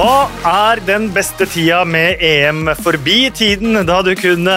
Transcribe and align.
Da 0.00 0.30
er 0.48 0.80
den 0.88 1.10
beste 1.12 1.44
tida 1.44 1.82
med 1.84 2.22
EM 2.24 2.70
forbi. 2.80 3.26
Tiden 3.36 3.76
da 3.84 3.98
du 4.00 4.14
kunne 4.16 4.54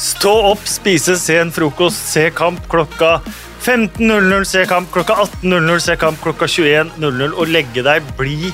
stå 0.00 0.32
opp, 0.54 0.62
spise 0.64 1.18
sen 1.20 1.50
frokost, 1.52 2.06
se 2.14 2.30
kamp 2.32 2.62
klokka 2.72 3.18
15.00, 3.66 4.46
se 4.48 4.62
kamp 4.70 4.88
klokka 4.94 5.18
18.00, 5.26 5.82
se 5.84 5.98
kamp 6.00 6.22
klokka 6.24 6.48
21.00 6.48 7.36
og 7.36 7.52
legge 7.52 7.84
deg 7.84 8.08
blid 8.16 8.48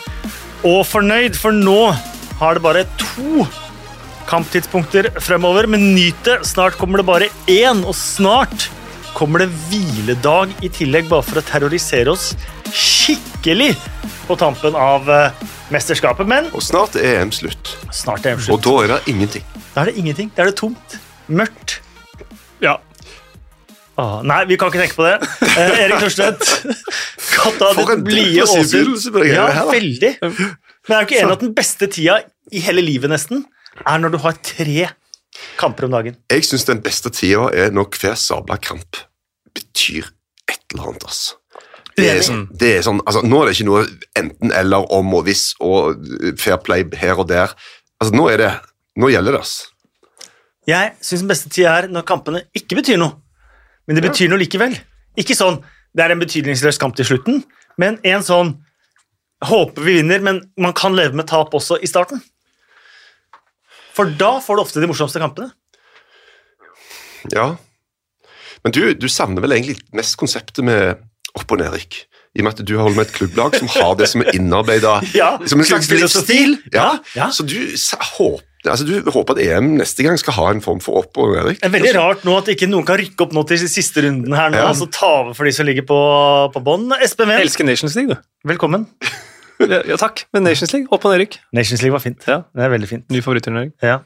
og 0.67 0.81
fornøyd, 0.91 1.39
for 1.39 1.55
nå 1.55 1.93
har 2.41 2.59
det 2.59 2.65
bare 2.67 2.83
to 2.99 3.47
kamptidspunkter 4.27 5.13
fremover. 5.23 5.71
Men 5.71 5.93
nyt 5.95 6.27
det, 6.27 6.41
snart 6.51 6.75
kommer 6.81 7.05
det 7.05 7.07
bare 7.13 7.31
én, 7.47 7.85
og 7.87 7.95
snart 7.95 8.67
kommer 9.15 9.45
det 9.45 9.53
hviledag 9.69 10.59
i 10.59 10.75
tillegg, 10.75 11.07
bare 11.07 11.29
for 11.29 11.39
å 11.39 11.47
terrorisere 11.53 12.17
oss 12.17 12.33
skikkelig 13.03 13.73
på 14.29 14.37
tampen 14.39 14.77
av 14.79 15.09
eh, 15.11 15.43
mesterskapet. 15.75 16.29
Men 16.31 16.49
Og 16.55 16.63
snart 16.65 16.97
er 17.01 17.23
EM 17.23 17.33
slutt. 17.35 17.75
snart 17.91 18.27
er 18.27 18.37
det 18.39 18.51
Og 18.53 18.63
da 18.63 18.77
er 18.85 18.95
det 18.95 19.01
ingenting. 19.15 19.45
Da 19.75 19.83
er 19.83 19.91
det 19.91 19.97
ingenting. 19.99 20.31
Da 20.37 20.45
er 20.45 20.53
det 20.53 20.57
tomt. 20.61 20.99
Mørkt. 21.33 21.81
Ja. 22.63 22.77
Åh, 24.01 24.23
nei, 24.25 24.39
vi 24.49 24.57
kan 24.57 24.71
ikke 24.73 24.81
tenke 24.81 24.97
på 24.97 25.05
det. 25.05 25.17
Eh, 25.53 25.83
Erik 25.85 25.99
Thorstvedt, 26.01 26.47
katta 27.35 27.73
For 27.75 27.83
ditt 27.83 27.93
en 27.99 28.05
blide 28.07 28.47
Åsund. 28.47 29.27
Ja, 29.29 29.67
veldig. 29.69 30.15
Men 30.23 30.33
jeg 30.41 30.97
er 30.97 31.03
jo 31.03 31.09
ikke 31.11 31.21
enig 31.21 31.37
at 31.37 31.45
den 31.45 31.53
beste 31.59 31.89
tida 31.93 32.17
i 32.53 32.63
hele 32.65 32.83
livet 32.85 33.13
nesten 33.13 33.45
er 33.87 34.01
når 34.01 34.15
du 34.15 34.19
har 34.25 34.39
tre 34.45 34.89
kamper 35.61 35.87
om 35.89 35.95
dagen? 35.95 36.17
Jeg 36.33 36.45
syns 36.49 36.65
den 36.69 36.81
beste 36.85 37.13
tida 37.15 37.51
er 37.53 37.71
når 37.75 37.91
hver 38.01 38.17
sabla 38.19 38.57
kamp 38.61 39.03
betyr 39.57 40.09
et 40.49 40.59
eller 40.73 40.93
annet. 40.95 41.07
ass. 41.09 41.35
Det 41.97 42.09
er, 42.09 42.23
sånn, 42.25 42.47
det 42.57 42.71
er 42.79 42.85
sånn, 42.87 43.03
altså 43.05 43.21
Nå 43.27 43.43
er 43.43 43.49
det 43.49 43.57
ikke 43.59 43.69
noe 43.69 43.83
enten-eller, 44.17 44.87
om 44.97 45.11
og 45.19 45.27
hvis 45.27 45.51
og 45.61 46.07
fair 46.41 46.57
play 46.65 46.87
her 46.97 47.21
og 47.21 47.29
der. 47.29 47.53
Altså 48.01 48.17
Nå 48.17 48.31
er 48.33 48.41
det, 48.41 48.51
nå 48.97 49.11
gjelder 49.13 49.37
det. 49.37 49.43
ass. 49.45 49.55
Jeg 50.69 50.95
syns 51.03 51.25
den 51.25 51.31
beste 51.31 51.51
tida 51.53 51.75
er 51.83 51.91
når 51.93 52.07
kampene 52.09 52.45
ikke 52.57 52.79
betyr 52.79 53.01
noe. 53.03 53.19
Men 53.87 53.99
det 53.99 54.07
betyr 54.07 54.31
noe 54.31 54.41
likevel. 54.41 54.77
Ikke 55.19 55.37
sånn 55.37 55.61
det 55.93 56.05
er 56.05 56.15
en 56.15 56.23
betydningsløs 56.23 56.79
kamp 56.81 56.97
til 56.97 57.05
slutten, 57.05 57.43
men 57.81 58.01
en 58.09 58.25
sånn 58.27 58.57
Håper 59.43 59.83
vi 59.83 59.97
vinner, 59.97 60.21
men 60.23 60.37
man 60.55 60.71
kan 60.71 60.95
leve 60.95 61.19
med 61.19 61.27
tap 61.27 61.51
også 61.51 61.81
i 61.83 61.89
starten. 61.91 62.21
For 63.91 64.07
da 64.07 64.37
får 64.39 64.55
du 64.55 64.63
ofte 64.63 64.79
de 64.79 64.87
morsomste 64.87 65.19
kampene. 65.19 65.49
Ja. 67.35 67.49
Men 68.63 68.77
du, 68.77 68.79
du 68.95 69.09
savner 69.11 69.43
vel 69.43 69.57
egentlig 69.57 69.81
mest 69.99 70.15
konseptet 70.21 70.63
med 70.63 71.03
opp- 71.39 71.53
og 71.55 71.59
nedrykk. 71.63 72.03
I 72.33 72.41
og 72.41 72.47
med 72.47 72.55
at 72.55 72.63
du 72.65 72.73
holder 72.81 72.97
med 72.97 73.07
et 73.11 73.13
klubblag 73.13 73.57
som 73.59 73.69
har 73.75 73.93
det 74.01 74.07
som 74.09 74.23
er 74.25 74.31
innarbeida 74.39 74.95
Ja, 75.21 75.35
som 75.45 75.61
en 75.61 75.67
slags 75.69 75.91
livsstil. 75.93 76.55
Ja. 76.73 76.87
Ja, 76.87 77.19
ja. 77.19 77.27
Så 77.35 77.45
du, 77.45 77.59
håper 78.17 78.71
altså, 78.73 78.87
du 78.89 79.11
håper 79.13 79.37
at 79.37 79.43
EM 79.45 79.75
neste 79.77 80.07
gang 80.07 80.17
skal 80.21 80.37
ha 80.39 80.47
en 80.55 80.63
form 80.65 80.81
for 80.81 81.03
opp- 81.03 81.19
og 81.21 81.35
nedrykk? 81.37 81.61
Det 81.61 81.69
er 81.69 81.75
veldig 81.75 81.93
rart 81.99 82.25
nå 82.25 82.39
at 82.41 82.49
ikke 82.55 82.71
noen 82.73 82.87
kan 82.89 82.97
rykke 83.03 83.27
opp 83.27 83.35
nå 83.37 83.45
til 83.51 83.61
siste 83.69 84.05
runden 84.07 84.33
her 84.39 84.49
nå, 84.55 84.63
Ja. 84.63 84.71
altså 84.71 84.89
ta 84.89 85.11
over 85.27 85.37
for 85.37 85.45
de 85.49 85.53
som 85.53 85.69
ligger 85.69 85.85
på, 85.89 85.99
på 86.57 86.63
bånn. 86.65 86.89
Espen 87.05 87.29
Wendt, 87.29 87.45
elsker 87.45 87.69
Nations 87.69 87.97
League, 88.01 88.17
du. 88.17 88.49
velkommen. 88.49 88.89
Ja, 89.63 89.95
takk. 90.01 90.25
Men 90.35 90.43
Nations 90.43 90.73
League, 90.75 90.89
opp 90.91 91.05
og 91.07 91.13
nedrykk. 91.13 91.37
Nations 91.55 91.85
League 91.85 91.95
var 91.95 92.03
fint. 92.03 92.25
Ja. 92.27 92.41
Det 92.51 92.65
er 92.65 92.71
veldig 92.73 92.89
fint. 92.91 93.05
Ny 93.15 93.21
favoritturnering. 93.23 93.69
Ja. 93.85 94.01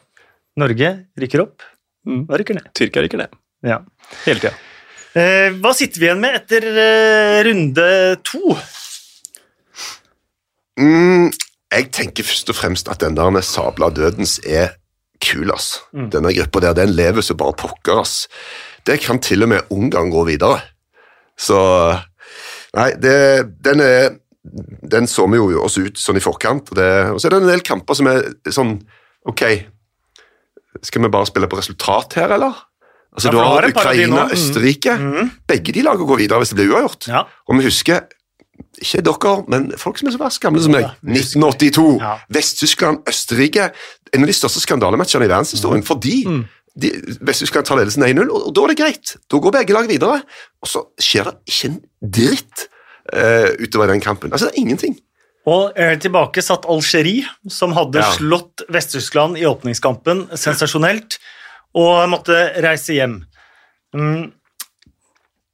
Norge 0.60 0.90
rykker 1.16 1.46
opp 1.46 1.62
Hva 2.04 2.34
og 2.34 2.40
rykker 2.42 2.58
ned. 2.58 2.66
Tyrkia 2.76 3.04
rykker 3.06 3.22
ned. 3.22 3.32
Ja. 3.64 3.78
Hele 4.26 4.42
tida. 4.42 4.52
Eh, 5.16 5.48
hva 5.62 5.72
sitter 5.72 6.02
vi 6.02 6.08
igjen 6.10 6.20
med 6.20 6.34
etter 6.42 6.66
eh, 6.66 7.38
runde 7.46 7.84
to? 8.26 8.52
Mm, 10.76 11.30
jeg 11.72 11.86
tenker 11.96 12.26
først 12.26 12.52
og 12.52 12.58
fremst 12.58 12.90
at 12.92 13.00
den 13.00 13.16
der 13.16 13.32
med 13.32 13.46
sabla 13.46 13.88
dødens 13.96 14.36
er 14.44 14.74
kul, 15.24 15.48
ass. 15.54 15.78
Mm. 15.96 16.10
Denne 16.12 16.34
gruppa 16.36 16.60
der, 16.66 16.76
den 16.76 16.92
lever 16.98 17.24
så 17.24 17.36
bare 17.38 17.56
pokker, 17.56 18.02
ass. 18.02 18.26
Det 18.84 18.98
kan 19.06 19.22
til 19.24 19.46
og 19.46 19.54
med 19.54 19.72
Ungarn 19.72 20.12
gå 20.12 20.26
videre. 20.28 20.60
Så 21.36 21.56
Nei, 22.76 22.90
det, 23.00 23.16
den 23.64 23.80
er 23.80 24.18
Den 24.92 25.08
så 25.08 25.24
vi 25.32 25.38
jo 25.40 25.62
oss 25.64 25.78
ut 25.80 25.96
sånn 25.98 26.20
i 26.20 26.22
forkant, 26.22 26.68
og, 26.70 26.76
det, 26.78 26.90
og 27.10 27.18
så 27.18 27.26
er 27.26 27.34
det 27.34 27.38
en 27.40 27.48
del 27.50 27.64
kamper 27.66 27.96
som 27.98 28.06
er 28.10 28.28
sånn 28.52 28.76
Ok, 29.26 29.42
skal 30.86 31.02
vi 31.02 31.10
bare 31.10 31.26
spille 31.26 31.48
på 31.50 31.58
resultat 31.58 32.14
her, 32.20 32.36
eller? 32.36 32.60
Altså, 33.16 33.28
Ja, 33.28 33.32
du 33.32 33.38
har. 33.38 33.68
Ukraina, 33.70 34.26
Mm. 34.26 34.32
Østerrike. 34.36 34.94
Mhm. 35.00 35.30
Begge 35.48 35.72
de 35.72 35.82
lagene 35.82 36.06
går 36.06 36.18
videre 36.20 36.38
hvis 36.42 36.52
det 36.52 36.58
blir 36.60 36.74
uavgjort. 36.74 37.08
Ja. 37.08 37.22
Og 37.48 37.56
vi 37.58 37.64
husker 37.64 38.02
ikke 38.80 39.00
dere, 39.04 39.44
men 39.48 39.70
folk 39.80 39.98
som 39.98 40.08
er 40.08 40.12
så 40.12 40.18
pass 40.20 40.38
gamle 40.38 40.60
som 40.62 40.72
meg. 40.72 40.82
Ja, 40.84 40.90
vi 41.02 41.16
husker. 41.16 41.40
1982. 41.40 41.98
Ja. 42.00 42.18
Vest-Tyskland, 42.32 43.02
Østerrike. 43.08 43.70
En 44.14 44.22
av 44.22 44.26
de 44.28 44.36
største 44.36 44.60
skandalematchene 44.60 45.24
i 45.24 45.28
verdenshistorien. 45.32 45.80
Mm. 45.82 45.88
Fordi 45.88 46.16
de, 46.76 46.90
Vest-Tyskland 47.24 47.64
tar 47.66 47.76
ledelsen 47.80 48.04
1-0, 48.04 48.28
og, 48.30 48.46
og 48.48 48.54
da 48.54 48.64
er 48.66 48.74
det 48.74 48.78
greit. 48.82 49.16
Da 49.32 49.40
går 49.40 49.52
begge 49.56 49.72
lag 49.72 49.88
videre. 49.88 50.20
Og 50.62 50.68
så 50.68 50.84
skjer 51.00 51.24
det 51.30 51.34
ikke 51.48 51.70
en 51.72 51.80
dritt 52.20 52.66
uh, 53.16 53.48
utover 53.64 53.86
den 53.94 54.00
kampen. 54.04 54.32
Altså, 54.32 54.50
det 54.50 54.56
er 54.58 54.60
ingenting. 54.66 54.98
Og 55.46 55.72
eh, 55.78 55.94
tilbake 56.02 56.42
satt 56.42 56.64
Algerie, 56.66 57.24
som 57.48 57.70
hadde 57.72 58.00
Ja. 58.02 58.10
slått 58.16 58.64
Vest-Tyskland 58.68 59.38
i 59.38 59.44
åpningskampen 59.46 60.26
sensasjonelt, 60.34 61.18
og 61.76 62.08
måtte 62.10 62.36
reise 62.64 62.96
hjem. 62.96 63.20
Mm. 63.96 64.32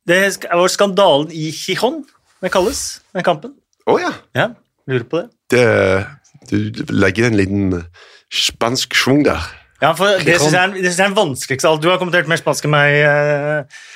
Det 0.08 0.20
var 0.50 0.70
skandalen 0.70 1.30
i 1.34 1.50
Gijon, 1.54 2.02
det 2.42 2.50
kalles, 2.54 3.02
den 3.14 3.26
kampen. 3.26 3.54
Å 3.86 3.98
ja. 4.02 4.12
Ja, 4.34 4.48
lurer 4.90 5.06
på 5.06 5.22
det. 5.22 5.28
Det, 5.52 5.66
du 6.50 6.84
legger 6.94 7.28
en 7.28 7.38
liten 7.38 7.82
spansk 8.32 8.96
schwung 8.98 9.22
der. 9.26 9.44
Ja, 9.82 9.92
for 9.98 10.18
det 10.22 10.38
synes 10.38 10.54
jeg 10.54 10.62
er, 10.62 10.74
det 10.76 10.90
jeg 10.90 10.94
er 10.94 11.10
den 11.10 11.18
vanskeligste 11.18 11.68
av 11.68 11.76
alt. 11.76 11.84
Du 11.84 11.90
har 11.90 11.98
kommentert 12.00 12.30
mer 12.30 12.38
spansk 12.38 12.66
enn 12.68 12.74
meg, 12.74 12.98
eh, 13.02 13.86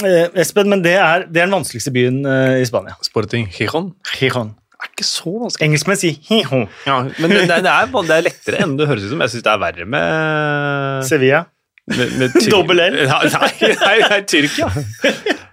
eh, 0.00 0.38
Espen, 0.42 0.70
men 0.72 0.84
det 0.84 0.94
er, 0.96 1.26
det 1.28 1.42
er 1.42 1.48
den 1.48 1.58
vanskeligste 1.58 1.92
byen 1.92 2.22
eh, 2.24 2.60
i 2.62 2.68
Spania. 2.68 2.96
Sporting 3.04 3.48
Gijon. 3.52 3.92
Gijon. 4.16 4.54
Er 4.76 4.92
ikke 4.92 5.08
så 5.08 5.32
vanskelig. 5.40 5.68
Engelskmenn 5.68 6.00
sier 6.00 6.16
Gijon. 6.28 6.64
Ja, 6.88 7.02
men 7.20 7.32
det, 7.32 7.44
det, 7.52 7.60
er, 7.64 7.92
det 7.92 8.16
er 8.16 8.24
lettere 8.24 8.64
enn 8.64 8.76
det 8.80 8.88
høres 8.88 9.04
ut 9.04 9.12
som. 9.12 9.24
Jeg 9.24 9.36
syns 9.36 9.44
det 9.44 9.52
er 9.52 9.62
verre 9.66 9.88
med, 9.96 11.04
Sevilla. 11.08 11.44
Med, 11.86 12.12
med 12.18 12.34
Tyr- 12.40 12.50
Dobbel 12.50 12.80
L. 12.82 12.96
Nei, 13.06 13.50
nei, 13.80 13.96
nei, 14.10 14.20
Tyrkia. 14.28 14.68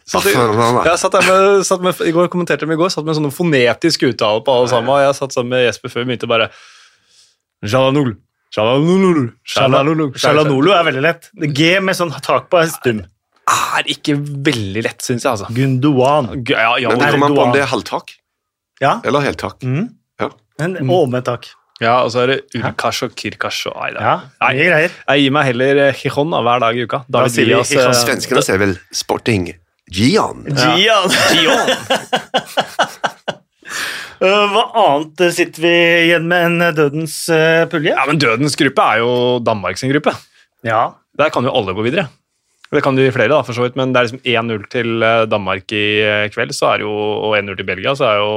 Satt 0.04 0.26
jeg 0.28 0.98
satt 1.00 1.14
der 1.16 1.28
med, 1.30 1.64
satt 1.68 1.84
med, 1.86 2.02
i 2.04 2.12
går 2.16 2.28
kommenterte 2.34 2.66
dem 2.66 2.74
i 2.76 2.80
går, 2.80 2.90
satt 2.92 3.06
med 3.08 3.16
sånne 3.16 3.32
fonetisk 3.32 4.04
uttale 4.10 4.42
på 4.44 4.56
alle 4.58 4.72
sammen. 4.72 5.00
Jeg 5.06 5.16
satt 5.20 5.36
sammen 5.36 5.54
med 5.56 5.64
Jesper 5.68 5.94
før 5.94 6.04
vi 6.04 6.12
begynte 6.12 6.30
bare 6.32 6.50
Jalanul. 7.64 8.16
Jalanul. 8.56 9.32
Jalanul. 9.56 10.12
Jalanulu 10.20 10.70
er 10.76 10.84
veldig 10.90 11.04
lett. 11.06 11.30
G 11.58 11.72
med 11.82 11.98
sånn 11.98 12.12
tak 12.22 12.50
på 12.52 12.60
er 12.60 12.70
stum. 12.74 13.00
er 13.50 13.88
ikke 13.92 14.18
veldig 14.20 14.84
lett, 14.86 15.02
syns 15.04 15.24
jeg. 15.26 15.32
altså. 15.32 15.48
Gunduan. 15.56 16.30
Ja, 16.50 16.76
ja, 16.80 16.92
Men 16.92 17.00
det 17.02 17.08
er 17.08 17.16
kommer 17.16 17.32
an 17.32 17.36
på 17.40 17.46
om 17.48 17.56
det 17.56 17.64
er 17.64 17.72
halvtak 17.72 18.14
Ja. 18.84 19.00
eller 19.04 19.24
heltak. 19.26 19.64
Mm. 19.64 19.88
Ja. 20.22 20.30
Men, 20.60 20.78
og 20.90 21.10
med 21.10 21.26
tak. 21.26 21.50
Ja, 21.82 21.96
og 22.04 22.12
så 22.14 22.24
er 22.24 22.28
det 22.34 22.38
Urkash 22.60 23.04
og 23.08 23.16
Kirkash 23.18 23.68
og 23.68 23.76
Nei, 23.80 23.90
er- 23.90 24.00
Ja, 24.02 24.14
mye 24.42 24.68
greier. 24.70 24.92
jeg 25.10 25.24
gir 25.24 25.32
meg 25.32 25.46
heller 25.50 25.82
eh, 25.88 25.94
Gijon 25.98 26.30
hver 26.36 26.60
dag 26.64 26.78
i 26.78 26.84
uka. 26.86 27.04
Da 27.10 27.26
sier 27.28 27.46
vi 27.50 27.56
oss, 27.58 27.72
eh, 27.72 27.92
Svenskene 27.98 28.44
ser 28.46 28.58
vel 28.62 28.78
Sporting 28.92 29.50
Gian. 29.92 30.46
Gian. 30.48 31.10
Gian. 31.34 31.70
Hva 34.24 34.64
annet 34.80 35.22
sitter 35.36 35.64
vi 35.66 35.72
igjen 36.08 36.28
med 36.30 36.46
enn 36.48 36.76
dødens 36.78 37.16
uh, 37.34 37.66
pulje? 37.72 37.92
Ja, 37.92 38.06
men 38.08 38.20
Dødens 38.22 38.56
gruppe 38.60 38.86
er 38.94 39.02
jo 39.02 39.40
Danmarks 39.44 39.84
gruppe. 39.90 40.14
Ja. 40.64 40.94
Der 41.20 41.30
kan 41.34 41.44
jo 41.44 41.52
alle 41.52 41.76
gå 41.76 41.84
videre. 41.84 42.08
Det 42.74 42.82
kan 42.82 42.98
jo 42.98 43.12
flere, 43.14 43.30
da, 43.30 43.42
for 43.46 43.54
så 43.54 43.66
vidt, 43.68 43.76
men 43.78 43.92
det 43.94 44.00
er 44.00 44.08
liksom 44.08 44.24
1-0 44.26 44.64
til 44.74 45.04
eh, 45.06 45.26
Danmark 45.30 45.70
i 45.78 45.82
eh, 46.02 46.24
kveld, 46.34 46.56
så 46.58 46.72
er 46.72 46.82
jo, 46.82 46.90
og 46.90 47.36
1-0 47.38 47.60
til 47.60 47.68
Belgia, 47.68 47.92
så 48.00 48.08
er 48.10 48.22
jo 48.24 48.32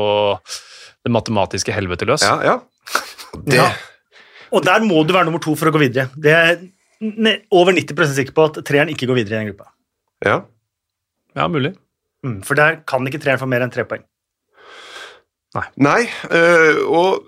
det 1.07 1.13
matematiske 1.15 1.73
helvete 1.73 2.05
løs. 2.11 2.21
Ja, 2.27 2.35
ja. 2.45 2.57
Og 3.35 3.45
Det, 3.45 3.55
Ja. 3.55 3.71
Og 4.53 4.63
der 4.65 4.81
må 4.85 5.03
du 5.07 5.13
være 5.13 5.25
nummer 5.27 5.41
to 5.43 5.55
for 5.59 5.67
å 5.69 5.73
gå 5.75 5.79
videre. 5.83 6.09
Det 6.17 6.33
er 6.33 6.57
over 7.51 7.73
90% 7.73 8.15
sikker 8.15 8.33
på 8.33 8.45
at 8.47 8.65
treeren 8.65 8.89
ikke 8.89 9.07
går 9.07 9.19
videre 9.21 9.41
i 9.41 9.45
den 9.45 9.51
gruppa. 9.55 9.73
ja. 10.25 10.41
Ja, 11.37 11.49
mulig. 11.49 11.75
Mm, 12.25 12.43
for 12.43 12.55
der 12.55 12.79
kan 12.89 13.05
ikke 13.07 13.19
treeren 13.21 13.39
få 13.39 13.47
mer 13.47 13.61
enn 13.61 13.71
tre 13.71 13.85
poeng. 13.85 14.03
Nei, 15.77 16.07
øh, 16.31 16.79
og 16.89 17.25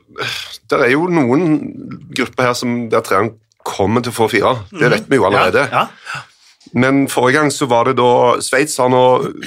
det 0.71 0.79
er 0.81 0.91
jo 0.93 1.07
noen 1.13 2.09
grupper 2.17 2.49
her 2.49 2.57
som 2.57 2.89
der 2.93 3.01
treeren 3.05 3.31
kommer 3.65 4.01
til 4.05 4.13
å 4.13 4.17
få 4.17 4.29
fire. 4.33 4.55
Det 4.73 4.91
vet 4.93 5.09
vi 5.09 5.17
jo 5.17 5.25
allerede. 5.29 5.67
Ja, 5.73 5.87
ja. 6.15 6.21
Men 6.77 7.07
forrige 7.09 7.39
gang 7.39 7.53
så 7.53 7.69
var 7.71 7.85
det 7.89 7.97
da 7.97 8.09
Sveits 8.45 8.77
har 8.77 8.91
nå 8.93 9.03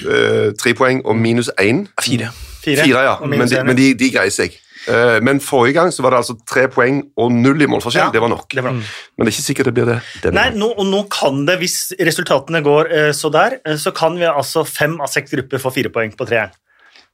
øh, 0.05 0.53
tre 0.57 0.73
poeng 0.77 1.03
og 1.05 1.15
minus 1.15 1.51
én. 1.61 1.83
Fire. 2.01 2.31
Fire. 2.63 2.83
Fire, 2.85 3.03
ja. 3.05 3.15
Men, 3.25 3.47
de, 3.49 3.63
men 3.65 3.77
de, 3.77 3.93
de 3.97 4.09
greier 4.13 4.33
seg. 4.33 4.57
Eh, 4.89 5.19
men 5.21 5.41
forrige 5.43 5.77
gang 5.77 5.91
så 5.93 6.01
var 6.01 6.15
det 6.15 6.21
altså 6.23 6.35
tre 6.49 6.65
poeng 6.71 7.01
og 7.21 7.33
null 7.35 7.61
i 7.61 7.67
målforskjell. 7.69 8.07
Ja, 8.09 8.13
det 8.13 8.23
var 8.23 8.31
nok. 8.31 8.47
det 8.49 8.63
var 8.65 8.73
nok. 8.77 8.89
Men 9.15 9.25
det 9.27 9.31
er 9.31 9.35
ikke 9.35 9.45
sikkert 9.47 9.69
det 9.69 9.75
blir 9.77 9.89
det 9.91 9.97
denne 10.23 10.39
Nei, 10.39 10.47
nå, 10.57 10.71
og 10.73 10.87
nå 10.89 11.03
kan 11.13 11.43
det, 11.49 11.59
hvis 11.61 11.77
resultatene 12.01 12.63
går 12.65 12.91
eh, 12.97 13.11
så 13.17 13.29
der, 13.33 13.59
eh, 13.61 13.77
så 13.81 13.93
kan 13.95 14.17
vi 14.17 14.27
altså 14.29 14.65
fem 14.67 14.97
av 15.01 15.11
seks 15.11 15.35
grupper 15.35 15.61
få 15.61 15.73
fire 15.75 15.93
poeng 15.93 16.15
på 16.17 16.27
treeren. 16.29 16.55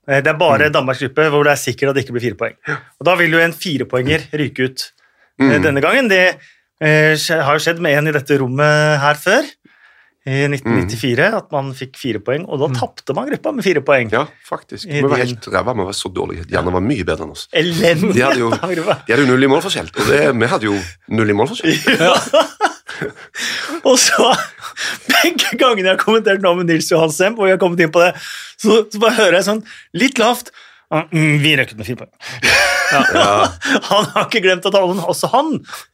Det 0.08 0.30
er 0.32 0.38
bare 0.40 0.70
Danmarks 0.72 1.02
gruppe 1.04 1.26
hvor 1.34 1.44
det 1.44 1.52
er 1.52 1.60
sikkert 1.60 1.90
at 1.90 1.98
det 1.98 2.06
ikke 2.06 2.14
blir 2.16 2.24
fire 2.30 2.38
poeng. 2.40 2.54
Og 2.96 3.08
Da 3.10 3.16
vil 3.20 3.34
jo 3.36 3.42
en 3.44 3.52
firepoenger 3.52 4.22
ryke 4.40 4.70
ut 4.70 4.86
mm. 5.36 5.50
denne 5.66 5.82
gangen. 5.84 6.08
Det 6.08 6.38
har 6.80 7.58
jo 7.58 7.60
skjedd 7.60 7.82
med 7.84 7.98
en 7.98 8.08
i 8.08 8.14
dette 8.16 8.38
rommet 8.40 9.02
her 9.04 9.20
før, 9.20 9.50
i 10.28 10.42
1994, 10.50 11.28
at 11.38 11.54
man 11.56 11.70
fikk 11.78 11.96
fire 12.00 12.20
poeng, 12.24 12.44
og 12.52 12.60
da 12.60 12.68
tapte 12.76 13.14
man 13.16 13.30
gruppa 13.30 13.54
med 13.56 13.64
fire 13.64 13.80
poeng. 13.86 14.10
Ja, 14.12 14.26
faktisk. 14.48 14.90
Vi 14.90 15.00
var 15.06 15.22
helt 15.22 15.46
ræva, 15.54 15.76
vi 15.78 15.86
var 15.88 15.96
så 15.96 16.12
dårlige. 16.12 16.44
Janne 16.52 16.74
var 16.74 16.84
mye 16.84 17.06
bedre 17.08 17.24
enn 17.24 17.36
oss. 17.36 17.46
Elendig! 17.56 18.18
De 18.18 18.26
hadde 18.26 18.42
jo, 18.42 18.50
de 18.58 19.14
hadde 19.14 19.24
jo 19.24 19.30
null 19.30 19.48
i 19.48 19.50
målforskjell, 19.54 19.88
og 19.96 20.04
det, 20.12 20.20
vi 20.36 20.50
hadde 20.52 20.68
jo 20.68 20.76
null 21.16 21.32
i 21.32 21.38
målforskjell. 21.38 21.78
Og 23.88 23.96
så, 24.02 24.32
begge 25.12 25.52
gangene 25.60 25.86
jeg 25.86 25.94
har 25.94 26.00
kommentert 26.02 26.42
nå 26.44 26.50
med 26.58 26.66
Nils 26.72 26.90
Johan 26.92 27.12
Semp, 27.14 27.38
og 27.40 27.46
vi 27.46 27.52
har 27.54 27.60
kommet 27.62 27.80
inn 27.84 27.94
på 27.94 28.02
det, 28.02 28.12
så, 28.58 28.72
så 28.90 28.98
bare 29.02 29.18
hører 29.20 29.36
jeg 29.40 29.48
sånn 29.48 29.62
litt 30.02 30.18
lavt 30.22 30.48
«Ah, 30.88 31.04
mm, 31.12 31.42
Vi 31.44 31.52
ut 31.60 31.74
med 31.76 31.84
fire 31.84 32.00
poeng. 32.00 32.12
han 33.92 34.06
har 34.14 34.24
ikke 34.24 34.40
glemt 34.46 34.64
at 34.70 34.76
han, 34.78 35.02
også 35.04 35.28
han 35.34 35.48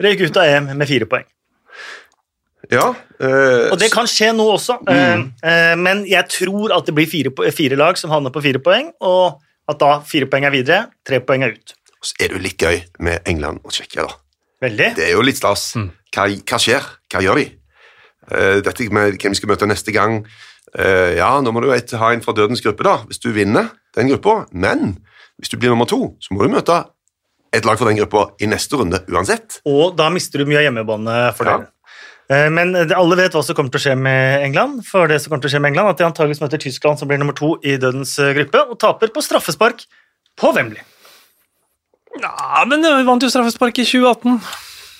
røyk 0.05 0.19
ut 0.27 0.37
av 0.37 0.45
EM 0.45 0.65
med 0.77 0.85
fire 0.89 1.07
poeng. 1.09 1.25
Ja, 2.73 2.89
eh, 3.21 3.69
Og 3.69 3.77
det 3.81 3.91
kan 3.93 4.07
skje 4.09 4.31
nå 4.35 4.45
også, 4.55 4.79
mm. 4.87 5.23
eh, 5.45 5.73
men 5.79 6.03
jeg 6.09 6.25
tror 6.33 6.73
at 6.75 6.89
det 6.89 6.95
blir 6.97 7.09
fire, 7.09 7.31
fire 7.53 7.77
lag 7.79 7.99
som 7.99 8.11
havner 8.13 8.33
på 8.33 8.41
fire 8.43 8.61
poeng, 8.63 8.89
og 9.05 9.39
at 9.69 9.79
da 9.79 9.91
fire 10.07 10.27
poeng 10.31 10.47
er 10.47 10.53
videre, 10.55 10.79
tre 11.05 11.21
poeng 11.23 11.45
er 11.45 11.55
ut. 11.55 11.75
så 12.03 12.17
er 12.19 12.31
det 12.31 12.35
jo 12.35 12.43
litt 12.43 12.59
gøy 12.59 12.81
med 13.05 13.29
England 13.31 13.61
og 13.63 13.71
Tsjekkia, 13.71 14.03
da. 14.09 14.17
Veldig. 14.63 14.89
Det 14.97 15.05
er 15.05 15.13
jo 15.15 15.21
litt 15.23 15.39
stas. 15.39 15.69
Hva, 16.13 16.25
hva 16.27 16.59
skjer? 16.59 16.83
Hva 17.11 17.21
gjør 17.23 17.39
de? 17.39 17.45
Uh, 18.31 18.59
dette 18.63 18.87
med 18.95 19.17
hvem 19.19 19.33
vi 19.33 19.39
skal 19.39 19.51
møte 19.51 19.67
neste 19.67 19.91
gang 19.91 20.21
uh, 20.23 21.09
Ja, 21.11 21.41
nå 21.43 21.51
må 21.51 21.59
du 21.63 21.73
et- 21.75 21.91
ha 21.99 22.11
en 22.13 22.21
fra 22.23 22.31
dødens 22.35 22.63
gruppe, 22.63 22.83
da, 22.87 22.97
hvis 23.09 23.19
du 23.19 23.31
vinner 23.35 23.73
den 23.95 24.11
gruppa. 24.11 24.45
Men 24.51 24.97
hvis 25.39 25.51
du 25.51 25.57
blir 25.59 25.73
nummer 25.73 25.87
to, 25.89 26.15
så 26.23 26.31
må 26.35 26.43
du 26.43 26.53
møte 26.53 26.77
et 27.53 27.67
lag 27.67 27.77
fra 27.77 27.89
den 27.89 27.99
gruppa 27.99 28.29
i 28.41 28.47
neste 28.49 28.79
runde 28.79 29.03
uansett. 29.11 29.59
Og 29.69 29.95
da 29.99 30.07
mister 30.09 30.41
du 30.41 30.49
mye 30.49 30.61
av 30.61 30.67
hjemmebane 30.69 31.17
for 31.37 31.49
ja. 31.49 31.57
Eh, 31.59 31.69
Men 32.29 32.75
alle 32.75 33.17
vet 33.19 33.33
hva 33.35 33.41
som 33.43 33.55
kommer 33.57 33.73
til 33.73 33.81
å 33.81 33.83
skje 33.83 33.95
med 33.99 34.45
England. 34.45 34.83
For 34.87 35.11
det 35.11 35.19
som 35.21 35.29
kommer 35.29 35.43
til 35.43 35.51
å 35.51 35.53
skje 35.55 35.61
med 35.63 35.73
England, 35.73 35.91
at 35.91 35.99
de 35.99 36.05
antageligvis 36.07 36.41
møter 36.41 36.61
Tyskland, 36.63 36.99
som 36.99 37.09
blir 37.09 37.19
nummer 37.21 37.35
to 37.37 37.57
i 37.63 37.75
dødens 37.77 38.15
eh, 38.19 38.31
gruppe, 38.37 38.61
og 38.69 38.79
taper 38.79 39.11
på 39.13 39.23
straffespark 39.25 39.83
på 40.39 40.53
Wembley. 40.55 40.81
Ja, 42.21 42.63
men 42.69 42.85
vi 42.85 43.03
vant 43.07 43.25
jo 43.25 43.29
straffespark 43.33 43.81
i 43.81 43.85
2018. 43.89 44.39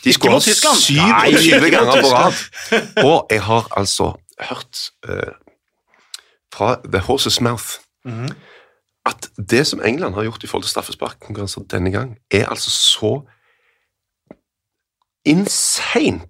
De 0.04 0.14
skåra 0.18 0.36
mot 0.36 0.44
Tyskland. 0.44 0.82
27 0.84 1.00
Nei, 1.00 1.30
ikke 1.38 1.62
mot 1.62 1.74
ganger 1.78 2.04
på 2.04 2.12
rad. 2.12 2.44
Og 3.08 3.32
jeg 3.32 3.46
har 3.48 3.70
altså 3.80 4.10
hørt 4.50 4.84
uh, 5.08 5.32
fra 6.54 6.76
The 6.84 7.06
Horse's 7.08 7.40
Mouth 7.42 7.80
Mhm. 8.06 8.30
at 9.06 9.30
det 9.50 9.68
som 9.68 9.82
England 9.86 10.16
har 10.16 10.24
gjort 10.24 10.44
i 10.44 10.48
forhold 10.48 10.64
til 10.64 10.70
straffesparkkonkurranser 10.74 11.62
denne 11.72 11.92
gang, 11.92 12.18
er 12.32 12.50
altså 12.52 12.70
så 12.70 13.12
insane 15.26 16.28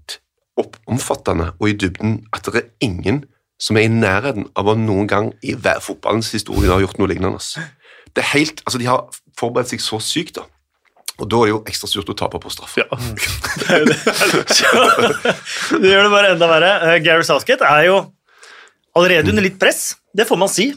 omfattende 0.87 1.51
og 1.59 1.69
i 1.69 1.73
dybden 1.77 2.19
at 2.35 2.45
det 2.53 2.61
er 2.61 2.69
ingen 2.85 3.23
som 3.61 3.77
er 3.79 3.87
i 3.87 3.91
nærheten 3.91 4.49
av 4.59 4.67
å 4.67 4.75
noen 4.77 5.07
gang 5.07 5.31
i 5.41 5.53
hver 5.55 5.79
fotballens 5.81 6.31
historie 6.35 6.69
har 6.71 6.81
gjort 6.83 6.97
noe 6.99 7.07
lignende. 7.09 7.39
Det 8.13 8.21
er 8.23 8.29
helt, 8.33 8.61
altså 8.65 8.81
De 8.81 8.89
har 8.89 9.05
forberedt 9.39 9.71
seg 9.71 9.81
så 9.81 9.99
sykt, 10.03 10.35
da. 10.37 10.43
Og 11.21 11.29
da 11.29 11.37
er 11.43 11.45
det 11.45 11.53
jo 11.53 11.59
ekstra 11.69 11.87
surt 11.89 12.09
å 12.09 12.15
tape 12.17 12.39
på 12.41 12.49
straff. 12.51 12.73
Ja. 12.81 12.87
Det 12.89 13.83
det. 13.89 13.97
Det 15.79 15.91
gjør 15.91 16.07
det 16.07 16.11
bare 16.13 16.31
enda 16.33 16.49
verre. 16.49 16.71
Eh, 16.89 16.97
Gary 17.05 17.25
Southgate 17.27 17.69
er 17.69 17.85
jo 17.87 17.99
allerede 18.97 19.29
under 19.33 19.45
litt 19.45 19.59
press, 19.61 19.95
det 20.13 20.25
får 20.29 20.41
man 20.41 20.51
si. 20.51 20.71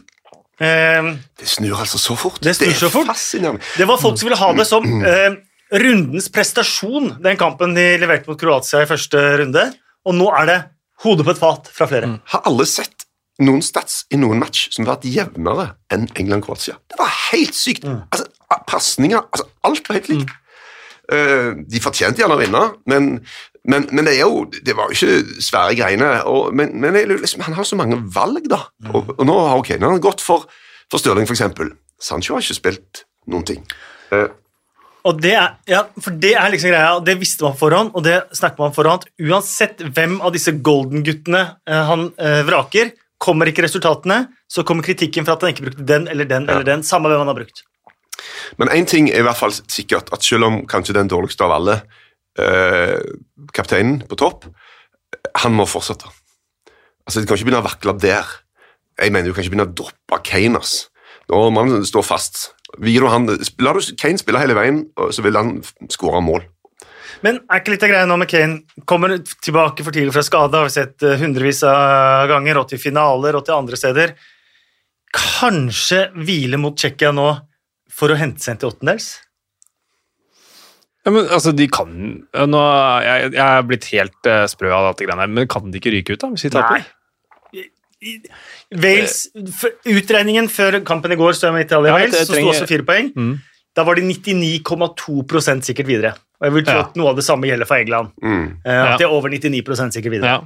Eh, 0.60 1.10
Det 1.40 1.48
snur 1.48 1.80
altså 1.80 1.98
så 2.00 2.16
fort. 2.16 2.38
Det 2.44 2.54
snur 2.56 2.72
så 2.76 2.90
fort. 2.92 3.08
er 3.08 3.12
fascinerende. 3.16 3.64
Det 3.76 3.88
var 3.88 4.00
folk 4.00 4.20
som 4.20 4.28
ville 4.28 4.40
ha 4.40 4.52
det 4.56 4.66
som 4.68 4.86
eh, 5.04 5.36
rundens 5.72 6.28
prestasjon, 6.32 7.16
den 7.22 7.38
kampen 7.40 7.74
de 7.76 7.86
leverte 8.00 8.30
mot 8.30 8.38
Kroatia 8.40 8.84
i 8.84 8.88
første 8.90 9.22
runde, 9.42 9.66
og 10.06 10.14
nå 10.14 10.28
er 10.38 10.48
det 10.50 10.58
hodet 11.04 11.26
på 11.26 11.34
et 11.34 11.40
fat 11.40 11.70
fra 11.74 11.88
flere. 11.90 12.12
Har 12.32 12.46
alle 12.48 12.66
sett 12.70 13.06
noen 13.42 13.60
stats 13.64 14.04
i 14.14 14.20
noen 14.20 14.40
match 14.40 14.70
som 14.72 14.86
har 14.86 14.96
vært 14.96 15.10
jevnere 15.10 15.68
enn 15.92 16.06
England-Kroatia? 16.14 16.78
Det 16.88 16.98
var 17.00 17.12
helt 17.30 17.56
sykt. 17.56 17.84
Altså, 17.86 18.28
Pasninger 18.70 19.20
altså, 19.20 19.48
Alt 19.66 19.88
var 19.88 19.98
helt 19.98 20.10
likt. 20.12 20.32
Eh, 21.12 21.50
de 21.70 21.82
fortjente 21.82 22.22
gjerne 22.22 22.34
å 22.38 22.40
vinne, 22.40 22.62
men, 22.90 23.10
men, 23.68 23.84
men 23.92 24.08
det 24.08 24.16
er 24.16 24.24
jo 24.24 24.46
Det 24.50 24.74
var 24.74 24.90
jo 24.90 24.96
ikke 24.96 25.42
svære 25.44 25.76
greiene. 25.78 26.08
Og, 26.30 26.54
men 26.56 26.72
men 26.80 26.96
liksom, 27.12 27.44
han 27.46 27.58
har 27.58 27.66
så 27.68 27.78
mange 27.78 27.98
valg, 28.14 28.46
da. 28.50 28.64
Og, 28.92 29.12
og 29.18 29.26
nå 29.28 29.36
har 29.42 29.60
ok, 29.60 29.76
nå 29.76 29.90
har 29.90 29.98
han 29.98 30.06
gått 30.06 30.24
for, 30.24 30.48
for 30.90 31.02
Stirling, 31.02 31.28
eksempel. 31.28 31.74
Sancho 32.02 32.36
har 32.36 32.44
ikke 32.44 32.58
spilt 32.58 33.04
noen 33.30 33.46
ting. 33.46 33.62
Eh, 34.14 34.28
Og 35.06 35.20
det 35.22 35.34
er, 35.38 35.54
ja, 35.70 35.84
for 36.02 36.16
det 36.18 36.32
er 36.34 36.50
liksom 36.50 36.72
greia, 36.72 36.96
og 36.98 37.04
det 37.06 37.14
visste 37.20 37.46
man 37.46 37.56
forhånd, 37.58 37.92
og 37.94 38.02
det 38.02 38.16
snakker 38.34 38.64
man 38.64 38.74
forhånd. 38.74 39.06
Uansett 39.22 39.84
hvem 39.94 40.18
av 40.18 40.34
disse 40.34 40.56
golden-guttene 40.66 41.42
eh, 41.68 41.82
han 41.90 42.08
eh, 42.18 42.42
vraker, 42.48 42.90
kommer 43.22 43.48
ikke 43.48 43.64
resultatene, 43.64 44.24
så 44.50 44.64
kommer 44.66 44.84
kritikken 44.84 45.24
for 45.24 45.36
at 45.36 45.46
han 45.46 45.54
ikke 45.54 45.68
brukte 45.68 45.86
den 45.88 46.08
eller 46.12 46.28
den 46.28 46.48
eller 46.50 46.66
den, 46.66 46.82
samme 46.84 47.08
hvem 47.08 47.22
han 47.22 47.30
har 47.30 47.38
brukt. 47.38 47.62
Men 48.60 48.72
én 48.74 48.88
ting 48.88 49.08
er 49.12 49.22
i 49.22 49.26
hvert 49.26 49.38
fall 49.38 49.54
sikkert, 49.54 50.10
at 50.12 50.26
selv 50.26 50.48
om 50.48 50.58
kanskje 50.68 50.96
den 50.98 51.10
dårligste 51.12 51.46
av 51.46 51.54
alle, 51.56 51.78
eh, 52.40 52.98
kapteinen 53.54 54.02
på 54.08 54.18
topp, 54.18 54.48
han 55.38 55.54
må 55.54 55.68
fortsette. 55.70 56.10
Altså, 57.06 57.20
Det 57.20 57.28
kan 57.28 57.38
ikke 57.38 57.50
begynne 57.50 57.62
å 57.62 57.68
vakle 57.70 57.96
der. 58.02 58.26
Jeg 58.98 59.12
mener 59.12 59.28
du 59.28 59.34
kan 59.34 59.44
ikke 59.44 59.54
begynne 59.54 59.70
å 59.70 59.76
droppe 59.76 60.22
Kane. 60.24 60.58
ass. 60.58 60.88
Nå 61.30 61.50
må 61.50 61.62
han 61.62 61.84
stå 61.86 62.02
fast. 62.04 62.55
Han, 62.74 63.30
La 63.62 63.72
du 63.72 63.80
Kane 63.98 64.18
spille 64.20 64.42
hele 64.42 64.56
veien, 64.58 64.84
så 65.14 65.22
vil 65.24 65.38
han 65.38 65.58
skåre 65.92 66.20
mål. 66.24 66.44
Men 67.24 67.38
er 67.48 67.60
ikke 67.62 67.72
litt 67.72 67.84
av 67.86 67.92
greia 67.92 68.08
nå 68.08 68.16
med 68.20 68.28
Kane 68.30 68.84
kommer 68.88 69.14
tilbake 69.24 69.84
for 69.86 69.94
tidlig 69.94 70.14
fra 70.14 70.24
skade, 70.26 70.58
har 70.58 70.68
vi 70.68 70.74
sett 70.74 71.04
eh, 71.06 71.18
hundrevis 71.20 71.62
av 71.68 72.26
ganger, 72.30 72.60
og 72.60 72.70
til 72.70 72.80
finaler 72.82 73.38
og 73.38 73.46
til 73.46 73.56
andre 73.56 73.78
steder. 73.80 74.16
Kanskje 75.16 76.08
hvile 76.18 76.60
mot 76.60 76.76
Tsjekkia 76.76 77.14
nå 77.16 77.30
for 77.96 78.12
å 78.12 78.18
hente 78.20 78.44
seg 78.44 78.56
inn 78.56 78.60
til 78.64 78.72
åttendels? 78.74 79.08
Ja, 81.06 81.12
men 81.14 81.28
altså, 81.30 81.54
de 81.54 81.68
kan 81.70 81.92
nå, 82.50 82.60
jeg, 83.06 83.30
jeg 83.36 83.46
er 83.46 83.66
blitt 83.66 83.86
helt 83.92 84.28
uh, 84.28 84.42
sprø 84.50 84.72
av 84.74 84.90
alt 84.90 84.98
det 84.98 85.06
greiene 85.06 85.22
her, 85.22 85.34
men 85.38 85.46
kan 85.50 85.70
de 85.70 85.78
ikke 85.78 85.94
ryke 85.94 86.16
ut, 86.16 86.22
da, 86.24 86.32
hvis 86.34 86.48
de 86.48 86.50
taper? 86.56 86.88
Wales, 88.82 89.28
Utregningen 89.86 90.48
før 90.52 90.80
kampen 90.86 91.12
i 91.14 91.18
går, 91.20 91.36
så 91.36 91.48
jeg 91.50 91.56
med 91.56 91.66
Italia-Wales, 91.66 92.14
det 92.16 92.26
så 92.26 92.34
sto 92.38 92.50
også 92.52 92.68
fire 92.70 92.86
poeng. 92.88 93.12
Mm. 93.16 93.36
Da 93.76 93.84
var 93.84 93.98
de 93.98 94.02
99,2 94.08 95.62
sikkert 95.62 95.86
videre. 95.86 96.14
Og 96.40 96.48
jeg 96.48 96.52
vil 96.54 96.64
tro 96.64 96.74
Ja. 96.76 96.84
at 96.86 96.96
noe 96.96 97.08
av 97.10 97.16
det 97.16 97.24
samme 97.24 97.48
gjelder 97.48 97.66
for 97.68 97.76
England. 97.76 98.12
Mm. 98.22 98.60
Eh, 98.64 98.82
At 98.82 98.90
Ja. 98.92 98.96
de 98.96 99.04
er 99.04 99.12
over 99.12 99.28
99 99.28 99.92
sikkert 99.92 100.12
videre. 100.12 100.24
Ja. 100.24 100.40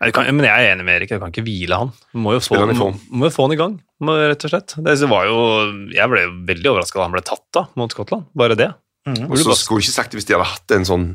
Nei, 0.00 0.10
kan, 0.12 0.24
men 0.34 0.46
jeg 0.46 0.64
er 0.64 0.74
enig 0.74 0.84
med 0.84 0.96
Erik, 0.96 1.10
jeg 1.10 1.20
kan 1.20 1.30
ikke 1.30 1.44
hvile 1.44 1.76
han. 1.76 1.92
Må 2.14 2.32
jo 2.32 2.40
få, 2.40 2.56
han 2.56 2.70
i 2.70 2.72
må, 2.72 2.98
må 3.12 3.26
jo 3.28 3.30
få 3.34 3.42
han 3.44 3.52
i 3.52 3.56
gang, 3.60 3.74
må, 4.00 4.14
rett 4.16 4.44
og 4.44 4.50
slett. 4.50 4.74
Det 4.82 5.08
var 5.10 5.26
jo, 5.28 5.90
jeg 5.92 6.08
ble 6.08 6.22
veldig 6.48 6.70
overraska 6.72 6.96
da 6.96 7.02
han 7.04 7.12
ble 7.12 7.20
tatt 7.20 7.44
da, 7.52 7.66
mot 7.76 7.92
Skottland. 7.92 8.24
Bare 8.34 8.56
det. 8.56 8.70
Mm. 9.06 9.28
Og 9.30 9.36
så 9.36 9.52
skulle 9.56 9.80
jeg 9.82 9.90
ikke 9.90 9.98
sagt 9.98 10.10
det 10.12 10.20
hvis 10.20 10.24
de 10.30 10.36
hadde 10.38 10.48
hatt 10.48 10.70
en 10.72 10.84
sånn 10.88 11.06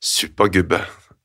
supergubbe 0.00 0.80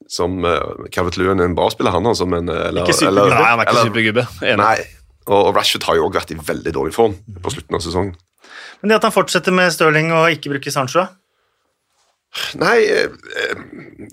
som 0.08 0.38
uh, 0.46 0.86
Calvert 0.94 1.18
Lewin 1.18 1.40
er 1.42 1.50
en 1.50 1.56
bra 1.58 1.70
spiller, 1.74 1.92
han 1.96 2.06
altså, 2.06 2.28
men 2.30 2.50
eh, 2.50 2.68
eller, 2.70 2.86
Ikke 2.86 2.94
supergubbe. 3.00 3.26
eller- 3.26 3.36
Nei, 3.36 3.50
han 3.50 3.60
er 3.60 3.66
ikke 3.66 3.76
eller- 3.76 3.90
supergubbe. 3.90 4.26
Nei, 4.62 4.78
og, 5.26 5.40
og 5.50 5.56
Rashford 5.58 5.84
har 5.90 5.96
jo 5.98 6.06
også 6.10 6.20
vært 6.20 6.32
i 6.36 6.40
veldig 6.54 6.74
dårlig 6.78 6.94
form 6.94 7.16
på 7.42 7.52
slutten 7.56 7.76
av 7.80 7.82
sesongen. 7.82 8.16
Men 8.82 8.90
det 8.92 8.96
at 9.00 9.08
han 9.08 9.16
fortsetter 9.16 9.56
med 9.56 9.72
Stirling 9.74 10.12
og 10.14 10.28
ikke 10.36 10.52
bruker 10.54 10.70
Sancho 10.76 11.00
da? 11.02 11.08
Nei, 12.60 12.82
eh, 12.84 13.08
eh, 13.40 13.60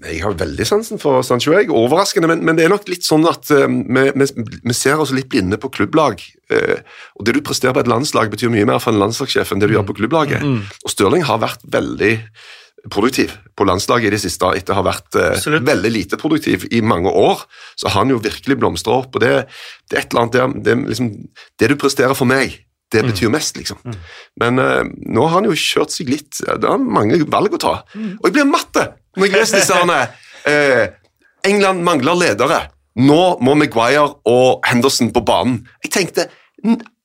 jeg 0.06 0.20
har 0.22 0.36
veldig 0.38 0.64
sansen 0.68 1.00
for 1.02 1.24
Sancho. 1.26 1.50
Jeg. 1.56 1.66
Overraskende, 1.74 2.28
men, 2.30 2.44
men 2.46 2.54
det 2.58 2.68
er 2.68 2.70
nok 2.70 2.86
litt 2.86 3.02
sånn 3.02 3.26
at 3.26 3.50
eh, 3.50 3.66
vi, 3.66 4.04
vi, 4.14 4.28
vi 4.62 4.76
ser 4.78 5.00
oss 5.02 5.10
litt 5.10 5.26
blinde 5.32 5.58
på 5.58 5.72
klubblag. 5.74 6.22
eh, 6.54 6.78
og 7.18 7.26
det 7.26 7.34
du 7.34 7.40
presterer 7.42 7.74
på 7.74 7.82
et 7.82 7.90
landslag, 7.90 8.30
betyr 8.30 8.52
mye 8.54 8.68
mer 8.70 8.78
for 8.82 8.94
en 8.94 9.02
landslagssjef 9.02 9.50
enn 9.52 9.58
det 9.62 9.68
du 9.72 9.74
gjør 9.74 9.88
på 9.90 9.96
klubblaget. 9.98 10.38
Og 10.86 10.94
Stirling 10.94 11.26
har 11.26 11.42
vært 11.42 11.66
veldig 11.66 12.12
produktiv 12.90 13.36
på 13.56 13.66
landslaget 13.68 14.10
i 14.10 14.14
det 14.16 14.22
siste, 14.24 14.48
etter 14.58 14.74
å 14.74 14.80
ha 14.80 14.86
vært 14.86 15.18
eh, 15.18 15.36
Absolutt. 15.36 15.66
veldig 15.68 15.92
lite 15.92 16.18
produktiv 16.18 16.66
i 16.74 16.80
mange 16.82 17.10
år. 17.10 17.44
Så 17.78 17.88
har 17.88 18.00
han 18.00 18.10
jo 18.10 18.22
virkelig 18.22 18.58
blomstra 18.58 18.98
opp. 19.02 19.14
og 19.14 19.22
det, 19.22 19.32
det 19.90 19.98
er 19.98 20.02
et 20.02 20.14
eller 20.14 20.24
annet 20.24 20.38
der, 20.38 20.56
det, 20.66 20.76
liksom, 20.90 21.12
det 21.60 21.70
du 21.70 21.76
presterer 21.78 22.16
for 22.18 22.30
meg, 22.30 22.58
det 22.92 23.04
betyr 23.06 23.30
mest, 23.32 23.56
liksom. 23.56 23.78
Men 24.36 24.60
uh, 24.60 24.82
nå 24.84 25.22
har 25.24 25.38
han 25.38 25.46
jo 25.48 25.54
kjørt 25.56 25.94
seg 25.94 26.10
litt 26.12 26.42
Det 26.44 26.68
er 26.68 26.82
mange 26.82 27.16
valg 27.32 27.54
å 27.56 27.60
ta. 27.62 27.72
Og 27.96 28.26
jeg 28.28 28.34
blir 28.36 28.44
matte 28.50 28.84
når 29.16 29.28
jeg 29.28 29.32
leser 29.32 29.62
disse 29.62 29.78
herne. 29.78 29.96
Eh, 30.48 30.90
England 31.48 31.84
mangler 31.86 32.18
ledere. 32.18 32.60
Nå 33.00 33.20
må 33.40 33.54
Maguire 33.56 34.10
og 34.28 34.66
Henderson 34.68 35.08
på 35.14 35.22
banen. 35.24 35.62
Jeg 35.84 35.94
tenkte 35.96 36.28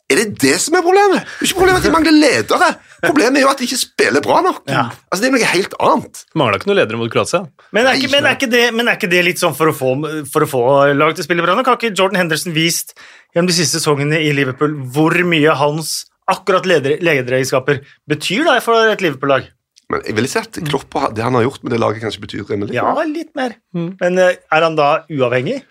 Er 0.08 0.22
det 0.22 0.38
det 0.40 0.54
som 0.64 0.76
er 0.80 0.84
problemet? 0.86 1.20
Det 1.28 1.44
er 1.44 1.50
ikke 1.50 1.58
problemet 1.60 1.82
at 1.82 1.86
de 1.88 1.92
mangler 1.92 2.14
ledere. 2.16 2.68
Problemet 3.04 3.40
er 3.42 3.44
jo 3.44 3.50
at 3.52 3.60
de 3.60 3.66
ikke 3.68 3.80
spiller 3.82 4.24
bra 4.24 4.38
nok. 4.46 4.62
Ja. 4.72 4.86
Altså, 5.12 5.20
Det 5.26 5.28
er 5.28 5.34
noe 5.36 5.50
helt 5.52 5.74
annet. 5.84 6.22
Mangla 6.40 6.60
ikke 6.62 6.70
noen 6.70 6.80
ledere 6.80 7.00
mot 7.02 7.12
Kroatia. 7.12 7.42
Men 7.76 7.90
er, 7.90 7.98
ikke, 8.00 8.12
men, 8.14 8.26
er 8.30 8.38
ikke 8.38 8.50
det, 8.54 8.62
men 8.78 8.88
er 8.88 8.96
ikke 8.96 9.10
det 9.12 9.24
litt 9.28 9.42
sånn 9.44 9.58
for 9.58 9.74
å 9.74 9.76
få, 9.76 9.92
for 10.32 10.46
å 10.46 10.48
få 10.48 10.62
lag 10.96 11.12
til 11.18 11.26
å 11.26 11.28
spille 11.28 11.44
bra 11.44 11.58
nok? 11.60 11.68
Har 11.74 11.76
ikke 11.82 11.92
Jordan 11.92 12.22
Henderson 12.24 12.56
vist 12.56 12.96
gjennom 13.36 13.52
de 13.52 13.58
siste 13.60 13.82
sesongene 13.82 14.22
i 14.24 14.32
Liverpool 14.38 14.78
hvor 14.96 15.12
mye 15.28 15.58
hans 15.60 16.06
akkurat 16.32 16.64
leder- 16.68 17.04
lederegenskaper 17.04 17.84
betyr 18.08 18.48
da 18.48 18.58
for 18.64 18.88
et 18.88 19.04
Liverpool-lag? 19.04 19.52
Men 19.92 20.02
jeg 20.04 20.16
ville 20.18 20.28
sett 20.32 20.58
Klopp 20.68 20.96
og 21.00 21.14
det 21.16 21.24
han 21.24 21.36
har 21.36 21.46
gjort 21.46 21.62
med 21.64 21.72
det 21.72 21.78
laget, 21.80 22.02
kanskje 22.04 22.24
betyr 22.24 22.48
rimelig. 22.50 22.74
Ja, 22.76 22.90
litt 23.08 23.30
mer. 23.40 23.54
Men 23.76 24.18
eh, 24.20 24.34
er 24.52 24.66
han 24.66 24.76
da 24.80 24.88
uavhengig 25.08 25.62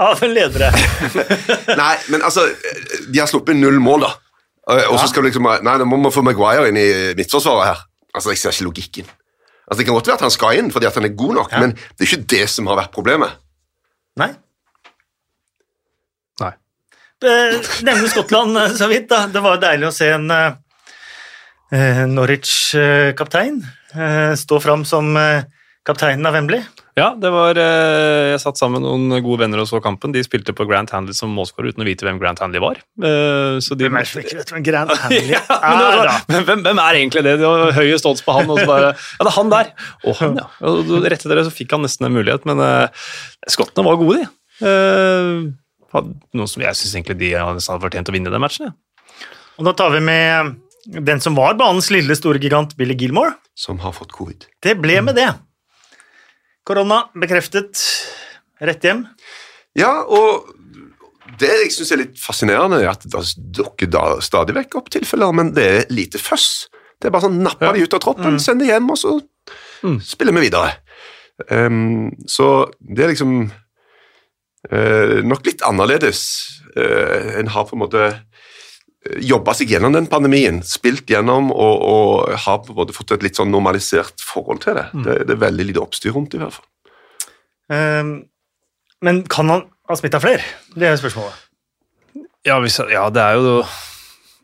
av 0.00 0.22
ledere? 0.26 0.70
Nei, 1.82 1.96
men 2.10 2.22
altså, 2.26 2.46
de 3.06 3.20
har 3.20 3.28
sluppet 3.30 3.56
null 3.58 3.78
mål, 3.82 4.06
da. 4.08 4.12
Og 4.88 4.96
så 4.98 5.10
skal 5.10 5.22
du 5.22 5.28
liksom 5.28 5.44
Nei, 5.44 5.74
nå 5.78 5.84
må 5.86 5.98
vi 6.08 6.14
få 6.14 6.22
Maguire 6.24 6.70
inn 6.70 6.78
i 6.80 6.86
midtforsvaret 7.18 7.68
her. 7.68 7.82
Altså, 8.14 8.32
Jeg 8.32 8.40
ser 8.40 8.54
ikke 8.56 8.68
logikken. 8.70 9.10
Altså, 9.68 9.78
Det 9.80 9.86
kan 9.86 9.94
godt 9.98 10.08
være 10.08 10.18
at 10.20 10.24
han 10.26 10.34
skal 10.34 10.58
inn 10.60 10.70
fordi 10.72 10.86
at 10.88 10.94
han 10.98 11.04
er 11.08 11.14
god 11.18 11.34
nok, 11.40 11.52
Ja. 11.52 11.60
men 11.60 11.74
det 11.76 12.00
er 12.00 12.10
ikke 12.10 12.26
det 12.34 12.48
som 12.50 12.66
har 12.70 12.76
vært 12.80 12.92
problemet. 12.96 13.36
Nei. 14.20 14.30
Nei. 16.40 16.52
Nevne 17.86 18.08
Skottland 18.10 18.56
eh, 18.60 18.74
så 18.76 18.88
vidt, 18.90 19.08
da. 19.10 19.26
Det 19.32 19.42
var 19.44 19.60
deilig 19.62 19.88
å 19.88 19.94
se 19.94 20.10
en 20.14 20.30
eh, 20.30 20.56
eh, 21.72 22.04
Norwich-kaptein 22.10 23.62
stå 24.34 24.56
fram 24.58 24.82
som 24.84 25.12
kapteinen 25.84 26.26
av 26.26 26.34
Wembley. 26.36 26.64
Ja, 26.94 27.08
det 27.18 27.30
var 27.34 27.58
eh, 27.58 28.30
Jeg 28.30 28.40
satt 28.44 28.60
sammen 28.60 28.78
med 28.78 28.86
noen 28.86 29.24
gode 29.24 29.42
venner 29.42 29.60
og 29.60 29.66
så 29.66 29.80
kampen. 29.82 30.12
De 30.14 30.22
spilte 30.24 30.54
på 30.56 30.66
Grant 30.68 30.92
Handley 30.94 31.16
som 31.16 31.32
målskårer 31.34 31.74
uten 31.74 31.82
å 31.82 31.88
vite 31.88 32.06
hvem 32.06 32.20
Grant 32.22 32.40
Handley 32.42 32.62
var. 32.62 32.78
Eh, 33.02 33.56
så 33.64 33.76
de 33.76 33.88
Hvem 33.88 33.98
er 33.98 34.06
det 34.06 34.10
som 34.12 34.22
ikke 34.22 34.38
vet 34.38 34.52
hvem 34.54 34.66
Grant 34.68 34.94
Handley 35.02 35.34
ja, 35.34 35.42
er, 35.58 35.98
da? 36.06 36.14
men 36.30 36.46
hvem, 36.46 36.62
hvem 36.68 36.82
er 36.84 37.00
egentlig 37.00 37.24
det? 37.26 37.34
Det 37.42 37.50
var 37.50 37.74
høyest 37.76 38.08
odds 38.10 38.24
på 38.24 38.36
han, 38.38 38.48
og 38.52 38.62
så 38.62 38.68
bare 38.70 38.92
Ja, 38.94 39.26
det 39.26 39.32
er 39.32 39.36
han 39.36 39.52
der! 39.52 39.74
Og 40.04 40.18
han, 40.22 40.40
ja. 40.40 40.48
Og 40.70 40.94
rett 41.02 41.18
etter 41.18 41.40
det 41.40 41.46
så 41.48 41.54
fikk 41.54 41.74
han 41.74 41.84
nesten 41.84 42.08
en 42.08 42.14
mulighet, 42.14 42.46
men 42.48 42.62
uh, 42.62 43.06
skottene 43.50 43.86
var 43.88 43.98
gode, 44.00 44.22
de. 44.22 44.30
Uh, 44.62 46.04
noe 46.34 46.50
som 46.50 46.62
jeg 46.62 46.78
syns 46.78 46.94
egentlig 46.94 47.18
de 47.20 47.34
hadde 47.36 47.80
fortjent 47.82 48.10
å 48.10 48.14
vinne 48.14 48.32
den 48.32 48.42
matchen. 48.42 48.70
Ja. 48.70 49.26
Og 49.58 49.68
da 49.68 49.74
tar 49.78 49.92
vi 49.94 50.02
med 50.02 50.54
den 50.84 51.20
som 51.22 51.36
var 51.38 51.56
banens 51.58 51.90
lille 51.94 52.14
store 52.18 52.40
gigant, 52.42 52.74
Billy 52.78 52.96
Gilmore. 52.98 53.34
Som 53.58 53.80
har 53.84 53.94
fått 53.96 54.14
covid. 54.14 54.46
Det 54.62 54.74
ble 54.80 55.00
med 55.06 55.18
det. 55.18 55.30
Korona 56.64 57.04
bekreftet. 57.18 57.80
Rett 58.64 58.84
hjem. 58.86 59.04
Ja, 59.76 59.90
og 60.06 60.50
det 61.40 61.50
jeg 61.50 61.72
syns 61.74 61.90
er 61.92 62.00
litt 62.04 62.18
fascinerende, 62.20 62.78
er 62.84 62.92
at 62.92 63.02
det 63.10 63.22
dukker 63.58 63.90
da 63.90 64.04
stadig 64.24 64.54
vekk 64.56 64.76
opp 64.80 64.88
tilfeller, 64.94 65.32
men 65.34 65.52
det 65.56 65.64
er 65.66 65.86
lite 65.92 66.20
føss. 66.22 66.68
Det 67.00 67.08
er 67.08 67.14
bare 67.16 67.26
sånn 67.26 67.42
napper 67.42 67.66
Ja. 67.66 67.72
de 67.72 67.82
ut 67.84 67.94
av 67.94 68.00
troppen, 68.00 68.38
sender 68.40 68.64
de 68.66 68.72
hjem, 68.72 68.90
og 68.90 68.96
så 69.00 69.20
Mm. 69.84 70.00
spiller 70.00 70.32
vi 70.32 70.48
videre. 70.48 70.76
Um, 71.50 72.12
så 72.26 72.70
det 72.80 73.04
er 73.04 73.08
liksom 73.12 73.50
uh, 74.72 75.20
nok 75.26 75.44
litt 75.44 75.60
annerledes. 75.66 76.22
Uh, 76.76 77.38
en 77.40 77.46
har 77.48 77.64
på 77.68 77.74
en 77.76 77.82
måte 77.82 78.04
jobba 79.20 79.52
seg 79.56 79.72
gjennom 79.74 79.92
den 79.94 80.06
pandemien, 80.10 80.62
spilt 80.64 81.10
gjennom 81.10 81.50
og, 81.52 81.82
og 81.84 82.36
har 82.46 82.60
på 82.64 82.72
en 82.72 82.78
måte 82.78 82.96
fått 82.96 83.16
et 83.16 83.26
litt 83.26 83.38
sånn 83.38 83.52
normalisert 83.52 84.22
forhold 84.24 84.62
til 84.64 84.78
det. 84.78 84.86
Det, 85.04 85.16
det 85.28 85.36
er 85.36 85.42
veldig 85.44 85.66
lite 85.70 85.82
oppstyr 85.82 86.14
rundt 86.16 86.32
det, 86.32 86.40
i 86.40 86.44
hvert 86.44 86.56
fall. 86.56 86.70
Um, 87.72 88.14
men 89.04 89.24
kan 89.28 89.50
han 89.52 89.66
ha 89.88 89.96
smitta 89.98 90.20
flere? 90.22 90.44
Det 90.72 90.88
er 90.88 91.00
spørsmålet. 91.00 91.42
Ja, 92.44 92.58
hvis, 92.60 92.78
ja, 92.92 93.08
det 93.12 93.24
er 93.24 93.40
jo 93.40 93.58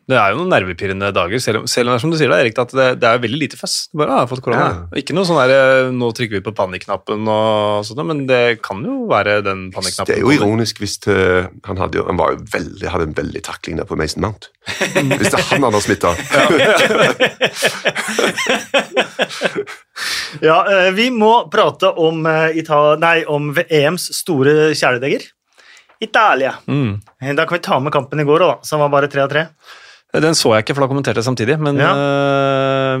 det 0.09 0.17
er 0.17 0.31
jo 0.33 0.39
noen 0.41 0.49
nervepirrende 0.51 1.11
dager, 1.15 1.39
selv 1.43 1.61
om, 1.61 1.67
selv 1.69 1.87
om 1.87 1.93
det 1.93 1.99
er 1.99 2.03
som 2.03 2.11
du 2.13 2.17
sier 2.19 2.31
da, 2.31 2.39
Erik, 2.41 2.57
at 2.59 2.71
det, 2.75 2.87
det 3.01 3.07
er 3.07 3.21
veldig 3.23 3.39
lite 3.43 3.59
føss. 3.59 3.75
Du 3.91 3.99
Bare, 4.01 4.15
ah, 4.15 4.23
har 4.23 4.29
fått 4.31 4.41
korona. 4.43 4.65
Ja. 4.65 5.01
Ikke 5.01 5.15
noe 5.15 5.27
sånn 5.29 5.39
der, 5.39 5.91
nå 5.95 6.09
trykker 6.17 6.39
vi 6.39 6.45
på 6.45 6.53
panikknappen 6.57 7.27
og 7.31 7.85
sånt, 7.87 8.01
men 8.09 8.25
det 8.29 8.41
kan 8.65 8.81
jo 8.85 9.05
være 9.11 9.39
den 9.45 9.67
panikknappen. 9.75 10.09
Det 10.09 10.17
er 10.17 10.25
jo 10.25 10.33
ironisk 10.35 10.81
hvis 10.81 10.97
det, 11.05 11.17
han, 11.67 11.77
hadde, 11.79 12.03
han 12.07 12.19
var 12.19 12.39
veldig, 12.55 12.87
hadde 12.91 13.09
en 13.11 13.17
veldig 13.21 13.41
takling 13.45 13.75
der 13.79 13.87
på 13.89 13.99
Mason 13.99 14.25
Mount. 14.25 14.49
Hvis 14.91 15.31
det 15.33 15.39
er 15.39 15.47
han 15.49 15.63
han 15.65 15.73
har 15.73 15.81
smitta. 15.81 16.11
Ja, 20.41 20.63
eh, 20.65 20.91
vi 20.95 21.09
må 21.13 21.49
prate 21.51 21.91
om, 21.99 22.25
eh, 22.25 22.55
nei, 23.01 23.17
om 23.27 23.51
EMs 23.67 24.07
store 24.17 24.71
kjæledegger. 24.73 25.21
Italia. 26.01 26.55
Mm. 26.67 27.01
Eh, 27.21 27.33
Da 27.35 27.45
kan 27.45 27.57
vi 27.57 27.61
ta 27.61 27.79
med 27.79 27.93
kampen 27.93 28.19
i 28.19 28.23
går, 28.23 28.39
da, 28.39 28.59
som 28.63 28.79
var 28.79 28.89
bare 28.89 29.07
tre 29.07 29.21
av 29.21 29.29
tre. 29.29 29.45
Den 30.13 30.35
så 30.35 30.51
jeg 30.57 30.65
ikke, 30.65 30.75
for 30.75 30.83
da 30.83 30.89
kommenterte 30.91 31.21
jeg 31.21 31.27
samtidig, 31.29 31.55
men, 31.59 31.77
Ja. 31.79 31.93
øh, 31.95 32.99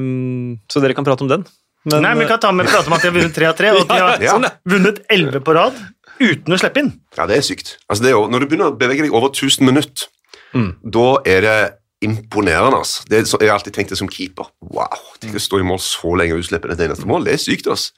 så 0.71 0.79
dere 0.81 0.93
kan 0.95 1.03
prate 1.07 1.21
om 1.25 1.27
den. 1.31 1.45
Men, 1.85 2.01
Nei, 2.03 2.13
men 2.13 2.19
Vi 2.23 2.27
kan 2.29 2.39
ta 2.39 2.51
med, 2.51 2.67
prate 2.69 2.87
om 2.87 2.93
at 2.93 3.01
de 3.01 3.09
har 3.09 3.15
vunnet 3.17 3.33
tre 3.35 3.45
av 3.49 3.55
tre, 3.57 3.71
og 3.73 3.81
at 3.81 3.87
de 3.89 3.97
har 4.05 4.21
Ja, 4.21 4.35
sånn, 4.37 4.43
ja. 4.47 4.51
vunnet 4.69 5.01
elleve 5.09 5.41
på 5.43 5.53
rad 5.57 5.73
uten 6.21 6.53
å 6.53 6.59
slippe 6.61 6.77
inn. 6.83 6.91
Ja, 7.17 7.25
det 7.25 7.37
er 7.37 7.41
sykt. 7.41 7.77
Altså, 7.89 8.03
det 8.05 8.11
er 8.11 8.15
jo, 8.19 8.27
når 8.29 8.39
du 8.39 8.45
begynner 8.51 8.69
å 8.71 8.77
bevege 8.77 9.01
deg 9.07 9.13
over 9.13 9.29
1000 9.33 9.65
minutter, 9.65 10.07
Mm. 10.53 10.75
da 10.83 11.15
er 11.25 11.41
det 11.41 11.73
imponerende. 12.03 12.75
Altså. 12.81 13.05
Det 13.07 13.19
er, 13.19 13.23
så, 13.23 13.37
jeg 13.39 13.47
har 13.49 13.57
alltid 13.57 13.73
tenkt 13.73 13.89
det 13.93 13.97
som 13.97 14.09
keeper. 14.11 14.49
Wow, 14.61 14.97
tenk 15.21 15.33
å 15.35 15.39
stå 15.39 15.59
i 15.61 15.63
mål 15.63 15.79
så 15.79 16.11
lenge 16.19 16.33
og 16.35 16.41
utslippe 16.43 16.69
et 16.71 16.79
eneste 16.83 17.07
mål. 17.07 17.23
Det 17.23 17.33
er 17.33 17.39
sykt. 17.39 17.67
Altså. 17.71 17.91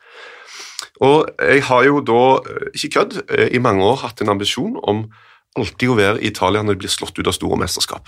Og 1.01 1.29
jeg 1.41 1.63
har 1.63 1.84
jo 1.88 2.00
da, 2.05 2.20
eh, 2.46 2.67
ikke 2.77 2.91
kødd, 3.00 3.15
eh, 3.34 3.50
i 3.55 3.60
mange 3.60 3.82
år 3.82 3.98
hatt 4.03 4.22
en 4.22 4.29
ambisjon 4.29 4.77
om 4.84 5.10
alltid 5.58 5.89
å 5.89 5.96
være 5.98 6.22
i 6.22 6.27
Italia 6.29 6.62
når 6.62 6.75
de 6.77 6.82
blir 6.86 6.93
slått 6.93 7.17
ut 7.17 7.27
av 7.27 7.34
store 7.34 7.58
mesterskap. 7.58 8.05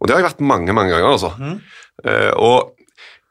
Og 0.00 0.08
det 0.08 0.14
har 0.14 0.22
jeg 0.22 0.30
vært 0.30 0.44
mange, 0.44 0.72
mange 0.76 0.92
ganger, 0.92 1.08
altså. 1.08 1.32
Eh, 2.04 2.32
og 2.36 2.72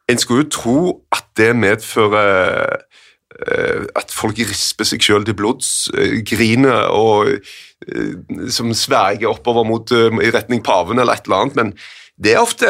en 0.10 0.22
skulle 0.22 0.46
jo 0.46 0.54
tro 0.54 0.80
at 1.14 1.26
det 1.38 1.52
medfører 1.58 2.76
uh, 2.76 3.86
at 3.98 4.14
folk 4.14 4.38
risper 4.38 4.86
seg 4.86 5.02
sjøl 5.02 5.26
til 5.26 5.36
blods, 5.38 5.90
uh, 5.98 6.20
griner 6.26 6.92
og 6.94 7.42
som 8.54 8.70
sverger 8.74 9.28
oppover 9.30 9.66
mot, 9.68 9.92
i 9.92 10.30
retning 10.34 10.62
paven 10.66 11.02
eller 11.02 11.18
et 11.18 11.26
eller 11.26 11.42
annet, 11.42 11.58
men 11.58 11.74
det 12.22 12.34
er 12.34 12.42
ofte 12.42 12.70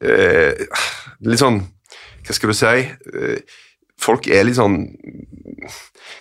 litt 0.00 1.40
sånn 1.42 1.58
Hva 2.24 2.34
skal 2.36 2.52
du 2.52 2.56
si? 2.56 2.84
Folk 4.00 4.28
er 4.30 4.46
litt 4.46 4.58
sånn 4.58 4.82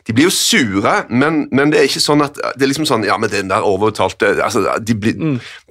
de 0.07 0.13
blir 0.15 0.27
jo 0.27 0.31
sure, 0.31 0.91
men, 1.11 1.41
men 1.55 1.71
det 1.71 1.79
er 1.79 1.87
ikke 1.89 1.99
sånn 1.99 2.23
at 2.23 2.37
det 2.39 2.63
er 2.63 2.69
liksom 2.71 2.87
sånn, 2.87 3.03
ja, 3.07 3.17
men 3.19 3.31
den 3.31 3.49
der 3.51 3.65
overtalte 3.67 4.37
altså, 4.43 4.63
de 4.83 4.95
blir, 4.95 5.17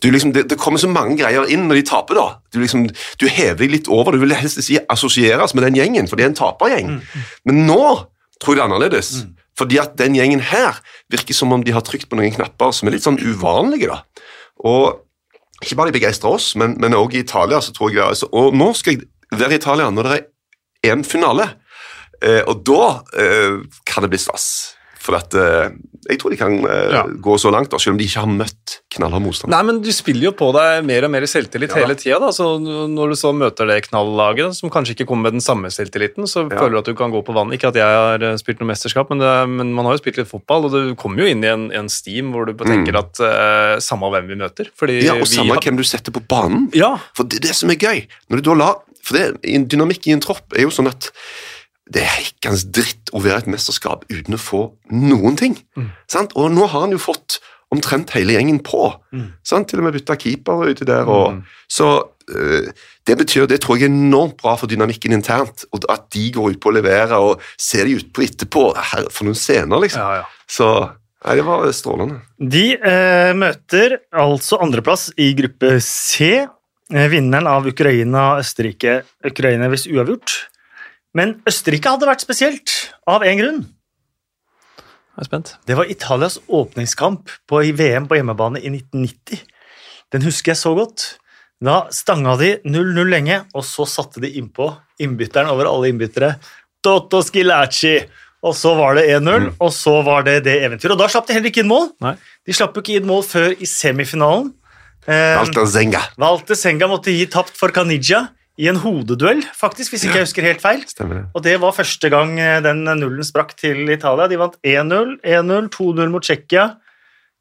du 0.04 0.08
liksom, 0.12 0.34
det, 0.36 0.44
det 0.50 0.58
kommer 0.60 0.80
så 0.80 0.90
mange 0.92 1.16
greier 1.20 1.48
inn 1.52 1.64
når 1.70 1.80
de 1.80 1.84
taper. 1.88 2.20
da. 2.20 2.26
Du, 2.52 2.60
liksom, 2.60 2.84
du 3.20 3.26
hever 3.32 3.62
deg 3.62 3.72
litt 3.72 3.88
over. 3.92 4.12
Du 4.12 4.20
vil 4.20 4.36
helst 4.36 4.60
si 4.64 4.76
assosieres 4.92 5.56
med 5.56 5.64
den 5.64 5.80
gjengen, 5.80 6.08
for 6.08 6.20
det 6.20 6.26
er 6.26 6.32
en 6.34 6.38
tapergjeng. 6.38 6.92
Men 7.48 7.64
nå 7.68 7.80
tror 8.42 8.52
jeg 8.52 8.60
det 8.60 8.62
er 8.62 8.68
annerledes. 8.68 9.10
Fordi 9.56 9.80
at 9.80 9.96
den 9.96 10.18
gjengen 10.18 10.44
her 10.44 10.82
virker 11.12 11.36
som 11.36 11.56
om 11.56 11.64
de 11.64 11.72
har 11.72 11.84
trykt 11.84 12.10
på 12.10 12.20
noen 12.20 12.34
knapper 12.36 12.76
som 12.76 12.88
er 12.88 12.96
litt 12.96 13.06
sånn 13.06 13.20
uvanlige. 13.22 13.88
da. 13.88 14.02
Og 14.68 15.64
ikke 15.64 15.78
bare 15.80 15.92
de 15.92 15.96
begeistrer 15.96 16.36
oss, 16.36 16.52
men, 16.60 16.76
òg 16.76 17.16
i 17.16 17.24
Italia. 17.24 17.62
så 17.64 17.72
tror 17.72 17.94
jeg, 17.94 18.04
altså, 18.04 18.28
Og 18.32 18.54
nå 18.54 18.72
skal 18.76 18.98
jeg 18.98 19.08
være 19.32 19.56
i 19.56 19.62
Italia 19.62 19.88
når 19.90 20.10
det 20.10 20.18
er 20.84 20.92
en 20.92 21.04
finale. 21.04 21.54
Eh, 22.22 22.42
og 22.46 22.64
da 22.64 23.02
eh, 23.18 23.60
kan 23.84 24.02
det 24.06 24.10
bli 24.10 24.18
stas. 24.18 24.72
For 25.06 25.14
at, 25.14 25.34
eh, 25.38 25.68
jeg 26.10 26.18
tror 26.18 26.32
de 26.32 26.36
kan 26.36 26.54
Ja. 26.66 27.04
gå 27.06 27.34
så 27.38 27.50
langt, 27.54 27.70
da, 27.70 27.78
selv 27.78 27.92
om 27.94 27.98
de 28.00 28.04
ikke 28.08 28.18
har 28.24 28.26
møtt 28.26 28.80
knallhard 28.90 29.22
motstand. 29.22 29.50
Nei, 29.52 29.60
men 29.62 29.80
du 29.80 29.92
spiller 29.94 30.24
jo 30.24 30.32
på 30.32 30.48
deg 30.56 30.82
mer 30.84 31.04
og 31.06 31.10
mer 31.12 31.22
selvtillit 31.30 31.70
hele 31.78 31.94
tida. 31.94 32.18
Når 32.18 33.12
du 33.12 33.14
så 33.14 33.30
møter 33.36 33.68
det 33.70 33.84
knallaget, 33.86 34.56
som 34.56 34.68
kanskje 34.72 34.96
ikke 34.96 35.06
kommer 35.06 35.28
med 35.30 35.36
den 35.38 35.44
samme 35.44 35.70
selvtilliten, 35.70 36.26
så 36.26 36.50
Ja. 36.50 36.58
føler 36.58 36.70
du 36.72 36.78
at 36.78 36.84
du 36.90 36.94
kan 36.98 37.12
gå 37.12 37.22
på 37.22 37.32
vann. 37.36 37.52
Ikke 37.54 37.68
at 37.68 37.74
jeg 37.78 37.84
har 37.86 38.18
spilt 38.42 38.58
noe 38.58 38.66
mesterskap, 38.72 39.08
men, 39.10 39.18
det, 39.22 39.48
men 39.48 39.72
man 39.72 39.84
har 39.84 39.94
jo 39.94 40.02
spilt 40.02 40.16
litt 40.18 40.26
fotball, 40.32 40.64
og 40.66 40.70
du 40.72 40.94
kommer 40.96 41.18
jo 41.22 41.26
inn 41.30 41.44
i 41.44 41.52
en, 41.54 41.70
en 41.70 41.88
steam 41.88 42.32
hvor 42.32 42.46
du 42.46 42.52
tenker 42.54 42.90
tenker 42.90 42.98
at 42.98 43.20
eh, 43.22 43.78
samme 43.78 44.10
hvem 44.10 44.26
vi 44.26 44.34
møter. 44.42 44.66
Fordi 44.76 44.98
Mm. 44.98 45.04
Ja, 45.06 45.14
og 45.20 45.26
samme 45.28 45.54
har- 45.54 45.60
hvem 45.62 45.76
du 45.76 45.84
setter 45.84 46.10
på 46.10 46.26
banen. 46.26 46.68
Ja, 46.74 46.96
For 47.14 47.22
det 47.22 47.38
er 47.44 47.48
det 47.48 47.54
som 47.54 47.70
er 47.70 47.76
gøy. 47.76 48.08
Når 48.28 48.42
du 48.42 48.50
da 48.50 48.54
la, 48.54 48.74
for 49.04 49.14
det, 49.18 49.38
en 49.44 49.66
Dynamikk 49.66 50.08
i 50.08 50.12
en 50.12 50.20
tropp 50.20 50.50
er 50.56 50.62
jo 50.62 50.68
sånn 50.70 50.88
at 50.88 51.10
det 51.92 52.02
er 52.02 52.14
hekkans 52.18 52.64
dritt 52.74 53.12
å 53.14 53.20
være 53.22 53.44
et 53.44 53.52
mesterskap 53.52 54.02
uten 54.10 54.34
å 54.34 54.40
få 54.42 54.62
noen 54.90 55.36
ting. 55.38 55.54
Sant? 56.10 56.34
Og 56.34 56.50
nå 56.50 56.66
har 56.66 56.86
han 56.86 56.94
jo 56.96 56.98
fått 56.98 57.38
omtrent 57.74 58.10
hele 58.14 58.34
gjengen 58.36 58.58
på. 58.66 58.88
Sant? 59.46 59.68
Til 59.70 59.82
og 59.82 59.86
med 59.86 59.96
bytta 59.98 60.16
keeper 60.18 60.66
uti 60.72 60.86
der. 60.88 61.06
Og, 61.10 61.40
Så 61.70 61.88
øh, 62.30 62.68
det 63.06 63.16
betyr, 63.18 63.46
det 63.46 63.60
tror 63.62 63.78
jeg 63.78 63.86
er 63.86 63.94
enormt 63.94 64.36
bra 64.42 64.56
for 64.58 64.70
dynamikken 64.70 65.14
internt. 65.14 65.64
Og 65.70 65.86
at 65.92 66.08
de 66.14 66.26
går 66.34 66.56
ut 66.56 66.60
på 66.62 66.72
å 66.72 66.76
levere 66.76 67.20
og 67.22 67.42
ser 67.58 67.86
de 67.86 68.00
utpå 68.00 68.26
etterpå. 68.26 68.66
Her, 68.92 69.06
for 69.10 69.28
noen 69.28 69.38
scener, 69.38 69.78
liksom. 69.82 70.02
ja, 70.02 70.22
ja. 70.22 70.26
Så 70.50 70.68
nei, 71.26 71.38
det 71.38 71.46
var 71.46 71.70
strålende. 71.74 72.20
De 72.38 72.66
eh, 72.78 73.32
møter 73.38 73.98
altså 74.14 74.58
andreplass 74.62 75.08
i 75.18 75.32
gruppe 75.38 75.76
C. 75.82 76.34
Eh, 76.90 77.08
vinneren 77.10 77.50
av 77.50 77.66
Ukraina-Østerrike. 77.70 79.00
Ukraina 79.26 79.70
hvis 79.70 79.88
uavgjort. 79.90 80.36
Men 81.16 81.38
Østerrike 81.48 81.94
hadde 81.94 82.08
vært 82.08 82.24
spesielt, 82.24 82.72
av 83.08 83.24
én 83.24 83.40
grunn. 83.40 83.62
Jeg 85.16 85.24
er 85.24 85.28
spent. 85.30 85.54
Det 85.64 85.76
var 85.78 85.88
Italias 85.88 86.36
åpningskamp 86.44 87.30
på, 87.48 87.62
i 87.64 87.72
VM 87.72 88.08
på 88.10 88.18
hjemmebane 88.18 88.60
i 88.60 88.68
1990. 88.68 89.40
Den 90.12 90.26
husker 90.26 90.52
jeg 90.52 90.60
så 90.60 90.74
godt. 90.76 91.06
Da 91.64 91.86
stanga 91.94 92.34
de 92.36 92.50
0-0 92.68 93.08
lenge, 93.08 93.40
og 93.56 93.64
så 93.64 93.86
satte 93.88 94.20
de 94.20 94.34
innpå 94.36 94.68
innbytteren 95.00 95.48
over 95.48 95.70
alle 95.70 95.88
innbyttere. 95.88 96.34
Toto 96.84 97.22
Skilacci. 97.24 97.96
Og 98.46 98.52
så 98.54 98.74
var 98.78 98.98
det 98.98 99.08
1-0, 99.16 99.48
og 99.56 99.70
så 99.74 99.96
var 100.06 100.26
det 100.26 100.36
det 100.44 100.60
eventyret. 100.60 100.92
Og 100.92 101.00
da 101.00 101.08
slapp 101.10 101.24
de 101.26 101.34
heller 101.34 101.50
ikke 101.50 101.64
inn 101.64 101.70
mål. 101.70 101.88
Nei. 102.04 102.12
De 102.46 102.54
slapp 102.54 102.76
jo 102.76 102.84
ikke 102.84 103.00
inn 103.00 103.08
mål 103.08 103.24
før 103.26 103.56
i 103.56 103.66
semifinalen. 103.66 104.52
Eh, 105.08 105.32
Walter 105.40 105.66
Zenga. 105.70 106.02
Walter 106.20 106.58
Zenga 106.58 106.86
måtte 106.90 107.14
gi 107.14 107.24
tapt 107.32 107.56
for 107.56 107.74
Kanija 107.74 108.26
i 108.56 108.68
en 108.70 108.78
hodeduell, 108.80 109.42
faktisk, 109.52 109.92
hvis 109.92 110.06
ikke 110.06 110.20
jeg 110.22 110.26
husker 110.30 110.46
helt 110.46 110.62
feil. 110.64 110.80
Stemmer 110.88 111.18
det. 111.18 111.24
Og 111.36 111.42
det 111.44 111.58
var 111.60 111.74
første 111.76 112.08
gang 112.12 112.38
eh, 112.40 112.60
den 112.64 112.84
nullen 112.88 113.24
sprakk 113.26 113.52
til 113.60 113.82
Italia. 113.92 114.28
De 114.32 114.38
vant 114.40 114.56
1-0, 114.64 115.18
1-0, 115.20 115.68
2-0 115.74 116.08
mot 116.14 116.24
Tsjekkia. 116.24 116.70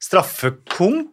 Straffekonk 0.04 1.08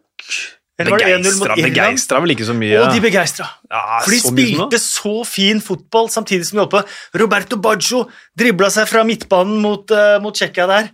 Eller 0.79 0.91
var 0.91 1.03
det 1.03 1.07
1-0 1.13 1.37
mot 1.37 1.47
Begeistra, 1.53 1.55
begeistra 1.69 2.19
vel 2.23 2.33
ikke 2.33 2.47
så 2.47 2.55
mye. 2.57 2.81
Og 2.81 2.91
de 2.95 3.01
begeistra. 3.03 3.47
ja, 3.71 3.81
For 4.03 4.11
de 4.11 4.19
så 4.19 4.31
spilte 4.33 4.79
så 4.81 5.15
fin 5.29 5.61
fotball 5.63 6.09
samtidig 6.11 6.47
som 6.49 6.57
de 6.57 6.63
holdt 6.65 6.73
på. 6.75 6.83
Roberto 7.21 7.59
Baggio 7.61 8.03
dribla 8.37 8.69
seg 8.73 8.89
fra 8.89 9.03
midtbanen 9.07 9.59
mot, 9.63 9.91
uh, 9.93 10.17
mot 10.23 10.35
Tsjekkia 10.35 10.65
der. 10.69 10.89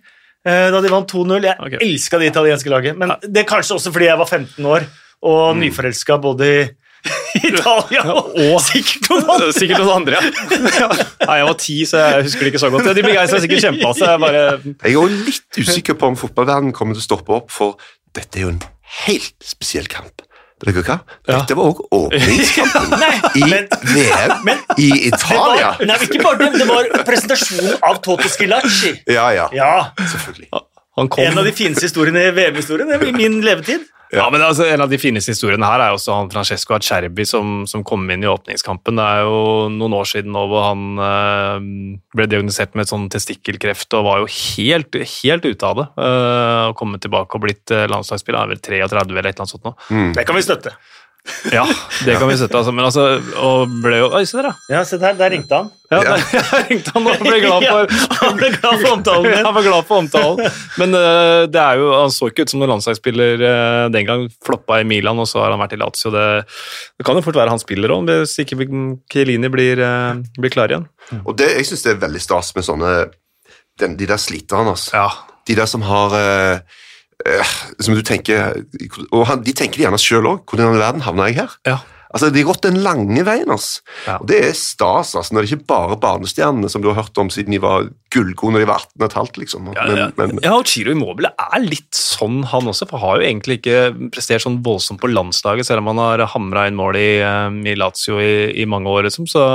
Uh, 0.45 0.67
da 0.75 0.81
de 0.83 0.91
vant 0.91 1.09
2-0. 1.11 1.47
Jeg 1.47 1.55
okay. 1.65 1.79
elska 1.85 2.19
det 2.21 2.29
italienske 2.33 2.71
laget. 2.71 2.99
Men 2.99 3.15
det 3.23 3.43
er 3.45 3.49
kanskje 3.49 3.79
også 3.79 3.93
fordi 3.95 4.11
jeg 4.11 4.19
var 4.21 4.29
15 4.29 4.69
år 4.75 4.85
og 5.19 5.55
Mm. 5.55 5.65
nyforelska 5.65 6.17
både 6.23 6.45
i 6.47 6.59
Italia 7.49 8.01
og, 8.11 8.31
Og- 8.35 8.61
sikkert 8.65 9.09
noen 9.09 9.29
andre. 9.29 9.47
Er 9.49 9.57
Sikkert 9.59 9.83
noen 9.83 9.93
andre, 9.95 10.19
ja. 10.19 10.89
Nei, 11.25 11.37
jeg 11.39 11.47
var 11.49 11.57
ti, 11.63 11.77
så 11.87 12.01
jeg 12.03 12.25
husker 12.27 12.45
det 12.47 12.51
ikke 12.53 12.63
så 12.65 12.71
godt. 12.73 12.89
De 12.97 13.03
begeistra 13.05 13.39
sikkert 13.43 13.63
kjempemasse. 13.67 14.07
Jeg 14.09 14.23
bare 14.23 14.41
Jeg 14.63 14.89
er 14.91 14.95
jo 14.97 15.05
litt 15.11 15.61
usikker 15.63 15.99
på 16.01 16.09
om 16.13 16.17
fotballverdenen 16.19 16.73
kommer 16.75 16.97
til 16.97 17.03
å 17.05 17.07
stoppe 17.09 17.35
opp, 17.37 17.53
for 17.53 17.77
dette 18.17 18.39
er 18.41 18.47
jo 18.47 18.55
en 18.55 18.63
helt 19.05 19.37
spesiell 19.45 19.87
kamp. 19.91 20.25
Vet 20.59 20.75
dere 20.75 20.83
hva? 20.83 20.95
Ja. 21.23 21.37
Dette 21.39 21.55
var 21.55 21.69
òg 21.71 21.77
åpningskampen 21.95 23.05
i 23.39 23.45
men- 23.47 23.69
VM 23.93 24.33
men- 24.43 24.65
i 24.75 24.89
Det 24.91 25.13
Italia. 25.13 25.69
var, 25.77 25.85
nei, 25.87 25.95
ikke 26.03 26.19
bare 26.25 26.41
det, 26.41 26.49
det 26.59 26.67
var 26.67 26.89
presentasjonen 27.07 27.77
av 27.87 28.01
Toto 28.03 28.27
Skilacci. 28.27 28.91
Ja, 29.07 29.29
ja, 29.37 29.45
Ja, 29.55 29.69
selvfølgelig. 30.01 30.49
Han 30.99 31.07
kom 31.07 31.23
En 31.23 31.37
av 31.39 31.45
de 31.47 31.53
fineste 31.55 31.87
historiene 31.87 32.25
i 32.27 32.33
VM-historien 32.35 32.91
i 32.91 33.13
min 33.15 33.39
levetid. 33.45 33.85
Ja, 34.09 34.25
men 34.33 34.41
altså, 34.41 34.65
En 34.65 34.81
av 34.81 34.89
de 34.89 34.97
fineste 34.97 35.35
historiene 35.35 35.67
her 35.69 35.83
er 35.83 35.93
også 35.93 36.15
han 36.17 36.31
Francesco 36.33 36.73
Acerbi 36.73 37.25
som, 37.29 37.63
som 37.69 37.83
kom 37.85 38.07
inn 38.09 38.25
i 38.25 38.29
åpningskampen. 38.29 38.97
Det 38.97 39.05
er 39.05 39.27
jo 39.27 39.67
noen 39.73 39.95
år 39.99 40.09
siden 40.09 40.33
nå 40.33 40.45
hvor 40.49 40.65
han 40.65 40.85
eh, 41.05 41.67
ble 42.17 42.29
diagnosert 42.31 42.73
med 42.73 42.87
et 42.87 42.93
sånn 42.93 43.05
testikkelkreft 43.13 43.93
og 43.99 44.07
var 44.07 44.23
jo 44.23 44.31
helt, 44.33 44.97
helt 45.21 45.45
ute 45.45 45.69
av 45.69 45.77
det. 45.77 45.87
Uh, 45.99 46.63
og 46.71 46.77
kommet 46.79 47.03
tilbake 47.05 47.37
og 47.37 47.45
blitt 47.45 47.75
uh, 47.75 47.85
landslagsspiller. 47.91 48.41
Han 48.41 48.49
er 48.49 48.57
vel 48.57 48.63
33 48.65 49.03
eller 49.03 49.29
et 49.29 49.29
eller 49.29 49.45
annet 49.45 49.53
sånt 49.53 49.69
nå. 49.69 49.75
Det 50.17 50.25
kan 50.25 50.37
vi 50.37 50.45
støtte. 50.47 50.73
Ja, 51.53 51.63
det 52.05 52.15
kan 52.19 52.27
vi 52.29 52.35
sette. 52.39 52.55
Altså. 52.57 52.71
Men 52.75 52.85
altså, 52.85 53.03
og 53.39 53.71
ble 53.83 53.99
jo 54.01 54.07
Oi, 54.17 54.23
se 54.27 54.37
der, 54.39 54.49
ja. 54.51 54.77
Ja, 54.77 54.81
se 54.87 54.97
der, 55.01 55.13
der 55.19 55.31
ringte 55.33 55.55
han. 55.55 55.69
ja 55.91 55.99
Ja. 56.03 56.15
der- 56.15 56.25
Jeg 56.59 56.65
ringte 56.69 56.93
han 56.95 57.07
og 57.09 57.21
ble 57.23 57.37
glad 57.43 57.65
for 57.65 57.93
Ja, 57.93 58.17
han 58.21 58.37
ble 58.39 58.49
glad 58.55 58.81
for 58.83 58.89
omtalen 58.97 59.37
han 59.47 59.55
var 59.57 59.65
glad 59.67 59.87
for 59.89 60.03
omtalen. 60.03 60.51
Men 60.81 60.95
uh, 60.97 61.45
det 61.51 61.61
er 61.63 61.79
jo, 61.81 61.87
han 61.95 62.13
så 62.13 62.29
ikke 62.31 62.45
ut 62.45 62.53
som 62.53 62.61
noen 62.63 62.73
landslagsspiller 62.75 63.45
uh, 63.45 63.85
den 63.93 64.07
gang. 64.09 64.27
Floppa 64.45 64.81
i 64.83 64.87
Milan, 64.89 65.19
og 65.21 65.29
så 65.31 65.41
har 65.43 65.53
han 65.55 65.61
vært 65.63 65.77
i 65.77 65.81
Lazio. 65.81 66.11
Det, 66.13 66.25
det 66.99 67.07
kan 67.07 67.17
jo 67.19 67.25
fort 67.25 67.39
være 67.39 67.53
han 67.55 67.61
spiller 67.63 67.95
òg, 67.95 68.09
hvis 68.23 68.35
ikke 68.43 68.59
Kielini 69.09 69.49
blir, 69.53 69.79
uh, 69.85 70.19
blir 70.39 70.53
klar 70.53 70.69
igjen. 70.73 70.85
Og 71.23 71.33
det, 71.39 71.53
jeg 71.57 71.65
syns 71.71 71.85
det 71.87 71.95
er 71.95 72.03
veldig 72.05 72.21
stas 72.21 72.53
med 72.57 72.67
sånne 72.67 72.93
den, 73.79 73.95
De 73.97 74.05
der 74.09 74.19
sliterne, 74.19 74.75
altså. 74.75 74.91
Ja. 74.97 75.07
De 75.47 75.55
der 75.57 75.65
som 75.71 75.81
har 75.87 76.13
eh, 76.13 76.59
Som 77.79 77.95
du 77.97 78.01
tenker 78.05 78.63
Og 79.11 79.25
han, 79.27 79.41
de 79.43 79.51
tenker 79.53 79.83
gjerne 79.83 79.99
sjøl 79.99 80.27
òg. 80.29 80.43
Hvordan 80.47 80.75
i 80.77 80.83
verden 80.83 81.01
havna 81.07 81.27
jeg 81.31 81.41
her? 81.43 81.57
ja. 81.67 81.79
Altså, 82.09 82.31
De 82.33 82.41
har 82.41 82.47
gått 82.49 82.63
den 82.65 82.79
lange 82.81 83.21
veien. 83.21 83.51
ass. 83.53 83.83
Ja. 84.07 84.15
Og 84.17 84.25
Det 84.25 84.39
er 84.47 84.53
stas. 84.57 85.11
altså. 85.13 85.29
Når 85.35 85.43
det 85.45 85.51
ikke 85.51 85.67
bare 85.69 85.91
er 85.93 85.99
barnestjernene 86.01 86.67
som 86.73 86.81
du 86.81 86.87
har 86.89 87.03
hørt 87.03 87.15
om 87.21 87.29
siden 87.29 87.53
de 87.53 87.59
var 87.61 87.85
gullgode 88.09 88.55
når 88.55 88.63
de 88.63 88.65
var 88.65 88.79
18 88.81 89.11
15. 89.13 89.37
liksom. 89.43 89.67
Ja, 89.75 89.83
Men, 89.85 89.97
ja. 89.99 90.07
men, 90.17 90.39
ja, 90.41 90.55
og 90.57 90.65
Chiro 90.65 90.89
Immobile 90.89 91.29
er 91.37 91.59
litt 91.61 91.93
sånn, 91.93 92.39
han 92.49 92.65
også. 92.65 92.87
For 92.89 92.97
har 92.97 93.19
jo 93.21 93.27
egentlig 93.29 93.59
ikke 93.61 94.09
prestert 94.09 94.41
sånn 94.41 94.57
voldsomt 94.65 94.97
på 95.03 95.11
landslaget, 95.13 95.67
selv 95.69 95.83
om 95.85 95.91
han 95.93 96.01
har 96.01 96.25
hamra 96.33 96.65
inn 96.65 96.79
mål 96.81 96.97
i, 96.97 97.21
eh, 97.21 97.61
i 97.69 97.77
Lazio 97.77 98.17
i, 98.17 98.57
i 98.57 98.65
mange 98.65 98.89
år. 98.89 99.05
Liksom. 99.05 99.29
Så, 99.29 99.45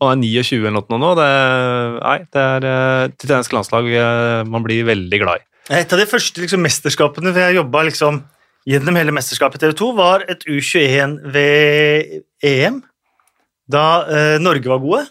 han 0.00 0.24
er 0.24 0.24
29 0.24 0.64
eller 0.64 0.88
noe 0.88 1.02
nå. 1.04 1.12
Det, 1.20 1.28
nei, 2.00 2.18
det 2.32 2.40
er 2.40 2.68
et 2.72 3.20
italiensk 3.20 3.52
landslag 3.52 3.84
eh, 3.92 4.48
man 4.48 4.64
blir 4.64 4.88
veldig 4.88 5.20
glad 5.26 5.42
i. 5.42 5.44
Et 5.68 5.92
av 5.92 5.98
de 6.00 6.06
første 6.08 6.40
liksom, 6.40 6.62
mesterskapene 6.64 7.28
hvor 7.32 7.42
jeg 7.44 7.58
jobba 7.58 7.82
liksom, 7.90 8.22
gjennom 8.68 8.96
hele 8.96 9.12
mesterskapet 9.16 9.60
TV 9.62 9.72
2, 9.76 9.88
var 9.96 10.24
et 10.28 10.42
U21-VM, 10.48 12.82
da 13.68 13.84
eh, 14.08 14.38
Norge 14.40 14.68
var 14.70 14.78
gode. 14.80 15.04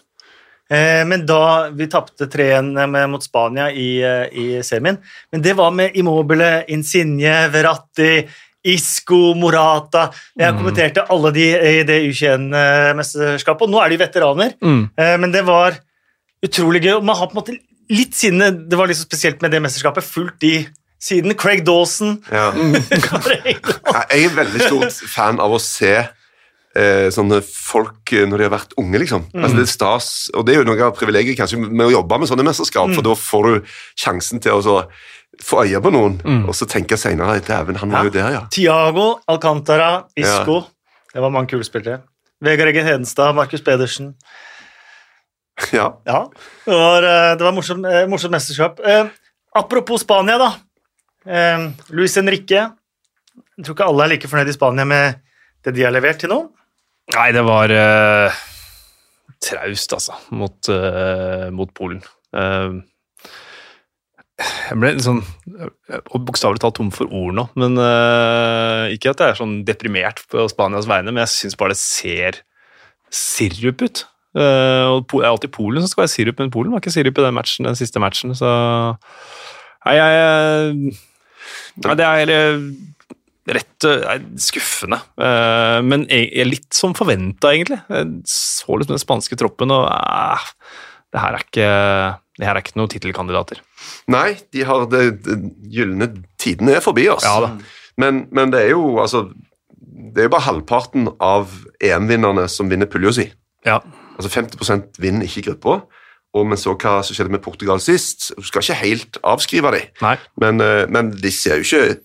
Eh, 0.68 1.04
men 1.08 1.22
da 1.26 1.68
vi 1.72 1.86
tapte 1.90 2.26
3-1 2.28 3.06
mot 3.08 3.22
Spania 3.24 3.70
i, 3.70 4.02
eh, 4.04 4.26
i 4.34 4.62
semien. 4.66 4.98
Men 5.32 5.42
det 5.44 5.54
var 5.58 5.70
med 5.74 5.90
Immobile, 5.96 6.64
Insigne, 6.74 7.48
Verratti, 7.54 8.28
Isco, 8.68 9.34
Morata 9.38 10.08
Jeg 10.36 10.56
kommenterte 10.58 11.04
alle 11.14 11.30
de 11.32 11.46
i 11.54 11.84
det 11.86 12.00
U21-mesterskapet, 12.10 13.62
og 13.64 13.70
nå 13.72 13.78
er 13.80 13.88
de 13.94 14.00
veteraner. 14.02 14.50
Eh, 14.98 15.16
Men 15.22 15.30
det 15.32 15.44
var 15.46 15.70
utrolig 16.44 16.82
gøy. 16.82 16.96
og 16.98 17.04
Man 17.06 17.16
har 17.16 17.26
på 17.30 17.34
en 17.38 17.42
måte 17.42 17.58
litt 17.92 18.16
siden 18.18 18.68
det 18.68 18.78
var 18.78 18.90
liksom 18.90 19.08
spesielt 19.08 19.42
med 19.44 19.54
det 19.54 19.62
mesterskapet, 19.64 20.06
fulgt 20.06 20.40
de 20.44 20.54
siden. 21.00 21.34
Craig 21.38 21.64
Dawson. 21.66 22.18
ja. 22.32 22.52
Jeg 24.08 24.24
er 24.24 24.34
veldig 24.34 24.62
stor 24.64 25.10
fan 25.10 25.38
av 25.42 25.52
å 25.54 25.60
se 25.62 25.92
eh, 25.98 27.08
sånne 27.14 27.40
folk 27.44 28.12
eh, 28.14 28.26
når 28.28 28.40
de 28.40 28.46
har 28.48 28.54
vært 28.54 28.74
unge, 28.80 29.02
liksom. 29.04 29.28
Altså, 29.34 29.60
det 29.60 29.66
er 29.66 29.70
stas, 29.70 30.08
og 30.34 30.46
det 30.46 30.54
er 30.54 30.62
jo 30.62 30.68
noe 30.70 30.88
av 30.88 30.96
privilegiet 30.98 31.38
kanskje 31.38 31.60
med 31.62 31.86
å 31.86 31.92
jobbe 31.98 32.18
med 32.22 32.30
sånne 32.30 32.46
mesterskap, 32.46 32.92
for 32.96 33.06
da 33.06 33.14
får 33.18 33.48
du 33.48 33.72
sjansen 33.98 34.42
til 34.44 34.58
å 34.58 34.64
så 34.64 34.80
få 35.44 35.62
øye 35.68 35.78
på 35.84 35.92
noen, 35.94 36.16
og 36.48 36.54
så 36.56 36.66
tenke 36.66 36.96
senere 36.98 37.38
Dæven, 37.46 37.78
han 37.78 37.92
var 37.94 38.08
jo 38.08 38.14
der, 38.16 38.30
ja. 38.34 38.44
Tiago, 38.50 39.20
Alcantara, 39.30 40.08
Isco. 40.18 40.64
Det 41.12 41.22
var 41.22 41.30
mange 41.34 41.52
kule 41.52 41.66
spillere. 41.66 42.00
Vegard 42.44 42.70
Eggen 42.70 42.86
Hedenstad, 42.86 43.34
Markus 43.34 43.62
Pedersen. 43.66 44.12
ja. 45.78 45.88
Ja, 46.06 46.20
det 46.64 46.78
var, 46.78 47.06
eh, 47.06 47.32
det 47.38 47.46
var 47.46 47.54
morsomt, 47.56 47.86
eh, 47.88 48.04
morsomt 48.10 48.34
mesterskap. 48.34 48.80
Eh, 48.84 49.08
apropos 49.58 50.04
Spania, 50.04 50.38
da. 50.40 50.50
Eh, 51.26 51.68
Luis 51.94 52.16
Henrique. 52.18 52.66
Jeg 53.58 53.66
tror 53.66 53.74
ikke 53.74 53.88
alle 53.90 54.06
er 54.06 54.12
like 54.14 54.30
fornøyd 54.30 54.52
i 54.52 54.54
Spania 54.54 54.86
med 54.86 55.18
det 55.66 55.74
de 55.74 55.82
har 55.86 55.94
levert 55.94 56.20
til 56.22 56.30
nå. 56.30 56.42
Nei, 57.16 57.30
det 57.34 57.42
var 57.46 57.72
eh, 57.72 58.38
traust, 59.42 59.94
altså, 59.96 60.14
mot, 60.36 60.70
eh, 60.70 61.48
mot 61.54 61.72
Polen. 61.74 62.02
Eh, 62.36 62.78
jeg 64.38 64.78
ble 64.78 64.92
liksom 64.94 65.18
eh, 65.58 66.02
bokstavelig 66.14 66.62
talt 66.62 66.76
tom 66.78 66.92
for 66.94 67.10
ord 67.10 67.34
nå. 67.34 67.48
Men 67.58 67.74
eh, 67.82 68.94
Ikke 68.94 69.10
at 69.10 69.24
jeg 69.24 69.32
er 69.34 69.40
sånn 69.40 69.56
deprimert 69.66 70.22
på 70.30 70.46
Spanias 70.52 70.86
vegne, 70.90 71.10
men 71.10 71.24
jeg 71.24 71.34
syns 71.34 71.58
bare 71.58 71.74
det 71.74 71.80
ser 71.82 72.42
sirup 73.10 73.82
ut. 73.82 74.04
Eh, 74.38 74.84
og 74.92 75.08
det 75.10 75.24
er 75.24 75.30
alltid 75.32 75.54
Polen 75.54 75.82
som 75.82 75.90
skal 75.90 76.04
være 76.04 76.14
sirup, 76.14 76.38
men 76.42 76.52
Polen 76.54 76.74
var 76.74 76.82
ikke 76.82 76.94
sirup 76.94 77.18
i 77.18 77.24
den, 77.26 77.36
matchen, 77.36 77.66
den 77.68 77.78
siste 77.78 78.02
matchen, 78.02 78.36
så 78.38 78.52
Nei, 79.86 79.94
jeg 79.96 80.94
Nei, 81.78 81.94
det 81.96 82.06
er 82.06 82.32
eh, 82.34 82.62
rett 83.56 83.86
eh, 83.88 84.22
skuffende. 84.42 85.00
Eh, 85.20 85.78
men 85.86 86.04
jeg 86.10 86.28
er 86.42 86.48
litt 86.48 86.68
som 86.76 86.96
forventa, 86.98 87.52
egentlig. 87.54 87.80
Jeg 87.88 88.10
så 88.28 88.78
liksom 88.78 88.96
den 88.96 89.02
spanske 89.02 89.38
troppen, 89.40 89.72
og 89.74 89.86
eh, 89.88 90.48
det 91.14 91.22
her 91.22 91.38
er 91.38 91.46
ikke 91.46 91.68
det 92.38 92.46
her 92.46 92.54
er 92.54 92.62
ikke 92.62 92.78
noen 92.78 92.90
tittelkandidater. 92.92 93.60
Nei, 94.12 94.36
de 94.54 94.62
har 94.66 94.84
det, 94.92 95.02
det 95.26 95.38
gylne 95.74 96.10
tidene 96.38 96.76
er 96.78 96.84
forbi 96.84 97.08
oss. 97.10 97.26
Ja. 97.26 97.50
Men, 97.98 98.26
men 98.34 98.52
det 98.54 98.60
er 98.62 98.76
jo 98.76 99.00
altså 99.02 99.24
Det 99.82 100.22
er 100.22 100.28
jo 100.28 100.34
bare 100.36 100.46
halvparten 100.46 101.08
av 101.18 101.50
EM-vinnerne 101.82 102.44
som 102.52 102.70
vinner 102.70 102.86
Puljosi. 102.90 103.26
Ja. 103.66 103.80
Altså 104.18 104.30
50% 104.34 104.98
vinner 104.98 105.28
ikke 105.28 105.46
gruppa. 105.50 105.80
Og 106.36 106.46
vi 106.50 106.58
så 106.60 106.74
hva 106.74 106.98
som 107.06 107.16
skjedde 107.16 107.32
med 107.32 107.42
Portugal 107.44 107.80
sist. 107.80 108.32
Du 108.36 108.44
skal 108.44 108.64
ikke 108.64 108.80
helt 108.82 109.18
avskrive 109.24 109.72
dem, 109.74 110.16
men, 110.42 110.60
eh, 110.60 110.86
men 110.90 111.12
de 111.14 111.30
ser 111.32 111.56
jo 111.56 111.66
ikke 111.66 112.00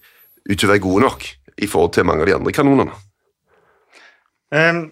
ut 0.50 0.60
til 0.60 0.68
å 0.68 0.72
være 0.72 0.84
gode 0.84 1.04
nok 1.04 1.26
i 1.58 1.68
forhold 1.68 1.94
til 1.94 2.06
mange 2.08 2.24
av 2.24 2.30
de 2.30 2.36
andre 2.36 2.54
kanonene. 2.56 2.96
Um, 4.54 4.92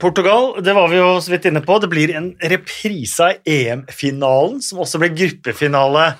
Portugal, 0.00 0.62
det 0.64 0.74
var 0.76 0.90
vi 0.92 0.98
jo 0.98 1.20
så 1.24 1.32
vidt 1.32 1.46
inne 1.48 1.62
på. 1.64 1.78
Det 1.80 1.88
blir 1.88 2.12
en 2.18 2.34
reprise 2.52 3.30
av 3.30 3.48
EM-finalen, 3.48 4.58
som 4.62 4.82
også 4.84 5.00
ble 5.00 5.12
gruppefinale 5.14 6.10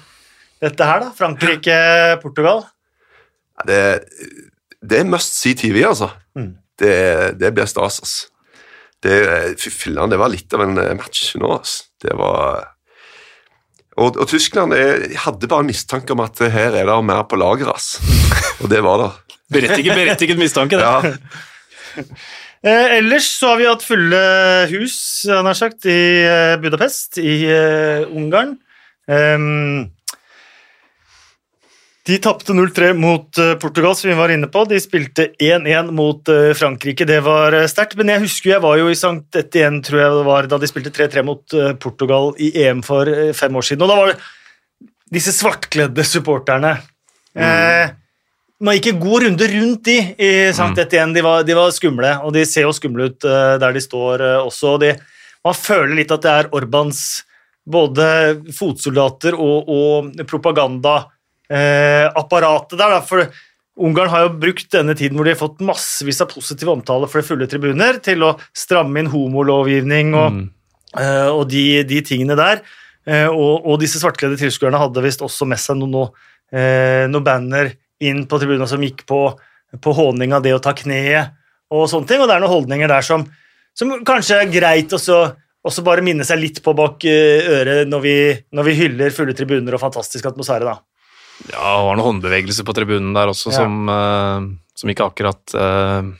dette 0.65 0.89
her, 0.89 1.03
da. 1.05 1.11
Frankrike-Portugal. 1.19 2.65
Ja, 3.59 3.67
Det, 3.67 3.83
det 4.81 5.01
er 5.01 5.11
must 5.11 5.37
see 5.37 5.55
TV, 5.55 5.83
altså. 5.85 6.09
Mm. 6.37 6.55
Det, 6.79 6.97
det 7.41 7.53
blir 7.53 7.69
stas, 7.69 8.01
altså. 8.01 8.33
Det, 9.07 9.19
fy 9.63 9.71
filler'n, 9.73 10.11
det 10.11 10.19
var 10.21 10.33
litt 10.33 10.57
av 10.57 10.65
en 10.67 10.81
eh, 10.83 10.95
match 10.99 11.29
nå, 11.41 11.53
altså. 11.59 11.87
Det 12.03 12.13
var 12.19 12.65
Og, 13.97 14.19
og 14.21 14.27
Tyskland 14.29 14.75
jeg 14.77 15.17
hadde 15.23 15.49
bare 15.49 15.65
en 15.65 15.71
mistanke 15.71 16.13
om 16.13 16.21
at 16.21 16.43
her 16.53 16.75
er 16.77 16.91
det 16.91 16.97
mer 17.07 17.23
på 17.31 17.39
lager, 17.41 17.71
ass. 17.73 17.95
Og 18.61 18.69
det 18.73 18.83
var 18.85 19.01
det. 19.01 19.13
Berettiget, 19.53 19.95
berettiget 19.97 20.43
mistanke, 20.43 20.81
det. 20.81 20.85
Ja, 20.85 22.03
Eh, 22.67 22.97
ellers 22.99 23.29
så 23.39 23.53
har 23.53 23.61
vi 23.61 23.67
hatt 23.69 23.85
fulle 23.85 24.21
hus, 24.73 24.97
han 25.29 25.47
har 25.47 25.55
sagt, 25.55 25.85
i 25.87 26.25
eh, 26.27 26.57
Budapest, 26.59 27.21
i 27.23 27.45
eh, 27.47 28.07
Ungarn. 28.11 28.57
Ehm, 29.07 29.93
de 32.07 32.19
tapte 32.23 32.55
0-3 32.55 32.93
mot 32.95 33.39
eh, 33.39 33.55
Portugal, 33.59 33.97
som 33.97 34.11
vi 34.11 34.15
var 34.15 34.31
inne 34.31 34.47
på. 34.47 34.63
De 34.71 34.79
spilte 34.79 35.27
1-1 35.43 35.91
mot 35.91 36.29
eh, 36.31 36.53
Frankrike. 36.55 37.07
Det 37.09 37.19
var 37.27 37.57
eh, 37.57 37.67
sterkt. 37.71 37.97
Men 37.99 38.13
jeg 38.13 38.23
husker 38.23 38.53
jeg 38.53 38.63
var 38.63 38.79
jo 38.79 38.87
i 38.93 38.99
Sankt 38.99 39.35
Etienne, 39.41 39.83
tror 39.83 40.01
jeg 40.01 40.13
det 40.15 40.27
var, 40.29 40.47
da 40.47 40.61
de 40.63 40.71
spilte 40.71 40.93
3-3 40.95 41.25
mot 41.27 41.57
Portugal 41.83 42.31
i 42.39 42.53
EM 42.63 42.85
for 42.87 43.11
fem 43.35 43.59
år 43.59 43.67
siden. 43.67 43.83
Og 43.83 43.91
da 43.91 43.99
var 43.99 44.13
det 44.13 44.21
disse 45.19 45.35
svartkledde 45.35 46.07
supporterne. 46.07 46.77
Eh, 47.35 47.91
man 48.63 48.79
gikk 48.79 48.93
en 48.93 49.03
god 49.03 49.27
runde 49.27 49.51
rundt 49.57 49.91
de 49.91 49.99
i 50.15 50.33
Sankt 50.55 50.79
Etienne. 50.87 51.11
De 51.17 51.27
var, 51.27 51.43
de 51.43 51.59
var 51.59 51.75
skumle, 51.75 52.15
og 52.23 52.33
de 52.39 52.47
ser 52.47 52.69
jo 52.69 52.75
skumle 52.77 53.11
ut 53.11 53.27
der 53.27 53.75
de 53.75 53.83
står 53.83 54.23
også. 54.47 54.79
de, 54.81 54.95
Man 55.45 55.59
føler 55.59 55.99
litt 55.99 56.15
at 56.15 56.23
det 56.23 56.39
er 56.39 56.55
Orbans 56.55 57.03
både 57.67 58.07
fotsoldater 58.55 59.35
og, 59.35 59.67
og 59.67 60.15
propagandaapparatet 61.49 62.79
der. 62.79 62.91
Da. 62.97 63.01
For 63.07 63.27
Ungarn 63.77 64.09
har 64.09 64.23
jo 64.25 64.35
brukt 64.41 64.71
denne 64.73 64.95
tiden 64.97 65.19
hvor 65.19 65.27
de 65.29 65.35
har 65.35 65.41
fått 65.41 65.61
massevis 65.61 66.23
av 66.25 66.31
positiv 66.33 66.71
omtale 66.73 67.09
for 67.13 67.21
det 67.21 67.29
fulle 67.29 67.49
tribuner, 67.51 67.99
til 68.01 68.23
å 68.25 68.35
stramme 68.57 69.03
inn 69.03 69.11
homolovgivning 69.13 70.15
og, 70.17 70.39
eh, 70.99 71.29
og 71.29 71.45
de, 71.53 71.83
de 71.85 72.01
tingene 72.07 72.37
der. 72.39 72.63
Eh, 73.07 73.27
og, 73.29 73.67
og 73.69 73.81
disse 73.83 74.01
svartkledde 74.01 74.39
tilskuerne 74.41 74.81
hadde 74.81 75.05
visst 75.05 75.21
også 75.23 75.47
med 75.47 75.61
seg 75.61 75.77
noen, 75.79 75.93
noe, 75.93 76.31
eh, 76.57 77.05
noen 77.13 77.27
banner 77.27 77.75
inn 78.01 78.25
på 78.29 78.41
tribunene 78.41 78.69
som 78.69 78.81
gikk 78.83 79.05
på, 79.09 79.21
på 79.83 79.93
håning 80.01 80.33
av 80.37 80.43
det 80.45 80.57
å 80.57 80.63
ta 80.65 80.73
kneet 80.77 81.37
og 81.73 81.85
sånne 81.91 82.09
ting. 82.09 82.21
Og 82.25 82.29
det 82.31 82.37
er 82.39 82.43
noen 82.47 82.55
holdninger 82.57 82.89
der 82.91 83.05
som, 83.05 83.27
som 83.77 83.93
kanskje 84.09 84.41
er 84.41 84.51
greit 84.53 84.93
å 84.97 85.01
så- 85.01 85.35
også 85.67 85.83
bare 85.83 86.01
minne 86.07 86.23
seg 86.23 86.39
litt 86.39 86.61
på 86.63 86.73
bak 86.79 87.05
eh, 87.11 87.43
øret 87.61 87.89
når 87.91 88.01
vi, 88.05 88.17
når 88.55 88.65
vi 88.71 88.75
hyller 88.79 89.11
fulle 89.11 89.35
tribuner 89.35 89.75
og 89.75 89.81
fantastisk 89.83 90.25
atmosfære, 90.31 90.63
da. 90.65 90.77
Ja, 91.51 91.61
det 91.61 91.87
var 91.87 91.97
noen 91.99 92.07
håndbevegelser 92.11 92.67
på 92.67 92.75
tribunen 92.77 93.17
der 93.17 93.31
også 93.33 93.53
Ja. 93.53 93.65
som, 93.65 93.91
uh, 93.91 94.47
som 94.77 94.93
ikke 94.93 95.11
akkurat 95.11 95.57
uh... 95.57 96.15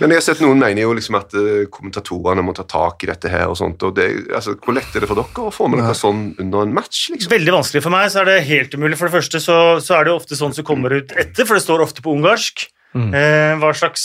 Men 0.00 0.10
jeg 0.10 0.18
har 0.18 0.24
sett 0.24 0.40
noen 0.42 0.58
mener 0.58 0.82
jo 0.82 0.94
liksom 0.96 1.14
at 1.14 1.34
eh, 1.38 1.68
kommentatorene 1.70 2.42
må 2.42 2.50
ta 2.56 2.64
tak 2.66 3.04
i 3.04 3.06
dette 3.06 3.30
her 3.30 3.52
og 3.52 3.54
sånt. 3.60 3.84
og 3.86 3.92
det, 3.94 4.08
altså, 4.34 4.56
Hvor 4.58 4.74
lett 4.74 4.96
er 4.96 5.04
det 5.04 5.08
for 5.10 5.20
dere 5.20 5.44
å 5.46 5.52
få 5.54 5.68
med 5.70 5.78
dere 5.78 5.94
sånn 5.94 6.24
under 6.42 6.64
en 6.64 6.72
match? 6.74 7.04
liksom? 7.12 7.30
Veldig 7.30 7.54
vanskelig 7.54 7.84
for 7.84 7.94
meg, 7.94 8.08
så 8.10 8.22
er 8.24 8.30
det 8.32 8.38
helt 8.48 8.74
umulig. 8.74 8.98
For 8.98 9.06
det 9.06 9.14
første 9.14 9.38
så, 9.44 9.58
så 9.84 9.94
er 9.94 10.02
det 10.02 10.10
jo 10.10 10.16
ofte 10.18 10.38
sånn 10.40 10.56
som 10.56 10.66
kommer 10.66 10.96
ut 10.96 11.14
etter, 11.14 11.46
for 11.46 11.54
det 11.54 11.62
står 11.62 11.84
ofte 11.84 12.02
på 12.02 12.16
ungarsk. 12.16 12.66
Mm. 12.92 13.14
hva 13.62 13.70
slags 13.72 14.02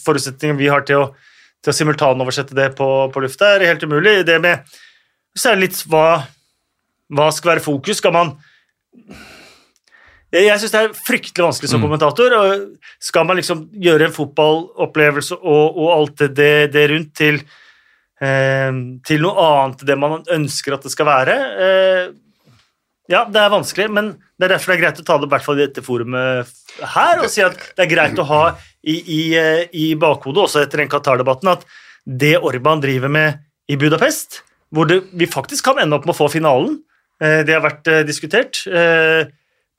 forutsetninger 0.00 0.56
vi 0.56 0.70
har 0.72 0.86
til 0.88 1.02
å, 1.02 1.08
til 1.60 1.72
å 1.72 1.76
simultanoversette 1.76 2.56
det 2.56 2.70
på, 2.78 2.86
på 3.12 3.20
lufta, 3.20 3.50
er 3.56 3.66
helt 3.68 3.84
umulig. 3.84 4.22
Det 4.24 4.38
med, 4.40 4.70
så 5.34 5.50
er 5.50 5.58
det 5.58 5.66
litt 5.66 5.82
hva, 5.90 6.22
hva 7.12 7.26
skal 7.34 7.56
være 7.56 7.66
fokus? 7.66 7.98
Skal 7.98 8.14
man 8.14 8.36
Jeg, 10.34 10.58
syns 10.58 10.72
det 10.74 10.80
er 10.80 10.96
fryktelig 10.98 11.44
vanskelig 11.46 11.70
som 11.70 11.82
kommentator. 11.84 12.34
og 12.34 13.02
Skal 13.02 13.26
man 13.28 13.38
liksom 13.38 13.68
gjøre 13.78 14.08
en 14.08 14.16
fotballopplevelse 14.16 15.38
og, 15.38 15.78
og 15.78 15.92
alt 15.94 16.24
det, 16.24 16.30
det, 16.38 16.50
det 16.74 16.88
rundt 16.90 17.14
til 17.18 17.38
eh, 18.22 18.70
til 19.06 19.24
noe 19.24 19.46
annet 19.46 19.86
det 19.86 19.96
man 20.00 20.20
ønsker 20.34 20.76
at 20.76 20.86
det 20.86 20.92
skal 20.94 21.08
være. 21.08 21.38
Eh, 21.68 22.04
ja, 23.12 23.26
det 23.28 23.40
er 23.40 23.52
vanskelig, 23.52 23.90
men 23.92 24.14
det 24.40 24.46
er 24.46 24.54
derfor 24.54 24.72
det 24.72 24.78
er 24.78 24.82
greit 24.86 25.00
å 25.02 25.06
ta 25.06 25.18
det 25.20 25.28
i 25.28 25.32
hvert 25.34 25.44
fall 25.44 25.58
i 25.58 25.66
dette 25.66 25.84
forumet 25.84 26.54
her, 26.94 27.20
og 27.20 27.28
si 27.30 27.44
at 27.44 27.58
det 27.76 27.84
er 27.84 27.90
greit 27.90 28.20
å 28.20 28.26
ha 28.28 28.42
i, 28.80 28.96
i, 28.96 29.20
eh, 29.38 29.66
i 29.76 29.90
bakhodet, 30.00 30.46
også 30.46 30.64
etter 30.64 30.82
den 30.82 30.90
Qatar-debatten, 30.92 31.52
at 31.52 31.66
det 32.04 32.38
Orban 32.40 32.82
driver 32.82 33.12
med 33.12 33.44
i 33.68 33.76
Budapest, 33.80 34.42
hvor 34.74 34.88
det, 34.88 35.02
vi 35.12 35.28
faktisk 35.30 35.68
kan 35.68 35.80
ende 35.82 35.96
opp 35.96 36.08
med 36.08 36.14
å 36.16 36.18
få 36.18 36.30
finalen, 36.32 36.78
eh, 37.22 37.42
det 37.46 37.56
har 37.56 37.64
vært 37.64 37.92
eh, 37.92 38.04
diskutert, 38.08 38.64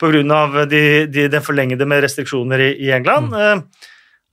av 0.03 0.67
de, 0.67 1.05
de, 1.07 1.27
den 1.27 1.43
forlengede 1.43 1.85
med 1.85 2.03
restriksjoner 2.03 2.59
i, 2.59 2.71
i 2.87 2.91
England, 2.91 3.33
eh, 3.33 3.61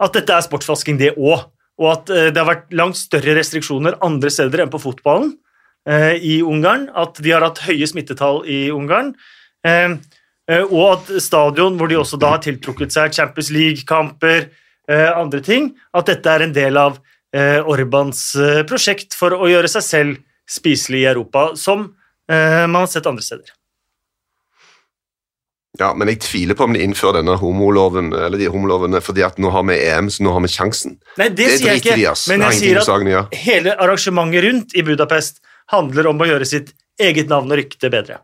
at 0.03 0.13
dette 0.17 0.35
er 0.35 0.43
sportsvasking 0.43 0.99
det 0.99 1.15
òg, 1.17 1.47
og 1.79 1.89
at 1.93 2.11
eh, 2.11 2.31
det 2.33 2.41
har 2.41 2.49
vært 2.49 2.73
langt 2.75 2.97
større 2.97 3.37
restriksjoner 3.39 4.01
andre 4.03 4.31
steder 4.31 4.63
enn 4.65 4.73
på 4.73 4.81
fotballen 4.83 5.37
eh, 5.89 6.19
i 6.19 6.41
Ungarn, 6.43 6.89
at 6.95 7.21
de 7.23 7.31
har 7.31 7.43
hatt 7.47 7.63
høye 7.67 7.87
smittetall 7.87 8.45
i 8.47 8.71
Ungarn, 8.73 9.15
og 9.63 10.81
at 10.89 11.11
stadion 11.23 11.77
hvor 11.79 11.87
de 11.87 11.95
også 11.95 12.19
da 12.19 12.33
har 12.33 12.41
tiltrukket 12.43 12.91
seg 12.91 13.15
Champions 13.15 13.53
League-kamper, 13.55 14.49
andre 14.91 15.39
ting, 15.39 15.69
at 15.95 16.11
dette 16.11 16.35
er 16.35 16.43
en 16.43 16.57
del 16.57 16.81
av 16.83 16.99
Orbans 17.71 18.25
prosjekt 18.67 19.15
for 19.15 19.39
å 19.39 19.47
gjøre 19.47 19.71
seg 19.71 19.87
selv 19.87 20.19
spiselig 20.51 21.05
i 21.05 21.09
Europa, 21.13 21.53
som 21.55 21.93
man 22.27 22.81
har 22.81 22.91
sett 22.91 23.07
andre 23.07 23.23
steder. 23.23 23.55
Ja, 25.81 25.95
Men 25.97 26.11
jeg 26.11 26.21
tviler 26.21 26.57
på 26.57 26.67
om 26.69 26.75
de 26.77 26.83
innfører 26.85 27.23
denne 27.23 27.39
homoloven 27.41 28.11
eller 28.13 28.37
de 28.37 28.51
homolovene 28.53 29.01
fordi 29.01 29.23
at 29.25 29.39
nå 29.41 29.49
har 29.55 29.65
vi 29.71 29.79
EM, 29.87 30.11
så 30.13 30.27
nå 30.27 30.35
har 30.35 30.45
vi 30.45 30.51
sjansen. 30.53 30.99
Nei, 31.17 31.31
det, 31.31 31.47
Det 31.47 31.55
sier 31.55 31.71
jeg 31.71 31.81
ikke, 31.81 31.95
de, 31.97 32.05
ass. 32.11 32.27
men 32.29 32.45
jeg 32.45 32.59
sier 32.59 32.83
at 32.83 32.91
å 32.93 33.23
hele 33.41 33.73
arrangementet 33.81 34.45
rundt 34.45 34.77
i 34.77 34.85
Budapest 34.85 35.41
handler 35.73 36.11
om 36.11 36.21
å 36.21 36.29
gjøre 36.29 36.49
sitt 36.49 36.75
eget 37.01 37.33
navn 37.33 37.49
og 37.49 37.57
rykte 37.57 37.89
bedre. 37.93 38.21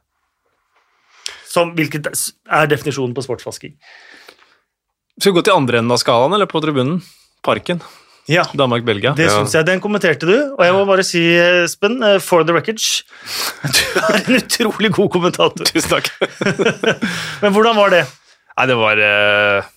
Som, 1.48 1.72
hvilket 1.78 2.04
er 2.12 2.68
definisjonen 2.68 3.16
på 3.16 3.24
sportsvasking. 3.24 3.72
Skal 5.16 5.32
vi 5.32 5.38
gå 5.40 5.46
til 5.48 5.56
andre 5.56 5.80
enden 5.80 5.96
av 5.96 6.02
skalaen, 6.02 6.37
eller 6.37 6.50
på 6.50 6.61
tribunen? 6.62 7.00
Parken. 7.42 7.80
Ja, 8.28 8.42
Danmark-Belgia. 8.52 9.14
det 9.16 9.30
syns 9.32 9.54
jeg. 9.56 9.64
Den 9.68 9.80
kommenterte 9.80 10.28
du, 10.28 10.34
og 10.52 10.60
jeg 10.64 10.74
må 10.76 10.82
bare 10.88 11.04
si, 11.06 11.22
Espen, 11.64 11.96
eh, 12.04 12.18
for 12.20 12.44
the 12.44 12.52
records 12.52 13.02
Du 13.76 13.80
er 14.02 14.18
en 14.28 14.36
utrolig 14.36 14.90
god 14.92 15.08
kommentator. 15.14 15.64
Tusen 15.70 15.94
takk. 15.96 16.10
Men 17.42 17.54
hvordan 17.56 17.78
var 17.78 17.94
det? 17.94 18.04
Nei, 18.58 18.66
det 18.68 18.76
var 18.76 19.00
eh, 19.06 19.68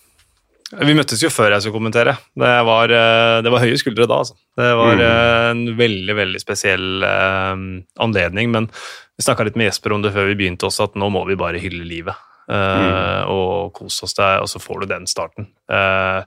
Vi 0.82 0.96
møttes 0.98 1.22
jo 1.24 1.30
før 1.32 1.54
jeg 1.54 1.64
skulle 1.64 1.78
kommentere. 1.78 2.16
Det 2.38 2.50
var, 2.68 2.92
eh, 2.92 3.36
det 3.46 3.52
var 3.54 3.64
høye 3.64 3.78
skuldre 3.80 4.08
da, 4.10 4.18
altså. 4.24 4.36
Det 4.58 4.72
var 4.82 5.00
eh, 5.06 5.46
en 5.54 5.62
veldig, 5.78 6.16
veldig 6.18 6.42
spesiell 6.42 7.06
eh, 7.08 7.62
anledning. 8.04 8.52
Men 8.52 8.68
vi 9.16 9.24
snakka 9.24 9.46
litt 9.48 9.56
med 9.60 9.70
Jesper 9.70 9.96
om 9.96 10.04
det 10.04 10.12
før 10.12 10.28
vi 10.28 10.36
begynte 10.42 10.68
også, 10.68 10.90
at 10.90 11.00
nå 11.00 11.08
må 11.14 11.24
vi 11.28 11.38
bare 11.40 11.60
hylle 11.62 11.86
livet. 11.88 12.20
Mm. 12.52 13.30
Og 13.32 13.70
kose 13.76 14.02
oss 14.04 14.16
der, 14.18 14.42
og 14.42 14.48
så 14.50 14.58
får 14.60 14.82
du 14.82 14.86
den 14.90 15.04
starten. 15.08 15.46
Eh, 15.72 16.24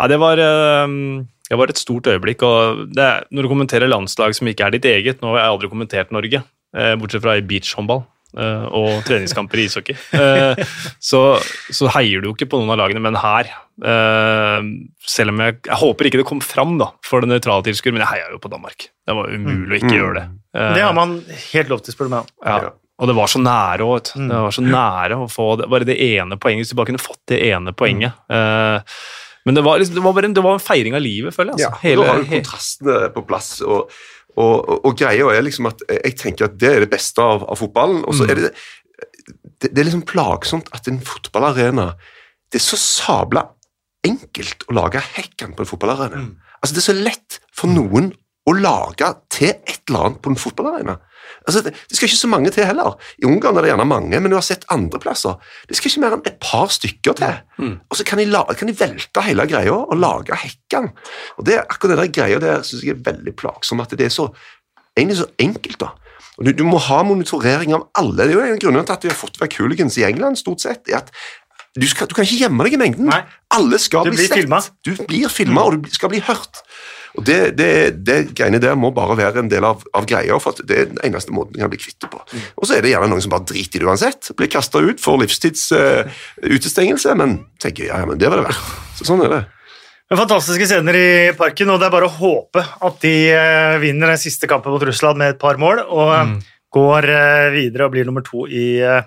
Nei, 0.00 0.06
det 0.10 0.16
var 0.18 0.40
eh, 0.40 0.94
det 1.52 1.58
var 1.60 1.68
et 1.68 1.76
stort 1.80 2.08
øyeblikk. 2.08 2.40
og 2.48 2.86
det, 2.96 3.10
Når 3.30 3.44
du 3.44 3.50
kommenterer 3.52 3.90
landslag 3.92 4.32
som 4.38 4.48
ikke 4.48 4.64
er 4.70 4.72
ditt 4.78 4.88
eget 4.88 5.20
Nå 5.20 5.34
har 5.34 5.42
jeg 5.44 5.52
aldri 5.52 5.68
kommentert 5.72 6.14
Norge, 6.14 6.40
eh, 6.72 6.94
bortsett 6.96 7.20
fra 7.24 7.34
i 7.36 7.44
beachhåndball 7.44 8.00
eh, 8.40 8.64
og 8.72 9.02
treningskamper 9.04 9.60
i 9.60 9.66
ishockey. 9.68 9.96
Eh, 10.22 10.62
så, 11.02 11.20
så 11.68 11.90
heier 11.98 12.22
du 12.24 12.30
jo 12.30 12.34
ikke 12.36 12.48
på 12.48 12.60
noen 12.62 12.72
av 12.72 12.80
lagene, 12.80 13.02
men 13.04 13.18
her 13.20 13.50
eh, 13.52 14.64
Selv 15.04 15.34
om 15.34 15.42
jeg, 15.44 15.58
jeg 15.68 15.80
håper 15.82 16.08
ikke 16.08 16.22
det 16.22 16.28
kom 16.32 16.40
fram 16.44 16.78
da, 16.80 16.88
for 17.04 17.20
det 17.20 17.28
nøytrale 17.34 17.66
tilskuer, 17.68 17.92
men 17.92 18.04
jeg 18.06 18.14
heia 18.14 18.30
jo 18.32 18.40
på 18.40 18.50
Danmark. 18.52 18.88
Det 19.04 19.16
var 19.18 19.28
umulig 19.34 19.76
å 19.76 19.80
ikke 19.82 19.98
gjøre 19.98 20.14
det. 20.22 20.24
Eh, 20.56 20.70
Det 20.78 20.86
har 20.86 20.96
man 20.96 21.18
helt 21.52 21.72
lov 21.74 21.84
til, 21.84 21.92
spør 21.96 22.08
du 22.08 22.14
meg 22.16 22.22
om. 22.24 22.70
Og 23.02 23.08
det 23.10 23.16
var 23.18 23.28
så 23.32 23.40
nære 23.42 23.86
òg. 23.88 24.12
Det 24.14 24.40
var 24.46 24.52
så 24.54 24.62
nære 24.62 25.16
å 25.18 25.28
få 25.32 25.46
det, 25.58 25.66
bare 25.72 25.88
det 25.88 25.96
ene 26.04 26.36
poenget. 26.38 26.62
Hvis 26.64 26.72
du 26.72 26.78
bare 26.78 26.92
kunne 26.92 27.02
fått 27.02 27.22
det 27.32 27.40
ene 27.50 27.72
poenget. 27.74 28.14
Men 29.48 29.58
det 29.58 29.64
var, 29.66 29.80
liksom, 29.80 29.96
det, 29.98 30.02
var 30.04 30.14
bare 30.16 30.28
en, 30.30 30.34
det 30.36 30.44
var 30.44 30.58
en 30.58 30.62
feiring 30.62 30.94
av 30.94 31.02
livet, 31.02 31.34
føler 31.34 31.56
jeg. 31.56 31.66
Ja, 31.66 31.72
Hele, 31.82 32.04
da 32.04 32.12
har 32.12 32.22
du 32.22 32.28
kontrastene 32.30 32.98
på 33.14 33.24
plass. 33.26 33.56
og, 33.64 33.90
og, 34.36 34.54
og, 34.60 34.76
og 34.88 34.94
greia 34.96 35.32
er 35.34 35.44
liksom 35.44 35.68
at 35.68 35.82
jeg 35.90 36.14
tenker 36.20 36.48
at 36.48 36.54
det 36.60 36.70
er 36.70 36.86
det 36.86 36.92
beste 36.92 37.24
av, 37.24 37.44
av 37.50 37.58
fotballen. 37.60 38.04
Og 38.06 38.16
så 38.16 38.28
er 38.30 38.38
det, 38.38 38.52
det 39.60 39.72
Det 39.72 39.82
er 39.82 39.88
liksom 39.90 40.06
plagsomt 40.08 40.70
at 40.74 40.88
en 40.90 41.02
fotballarena 41.06 41.92
Det 42.50 42.58
er 42.58 42.64
så 42.64 42.78
sabla 42.80 43.44
enkelt 44.02 44.64
å 44.66 44.74
lage 44.74 45.02
hekken 45.14 45.52
på 45.54 45.62
en 45.62 45.68
fotballarena. 45.70 46.24
Altså 46.58 46.74
Det 46.74 46.82
er 46.82 46.88
så 46.88 46.98
lett 46.98 47.38
for 47.54 47.70
noen 47.70 48.10
å 48.48 48.54
lage 48.56 49.06
til 49.30 49.52
et 49.52 49.82
eller 49.88 50.08
annet 50.08 50.22
på 50.22 50.32
en 50.32 50.40
fotballarena. 50.40 50.96
Altså, 51.46 51.62
det, 51.66 51.72
det 51.90 51.96
skal 51.98 52.08
ikke 52.08 52.20
så 52.20 52.30
mange 52.30 52.50
til 52.54 52.66
heller. 52.68 52.94
I 53.22 53.26
Ungarn 53.28 53.56
er 53.58 53.66
det 53.66 53.72
gjerne 53.72 53.86
mange, 53.88 54.20
men 54.20 54.30
du 54.30 54.36
har 54.38 54.44
sett 54.46 54.64
andre 54.72 55.00
plasser. 55.02 55.34
Det 55.68 55.76
skal 55.78 55.90
ikke 55.90 56.02
mer 56.04 56.16
enn 56.18 56.24
et 56.28 56.38
par 56.42 56.70
stykker 56.74 57.16
til. 57.18 57.40
Og 57.90 57.98
så 57.98 58.06
kan 58.08 58.18
de, 58.22 58.26
la, 58.30 58.44
kan 58.58 58.70
de 58.70 58.76
velte 58.78 59.24
hele 59.26 59.46
greia 59.50 59.74
og 59.74 59.96
lage 59.98 60.38
hekken. 60.44 60.90
Og 61.38 61.44
det, 61.48 61.58
akkurat 61.66 61.96
det 61.96 62.00
der 62.04 62.14
greia 62.20 62.38
der 62.42 62.62
synes 62.66 62.84
jeg 62.86 62.96
er 62.96 63.04
veldig 63.12 63.34
plagsom, 63.40 63.80
at 63.84 63.90
det 63.98 64.06
er 64.08 64.14
så, 64.14 64.28
egentlig 64.96 65.18
så 65.22 65.28
enkelt. 65.42 65.80
da. 65.82 65.92
Og 66.38 66.46
du, 66.48 66.52
du 66.56 66.64
må 66.64 66.78
ha 66.80 67.02
monitorering 67.04 67.74
av 67.76 67.88
alle. 68.00 68.24
Det 68.24 68.32
er 68.32 68.38
jo 68.38 68.44
en 68.46 68.54
av 68.56 68.62
grunnene 68.64 68.86
til 68.88 68.94
at 68.96 69.02
vi 69.04 69.12
har 69.12 69.18
fått 69.18 69.40
vekk 69.42 69.58
hooligans 69.60 69.98
i 70.00 70.06
England, 70.08 70.40
stort 70.40 70.64
sett. 70.64 70.88
er 70.88 71.02
at 71.02 71.10
du, 71.76 71.86
skal, 71.88 72.08
du 72.08 72.14
kan 72.16 72.24
ikke 72.26 72.40
gjemme 72.44 72.64
deg 72.66 72.74
i 72.76 72.80
mengden. 72.80 73.06
Nei. 73.08 73.22
Alle 73.56 73.78
skal 73.80 74.04
Du 74.08 74.12
bli 74.16 74.26
sett. 74.26 74.38
filmet. 74.42 74.70
Du 74.84 74.90
blir 75.08 75.28
filma, 75.32 75.62
og 75.68 75.82
du 75.84 75.92
skal 75.92 76.10
bli 76.12 76.20
hørt. 76.24 76.60
Og 77.18 77.24
det, 77.28 77.38
det, 77.58 77.70
det 78.06 78.18
greiene 78.32 78.60
der 78.62 78.76
må 78.78 78.92
bare 78.96 79.16
være 79.18 79.42
en 79.42 79.50
del 79.52 79.66
av, 79.68 79.82
av 79.92 80.06
greia, 80.08 80.38
for 80.40 80.56
at 80.56 80.62
det 80.68 80.78
er 80.78 80.92
den 80.92 81.00
eneste 81.04 81.34
måten 81.36 81.58
jeg 81.58 81.66
kan 81.66 81.72
bli 81.74 81.80
kvitt 81.82 81.98
det 82.00 82.12
på. 82.12 82.22
Og 82.56 82.68
så 82.68 82.76
er 82.76 82.84
det 82.84 82.94
gjerne 82.94 83.10
noen 83.12 83.24
som 83.24 83.34
bare 83.34 83.48
driter 83.50 83.80
i 83.80 83.82
det 83.82 83.90
uansett. 83.90 84.30
Blir 84.38 84.48
kasta 84.52 84.80
ut, 84.80 85.02
får 85.02 85.18
livstidsutestengelse, 85.26 87.12
uh, 87.12 87.18
men 87.20 87.42
tenker 87.60 87.90
ja, 87.90 88.00
ja, 88.00 88.08
men 88.08 88.20
det 88.20 88.32
var 88.32 88.40
det 88.40 88.48
verdt. 88.48 88.70
Så 88.96 89.10
sånn 89.10 89.26
er 89.26 89.36
det. 89.36 89.42
Men 90.12 90.20
Fantastiske 90.20 90.66
scener 90.68 90.96
i 90.98 91.10
parken, 91.36 91.70
og 91.72 91.78
det 91.80 91.86
er 91.88 91.92
bare 91.94 92.08
å 92.08 92.12
håpe 92.12 92.60
at 92.60 92.96
de 93.00 93.14
eh, 93.32 93.78
vinner 93.80 94.10
den 94.12 94.20
siste 94.20 94.44
kampen 94.50 94.74
mot 94.74 94.82
Russland 94.84 95.16
med 95.16 95.32
et 95.32 95.38
par 95.40 95.56
mål 95.56 95.80
og 95.86 96.10
mm. 96.12 96.34
går 96.76 97.08
eh, 97.08 97.46
videre 97.54 97.86
og 97.86 97.94
blir 97.94 98.04
nummer 98.04 98.24
to 98.26 98.44
i, 98.44 98.76
eh, 98.84 99.06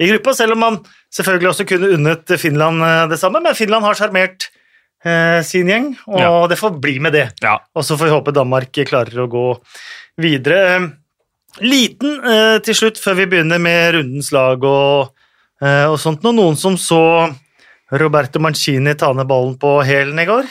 i 0.00 0.08
gruppa, 0.08 0.32
selv 0.38 0.56
om 0.56 0.64
man 0.64 0.78
selvfølgelig 1.12 1.50
også 1.50 1.66
kunne 1.68 1.92
unnet 1.98 2.32
Finland 2.40 2.80
eh, 2.80 3.02
det 3.12 3.20
samme. 3.20 3.42
Men 3.44 3.58
Finland 3.60 3.84
har 3.84 4.00
sjarmert 4.00 4.48
eh, 4.48 4.57
sin 5.46 5.68
gjeng, 5.70 5.92
og 6.08 6.18
Ja. 6.20 6.46
det 6.50 6.58
får 6.58 6.80
bli 6.82 6.98
med 6.98 7.12
det. 7.14 7.28
Ja. 7.42 7.58
Og 7.74 7.84
så 7.86 7.96
får 7.96 8.08
vi 8.08 8.14
håpe 8.16 8.32
Danmark 8.34 8.72
klarer 8.88 9.14
å 9.24 9.28
gå 9.30 9.44
videre. 10.18 10.76
Eh, 10.76 10.88
Liten 11.64 12.20
eh, 12.24 12.58
til 12.62 12.74
slutt, 12.74 12.98
før 13.02 13.16
vi 13.18 13.26
begynner 13.26 13.58
med 13.58 13.94
rundens 13.96 14.30
lag 14.32 14.62
og, 14.62 15.10
eh, 15.62 15.86
og 15.90 15.96
sånt. 15.98 16.22
og 16.24 16.34
Noen 16.36 16.56
som 16.56 16.76
så 16.78 17.34
Roberto 17.90 18.38
Mancini 18.38 18.94
ta 18.94 19.12
ned 19.16 19.26
ballen 19.26 19.56
på 19.58 19.78
hælen 19.86 20.18
i 20.22 20.26
går? 20.28 20.44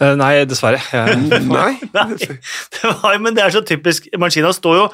Eh, 0.00 0.14
Nei, 0.20 0.44
dessverre. 0.44 0.78
Jeg, 0.92 1.16
Nei. 1.50 1.78
Det 1.90 2.92
var, 3.02 3.18
men 3.18 3.34
det 3.34 3.42
er 3.46 3.50
så 3.56 3.62
typisk. 3.66 4.06
Mancina 4.18 4.52
står 4.54 4.76
jo 4.82 4.84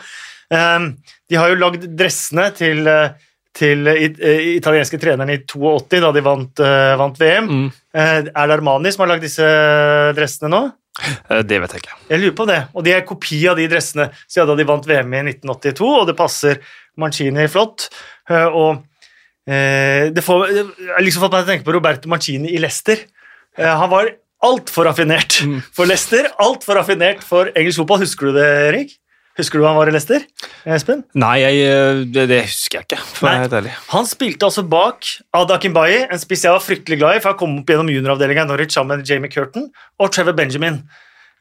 eh, 0.52 0.88
De 1.28 1.36
har 1.36 1.52
jo 1.52 1.60
lagd 1.60 1.84
dressene 1.98 2.48
til, 2.56 2.86
eh, 2.86 3.10
til 3.56 3.88
it, 3.90 4.18
eh, 4.20 4.56
italienske 4.56 4.98
treneren 5.00 5.32
i 5.32 5.38
82, 5.48 6.00
da 6.04 6.10
de 6.12 6.22
vant, 6.24 6.62
uh, 6.62 6.96
vant 7.00 7.20
VM. 7.20 7.46
Mm. 7.48 7.68
Eh, 7.96 8.18
er 8.28 8.50
det 8.50 8.56
Armani 8.56 8.92
som 8.92 9.04
har 9.04 9.14
lagd 9.14 9.24
disse 9.24 9.46
dressene 10.16 10.52
nå? 10.52 10.60
eh, 11.04 11.42
det 11.46 11.60
vet 11.62 11.76
jeg 11.76 11.84
ikke. 11.84 11.96
Jeg 12.10 12.22
lurer 12.22 12.36
på 12.36 12.48
det. 12.50 12.58
Og 12.74 12.84
de 12.86 12.92
er 12.96 13.06
kopi 13.08 13.40
av 13.50 13.56
de 13.60 13.68
dressene 13.70 14.10
siden 14.26 14.50
da 14.50 14.58
de 14.58 14.68
vant 14.68 14.88
VM 14.88 15.16
i 15.16 15.22
1982, 15.32 15.88
og 16.02 16.04
det 16.10 16.18
passer 16.18 16.60
Mancini 17.00 17.48
flott. 17.52 17.88
Eh, 18.30 18.46
og 18.46 18.84
eh, 19.48 20.12
det 20.12 20.24
får 20.24 20.46
jeg 20.52 20.68
har 20.92 21.04
liksom 21.04 21.26
fått 21.26 21.34
meg 21.34 21.42
til 21.42 21.48
å 21.48 21.52
tenke 21.54 21.68
på 21.68 21.76
Roberto 21.76 22.12
Mancini 22.12 22.54
i 22.56 22.62
Leicester. 22.62 23.04
Eh, 23.56 23.72
han 23.72 23.92
var 23.92 24.12
altfor 24.46 24.84
raffinert 24.90 25.40
for 25.74 25.88
Leicester, 25.88 26.28
altfor 26.42 26.80
raffinert 26.80 27.24
for 27.24 27.50
engelsk 27.56 27.82
fotball. 27.82 28.04
Husker 28.04 28.30
du 28.30 28.40
det, 28.40 28.48
Erik? 28.68 28.96
Husker 29.36 29.60
du 29.60 29.66
han 29.66 29.76
var 29.76 29.90
i 29.90 29.92
Leicester? 29.92 30.22
Espen? 30.64 31.02
Nei, 31.18 31.34
jeg, 31.42 31.64
eh, 31.68 32.02
det, 32.08 32.24
det 32.30 32.38
husker 32.46 32.80
jeg 32.80 32.86
ikke, 32.88 33.00
for 33.04 33.28
Nei. 33.28 33.34
helt 33.42 33.56
ærlig. 33.58 33.74
Han 33.92 34.08
spilte 34.08 34.48
altså 34.48 34.64
bak 34.64 35.08
Ada 35.36 35.58
Kimbayi, 35.62 35.98
en 36.08 36.22
spiss 36.22 36.46
jeg 36.46 36.54
var 36.54 36.64
fryktelig 36.64 37.00
glad 37.02 37.18
i, 37.18 37.24
for 37.24 37.34
han 37.34 37.40
kom 37.42 37.58
opp 37.60 37.72
gjennom 37.72 37.90
junioravdelinga 37.92 38.46
i 38.46 38.50
Norwich 38.50 38.76
sammen 38.76 39.02
med 39.02 39.10
Jamie 39.10 39.32
Curtin 39.32 39.68
og 40.00 40.14
Trevor 40.14 40.38
Benjamin. 40.38 40.80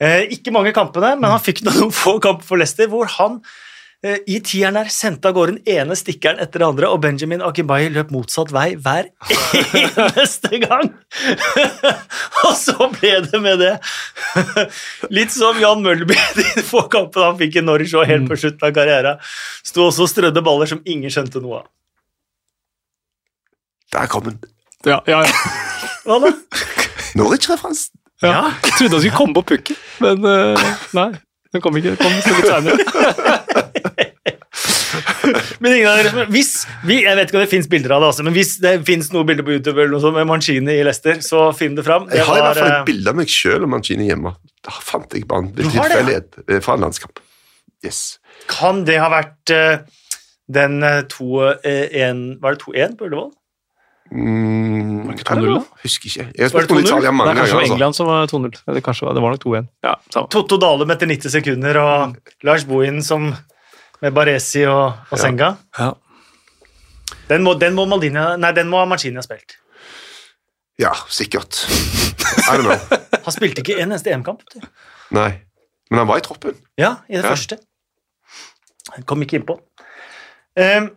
Eh, 0.04 0.26
ikke 0.36 0.52
mange 0.52 0.76
kampene, 0.76 1.14
men 1.16 1.32
han 1.32 1.44
fikk 1.44 1.64
noen 1.64 1.94
få 2.04 2.18
kamper 2.24 2.48
for 2.48 2.60
Leicester, 2.60 2.92
hvor 2.92 3.08
han 3.16 3.40
eh, 3.40 3.54
i 4.04 4.38
tieren 4.44 4.76
der 4.78 4.90
sendte 4.94 5.32
av 5.32 5.34
gårde 5.38 5.56
den 5.56 5.78
ene 5.80 5.96
stikkeren 5.98 6.38
etter 6.44 6.62
det 6.62 6.68
andre, 6.68 6.90
og 6.94 7.00
Benjamin 7.02 7.42
Akibayi 7.42 7.88
løp 7.94 8.12
motsatt 8.14 8.52
vei 8.54 8.76
hver 8.78 9.08
eneste 9.80 10.60
gang! 10.62 10.92
og 12.46 12.54
så 12.60 12.90
ble 12.94 13.16
det 13.26 13.42
med 13.42 13.64
det. 13.64 13.74
Litt 15.18 15.34
som 15.34 15.58
Jan 15.62 15.82
Mølby 15.86 16.18
de 16.38 16.66
få 16.68 16.86
kampene 16.92 17.32
han 17.32 17.40
fikk 17.42 17.58
i 17.62 17.66
Norwich 17.66 17.96
og 17.98 18.06
helt 18.10 18.30
på 18.30 18.38
slutten 18.44 18.68
av 18.68 18.76
karrieren. 18.78 19.26
Sto 19.66 19.88
også 19.88 20.06
og 20.06 20.12
strødde 20.12 20.46
baller 20.46 20.70
som 20.70 20.84
ingen 20.86 21.14
skjønte 21.14 21.42
noe 21.42 21.64
av. 21.64 21.68
Der 23.96 24.10
kom 24.12 24.28
den. 24.28 24.40
Ja, 24.86 25.00
ja, 25.10 25.24
ja. 25.26 25.54
Hva 26.06 26.20
da? 26.22 26.34
Norwich-referansen. 27.16 27.96
Ja. 28.24 28.52
Jeg 28.64 28.78
trodde 28.78 28.96
han 28.96 29.02
skulle 29.02 29.18
komme 29.18 29.36
på 29.36 29.46
pukken, 29.54 29.78
men 30.04 30.24
uh, 30.24 30.68
nei. 30.96 31.10
Den 31.56 31.64
kom 31.64 31.78
ikke. 31.80 31.96
Kom 32.02 32.16
så 32.20 32.36
litt 32.36 32.52
seinere. 32.52 33.44
Men 35.60 35.74
ingen 35.74 35.90
av 35.90 36.00
dere 36.00 36.26
hvis, 36.32 36.52
vi, 36.86 37.00
Jeg 37.04 37.18
vet 37.18 37.30
ikke 37.30 37.40
om 37.40 37.44
det 37.44 37.52
fins 37.52 37.68
bilder 37.72 37.96
av 37.96 38.04
det, 38.04 38.10
også, 38.14 38.26
men 38.28 38.36
hvis 38.36 38.56
det 38.64 38.74
fins 38.88 39.10
noen 39.14 39.28
bilder 39.28 39.46
på 39.48 39.56
YouTube 39.56 39.80
eller 39.80 39.94
noe 39.96 40.04
sånt 40.04 40.18
med 40.18 40.28
Mancini 40.30 40.76
i 40.78 40.84
Leicester, 40.86 41.18
så 41.26 41.48
finn 41.58 41.78
det 41.78 41.86
fram. 41.88 42.06
Det 42.10 42.20
Jeg 42.20 42.28
har 42.28 42.40
i 42.40 42.44
hvert 42.46 42.60
fall 42.62 42.74
et 42.76 42.90
bilde 42.90 43.12
av 43.12 43.20
meg 43.20 43.32
sjøl 43.32 43.66
og 43.66 43.72
Mancini 43.74 44.10
hjemme. 44.12 44.36
Da 44.66 44.76
fant 44.86 45.16
jeg 45.16 45.26
bare 45.30 45.48
en 45.48 45.52
tilfeldighet 45.58 46.40
ja? 46.42 46.46
eh, 46.48 46.62
fra 46.64 46.78
en 46.78 46.86
landskamp. 46.86 47.22
Yes. 47.86 48.02
eh, 48.22 48.46
Kan 48.52 48.84
det 48.88 49.00
ha 49.02 49.10
vært 49.14 49.56
eh, 49.56 50.06
den 50.60 50.78
eh, 50.86 51.02
to, 51.12 51.42
eh, 51.58 51.88
en, 52.06 52.24
Var 52.44 52.56
det 52.56 52.64
2-1 52.68 53.00
på 53.00 53.10
Ullevål? 53.10 53.32
Mm, 54.12 55.08
Var 55.08 55.16
det 55.16 55.20
ikke 55.20 55.34
2-0 55.34 55.48
da? 55.50 55.62
Husker 55.82 56.10
ikke. 56.12 56.26
Jeg 56.38 56.38
Var 56.38 56.44
det 56.46 56.52
spilt 56.52 56.70
mot 56.70 56.84
2-0? 56.86 56.86
Italia 56.86 57.12
Nei, 57.12 57.26
kanskje 57.26 57.36
ganger. 57.36 57.56
Altså. 57.60 57.74
England 57.74 57.96
som 57.98 58.08
var 58.08 58.28
2-0. 58.28 58.62
Eller 58.68 58.82
kanskje 58.86 59.06
var- 59.08 59.14
det 59.18 59.22
var 59.24 59.32
nok 59.34 59.44
2-1. 59.46 59.68
Ja. 59.84 59.94
Totto 60.30 60.58
Dalum 60.62 60.92
etter 60.92 61.08
90 61.10 61.30
sekunder 61.32 61.78
og 61.82 62.18
Lars 62.44 62.64
Bohin 62.66 63.02
som 63.04 63.36
med 64.02 64.14
Baresi 64.14 64.66
og, 64.66 64.94
og 65.12 65.18
Senga. 65.20 65.58
Ja. 65.80 65.94
Den 67.30 67.42
må, 67.44 67.56
den 67.60 67.74
må 67.74 67.88
Maldini 67.90 68.38
Nei, 68.38 68.52
den 68.52 68.68
må 68.70 68.86
Marcini 68.88 69.16
ha 69.16 69.22
spilt. 69.26 69.58
Ja, 70.78 70.92
sikkert. 71.10 71.66
I 72.46 72.58
don't 72.58 72.64
know. 72.68 72.98
Han 73.26 73.34
spilte 73.34 73.64
ikke 73.64 73.80
en 73.80 73.90
eneste 73.90 74.12
EM-kamp. 74.12 74.42
Nei. 75.16 75.42
Men 75.90 76.00
han 76.00 76.08
var 76.08 76.18
i 76.18 76.22
troppen. 76.26 76.56
Ja, 76.78 76.98
i 77.10 77.16
det 77.16 77.24
Ja. 77.24 77.30
første. 77.32 77.58
Han 78.94 79.04
kom 79.04 79.22
ikke 79.22 79.40
innpå. 79.40 79.56
Um, 80.58 80.90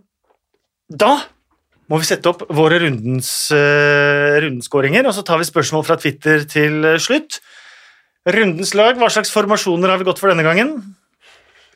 da 0.90 1.22
må 1.88 1.98
vi 2.00 2.04
sette 2.08 2.28
opp 2.28 2.42
våre 2.52 2.78
rundens, 2.82 3.30
uh, 3.54 4.36
rundenskåringer, 4.44 5.06
og 5.08 5.14
så 5.16 5.24
tar 5.24 5.40
vi 5.40 5.48
spørsmål 5.48 5.86
fra 5.88 5.96
Twitter 6.00 6.44
til 6.48 6.84
eh, 6.84 6.98
slutt. 7.00 7.38
Rundens 8.28 8.74
lag, 8.76 8.98
hva 9.00 9.08
slags 9.12 9.32
formasjoner 9.32 9.88
har 9.88 10.00
vi 10.00 10.04
gått 10.08 10.20
for 10.20 10.28
denne 10.28 10.44
gangen? 10.44 10.74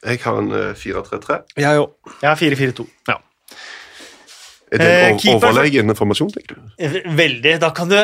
Jeg 0.05 0.20
har 0.25 0.40
en 0.42 0.51
eh, 0.53 0.72
4-3-3. 0.77 1.38
Jeg 1.62 1.81
òg. 1.81 1.94
har 2.35 2.37
4-4-2. 2.40 2.85
Ja. 3.09 3.16
Er 4.72 4.79
det 4.81 4.90
Eh, 4.90 5.07
en 5.09 5.16
ov- 5.16 5.44
overlegen 5.44 5.94
formasjon, 5.96 6.31
tenker 6.33 6.57
du? 6.57 6.61
Eh, 6.79 7.01
Veldig. 7.16 7.59
Da 7.61 7.70
kan 7.77 7.88
du 7.88 7.96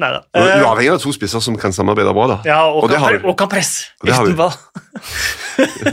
Nei 0.00 0.08
da. 0.08 0.22
Du 0.32 0.40
Eh, 0.40 0.64
av 0.64 1.00
to 1.02 1.12
spisser 1.12 1.40
som 1.44 1.56
kan 1.60 1.70
samarbeide 1.72 2.14
bra, 2.16 2.26
da. 2.26 2.38
ja, 2.48 2.62
og, 2.64 2.84
og 2.84 2.88
det 2.88 2.96
kan, 2.96 3.04
har 3.04 3.26
og 3.28 3.36
kan 3.36 3.48
presse. 3.48 3.90
Og 4.00 4.06
det 4.08 4.14
har 4.14 4.24
Uten 4.24 4.36
ball. 4.36 4.52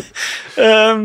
um, 0.95 1.03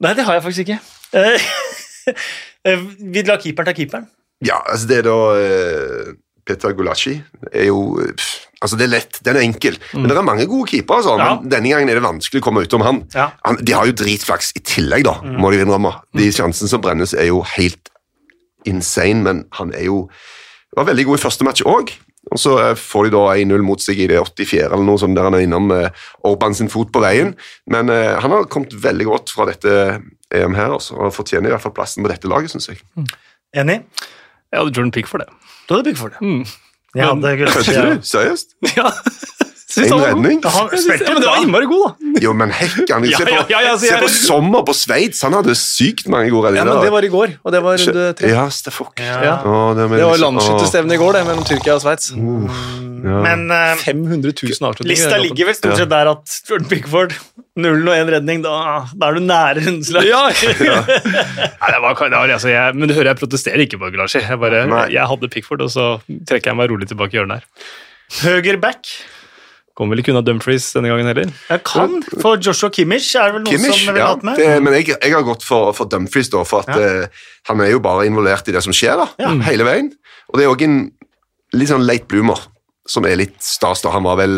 nei, 0.00 0.12
det 0.14 0.24
har 0.26 0.34
jeg 0.36 0.42
faktisk 0.44 0.60
ikke. 0.66 0.78
Eh, 2.68 2.86
vi 3.14 3.22
lar 3.28 3.40
keeperen 3.42 3.68
ta 3.70 3.74
keeperen. 3.76 4.08
Ja, 4.44 4.60
altså 4.70 4.86
det 4.90 4.98
er 5.00 5.06
da 5.08 5.16
eh, 5.42 6.12
Peter 6.48 6.72
Gulacci 6.76 7.16
er 7.52 7.66
jo 7.70 7.80
pff, 8.16 8.44
Altså, 8.58 8.74
det 8.74 8.88
er 8.88 8.90
lett, 8.90 9.18
den 9.22 9.36
er 9.38 9.44
enkel. 9.46 9.76
Men 9.94 10.08
det 10.10 10.16
er 10.18 10.24
mange 10.26 10.44
gode 10.50 10.66
keepere, 10.72 10.96
altså. 10.98 11.12
Mm. 11.14 11.20
Ja. 11.22 11.34
Men 11.38 11.50
denne 11.52 11.70
gangen 11.70 11.90
er 11.92 11.98
det 12.00 12.02
vanskelig 12.02 12.40
å 12.40 12.44
komme 12.48 12.64
utom 12.66 12.82
han. 12.82 12.96
Ja. 13.14 13.28
han. 13.46 13.58
De 13.62 13.70
har 13.76 13.86
jo 13.86 13.94
dritflaks 14.00 14.48
i 14.58 14.62
tillegg, 14.66 15.04
da, 15.06 15.12
Mm. 15.22 15.36
må 15.38 15.52
de 15.54 15.60
innrømme. 15.62 15.92
De 16.18 16.26
sjansene 16.34 16.66
som 16.72 16.82
brennes, 16.82 17.12
er 17.14 17.28
jo 17.28 17.44
helt 17.54 17.92
insane, 18.66 19.22
men 19.22 19.44
han 19.60 19.70
er 19.78 19.86
jo 19.86 20.08
var 20.74 20.88
veldig 20.90 21.04
god 21.06 21.18
i 21.20 21.22
første 21.22 21.46
match 21.46 21.62
òg. 21.62 21.92
Og 22.32 22.40
så 22.42 22.56
eh, 22.60 22.74
får 22.74 23.06
de 23.06 23.14
da 23.14 23.22
1-0 23.38 23.62
mot 23.64 23.80
seg 23.80 24.02
i 24.02 24.08
det 24.10 24.18
84. 24.20 24.66
eller 24.66 24.84
noe 24.84 24.98
sånt, 25.00 25.14
der 25.16 25.28
han 25.30 25.38
er 25.38 25.46
innom 25.46 25.70
eh, 25.72 25.88
Orban 26.28 26.54
sin 26.58 26.68
fot 26.68 26.90
på 26.92 27.00
veien. 27.00 27.36
Men 27.70 27.88
eh, 27.94 28.18
han 28.20 28.34
har 28.34 28.50
kommet 28.52 28.74
veldig 28.74 29.06
godt 29.08 29.30
fra 29.32 29.46
dette 29.48 30.00
EM 30.34 30.54
her, 30.54 30.74
Også, 30.76 30.94
og 30.94 31.12
fortjener 31.14 31.48
i 31.48 31.52
hvert 31.54 31.62
fall 31.64 31.72
plassen 31.76 32.04
på 32.04 32.10
dette 32.12 32.28
laget, 32.28 32.50
syns 32.52 32.68
jeg. 32.68 32.80
Enig? 33.56 33.82
Jeg 34.52 34.60
hadde 34.60 34.72
Jordan 34.76 34.90
Pick 34.92 35.06
for 35.08 35.18
det. 35.18 35.28
Du 35.68 35.74
hadde 35.74 35.96
for 35.96 36.08
det. 36.08 36.20
Mm. 36.20 36.44
Jeg 36.94 37.06
hadde 37.06 37.36
Kødder 37.38 37.72
ja. 37.88 37.94
du? 37.94 38.02
Seriøst? 38.02 38.56
Ja. 38.76 38.90
Synes 39.78 39.92
En 39.92 39.98
han 39.98 40.06
redning? 40.08 40.40
Han 40.44 40.70
spilte 40.74 41.06
ja, 41.08 41.14
men 41.14 41.22
det 41.22 41.30
var 41.30 41.44
innmari 41.44 41.68
god, 41.70 41.84
da. 41.86 42.22
Jo, 42.26 42.34
men 42.36 42.52
hekkan 42.58 43.06
Se 43.08 43.22
på, 43.22 43.34
ja, 43.34 43.44
ja, 43.52 43.60
ja, 43.68 43.76
se 43.80 44.00
på 44.02 44.10
Sommer 44.12 44.64
på 44.66 44.74
Sveits, 44.76 45.22
han 45.26 45.36
hadde 45.38 45.54
sykt 45.58 46.08
mange 46.12 46.32
gode 46.34 46.52
Ja, 46.58 46.66
men 46.66 46.82
Det 46.82 46.92
var 46.94 47.06
i 47.06 47.12
går, 47.12 47.38
og 47.42 47.54
det 47.54 47.62
var 47.64 47.78
runde 47.78 48.08
tre. 48.18 48.32
Ja, 48.34 48.48
Stefok. 48.52 48.98
Ja. 49.02 49.20
Ja. 49.24 49.36
Å, 49.46 49.72
det, 49.78 49.86
Det 49.86 50.02
var 50.02 50.16
liksom- 50.16 50.24
landsskytterstevne 50.26 50.98
i 50.98 51.00
går, 51.00 51.18
det, 51.18 51.24
mellom 51.30 51.46
Tyrkia 51.48 51.78
og 51.78 51.84
Sveits. 51.86 52.12
Ja. 52.98 53.18
Men 53.22 53.44
uh, 53.50 53.78
500 53.78 54.32
000 54.34 54.58
avslutninger. 54.68 54.90
lista 54.90 55.18
ligger 55.22 55.46
vel 55.48 55.54
stort 55.54 55.78
sett 55.78 55.90
der 55.92 56.10
at 56.10 56.38
Jordan 56.48 56.66
Pickford, 56.70 57.14
null 57.62 57.86
og 57.86 57.94
én 57.94 58.10
redning, 58.10 58.42
da, 58.42 58.54
da 58.90 59.10
er 59.10 59.18
du 59.18 59.22
nære 59.26 59.62
rundeslag. 59.68 60.08
Ja! 60.12 60.24
Nei, 60.28 61.70
det 61.70 61.80
var, 61.84 61.94
det 61.94 62.16
var, 62.18 62.32
altså, 62.38 62.50
jeg, 62.50 62.74
men 62.74 62.90
du 62.90 62.94
hører 62.96 63.12
jeg 63.12 63.20
protesterer 63.20 63.64
ikke 63.64 63.80
på 63.82 63.92
Gulashi. 63.94 64.22
Jeg, 64.24 64.40
bare, 64.42 64.64
jeg 64.92 65.06
hadde 65.12 65.30
Pickford, 65.30 65.62
og 65.66 65.70
så 65.72 65.86
trekker 66.28 66.52
jeg 66.52 66.58
meg 66.58 66.72
rolig 66.72 66.90
tilbake 66.90 67.14
i 67.14 67.20
hjørnet 67.20 67.40
her. 67.42 67.70
høger 68.24 68.58
back. 68.62 68.90
Kommer 69.78 69.94
vel 69.94 70.02
ikke 70.02 70.10
unna 70.10 70.24
Dumfries 70.26 70.64
denne 70.74 70.90
gangen 70.90 71.06
heller. 71.06 71.30
Jeg 71.52 71.62
kan 71.68 71.92
for 72.18 72.40
Joshua 72.42 72.68
Kimmich, 72.74 73.12
er 73.14 73.28
det 73.30 73.36
vel 73.36 73.44
noen 73.44 73.52
Kimmich, 73.54 73.80
som 73.84 73.94
vil 73.94 74.00
ja. 74.02 74.08
ha 74.08 74.16
hatt 74.16 74.24
med? 74.26 74.40
Det, 74.42 74.48
men 74.66 74.74
jeg, 74.74 74.88
jeg 74.96 75.14
har 75.14 75.22
gått 75.28 75.46
for, 75.46 75.70
for 75.78 75.86
Dumfries, 75.92 76.30
da, 76.34 76.42
for 76.48 76.66
at 76.66 76.74
eh, 76.82 77.26
han 77.46 77.62
er 77.62 77.70
jo 77.70 77.78
bare 77.84 78.08
involvert 78.10 78.50
i 78.50 78.54
det 78.56 78.62
som 78.66 78.74
skjer, 78.74 78.98
da, 78.98 79.06
Ja. 79.22 79.30
hele 79.46 79.66
veien. 79.68 79.92
Og 80.32 80.40
det 80.40 80.44
er 80.48 80.50
òg 80.50 80.64
en 80.66 80.78
litt 81.54 81.70
sånn 81.70 81.86
late 81.86 82.10
bloomer, 82.10 82.42
som 82.88 83.06
er 83.06 83.16
litt 83.20 83.36
stas. 83.44 83.82
da. 83.84 83.92
Han 83.94 84.02
var 84.08 84.16
vel 84.18 84.34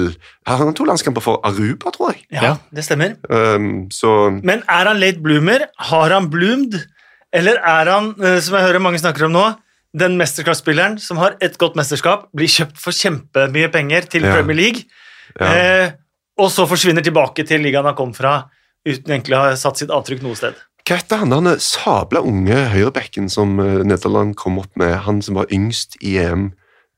Han 0.51 0.61
har 0.67 0.73
to 0.77 0.85
landskamper 0.85 1.23
for 1.25 1.41
Aruba, 1.47 1.91
tror 1.95 2.13
jeg. 2.13 2.25
Ja, 2.35 2.57
det 2.75 2.85
stemmer. 2.85 3.17
Um, 3.31 3.87
så 3.95 4.13
Men 4.43 4.61
er 4.69 4.91
han 4.93 5.01
late 5.01 5.23
bloomer? 5.25 5.65
Har 5.91 6.11
han 6.11 6.29
bloomed? 6.33 6.77
Eller 7.33 7.57
er 7.63 7.87
han, 7.95 8.13
eh, 8.21 8.41
som 8.43 8.57
jeg 8.59 8.67
hører 8.69 8.83
mange 8.83 8.99
snakker 8.99 9.25
om 9.29 9.33
nå, 9.39 9.45
den 9.97 10.17
mesterskapsspilleren 10.19 10.99
som 11.03 11.19
har 11.23 11.37
et 11.43 11.57
godt 11.59 11.77
mesterskap, 11.79 12.29
blir 12.37 12.51
kjøpt 12.51 12.77
for 12.79 12.95
kjempemye 12.95 13.71
penger 13.75 14.07
til 14.11 14.23
Ja. 14.27 14.35
Premier 14.37 14.59
League, 14.59 14.85
Ja. 15.41 15.51
eh, 15.87 15.93
og 16.41 16.51
så 16.53 16.67
forsvinner 16.69 17.05
tilbake 17.05 17.45
til 17.49 17.61
ligaen 17.65 17.85
han 17.89 17.97
kom 17.99 18.13
fra, 18.17 18.45
uten 18.87 19.13
egentlig 19.13 19.37
å 19.37 19.43
ha 19.49 19.57
satt 19.61 19.81
sitt 19.81 19.91
avtrykk 19.93 20.23
noe 20.25 20.37
sted. 20.39 20.55
Hva 20.89 20.97
heter 20.97 21.21
han 21.21 21.31
den 21.35 21.51
sabla 21.61 22.23
unge 22.25 22.57
høyrebekken 22.73 23.29
som 23.31 23.59
eh, 23.61 23.83
Nederland 23.87 24.37
kom 24.41 24.59
opp 24.63 24.73
med? 24.81 24.95
Han 25.05 25.21
som 25.23 25.37
var 25.41 25.51
yngst 25.53 25.99
i 26.03 26.17
EM 26.23 26.51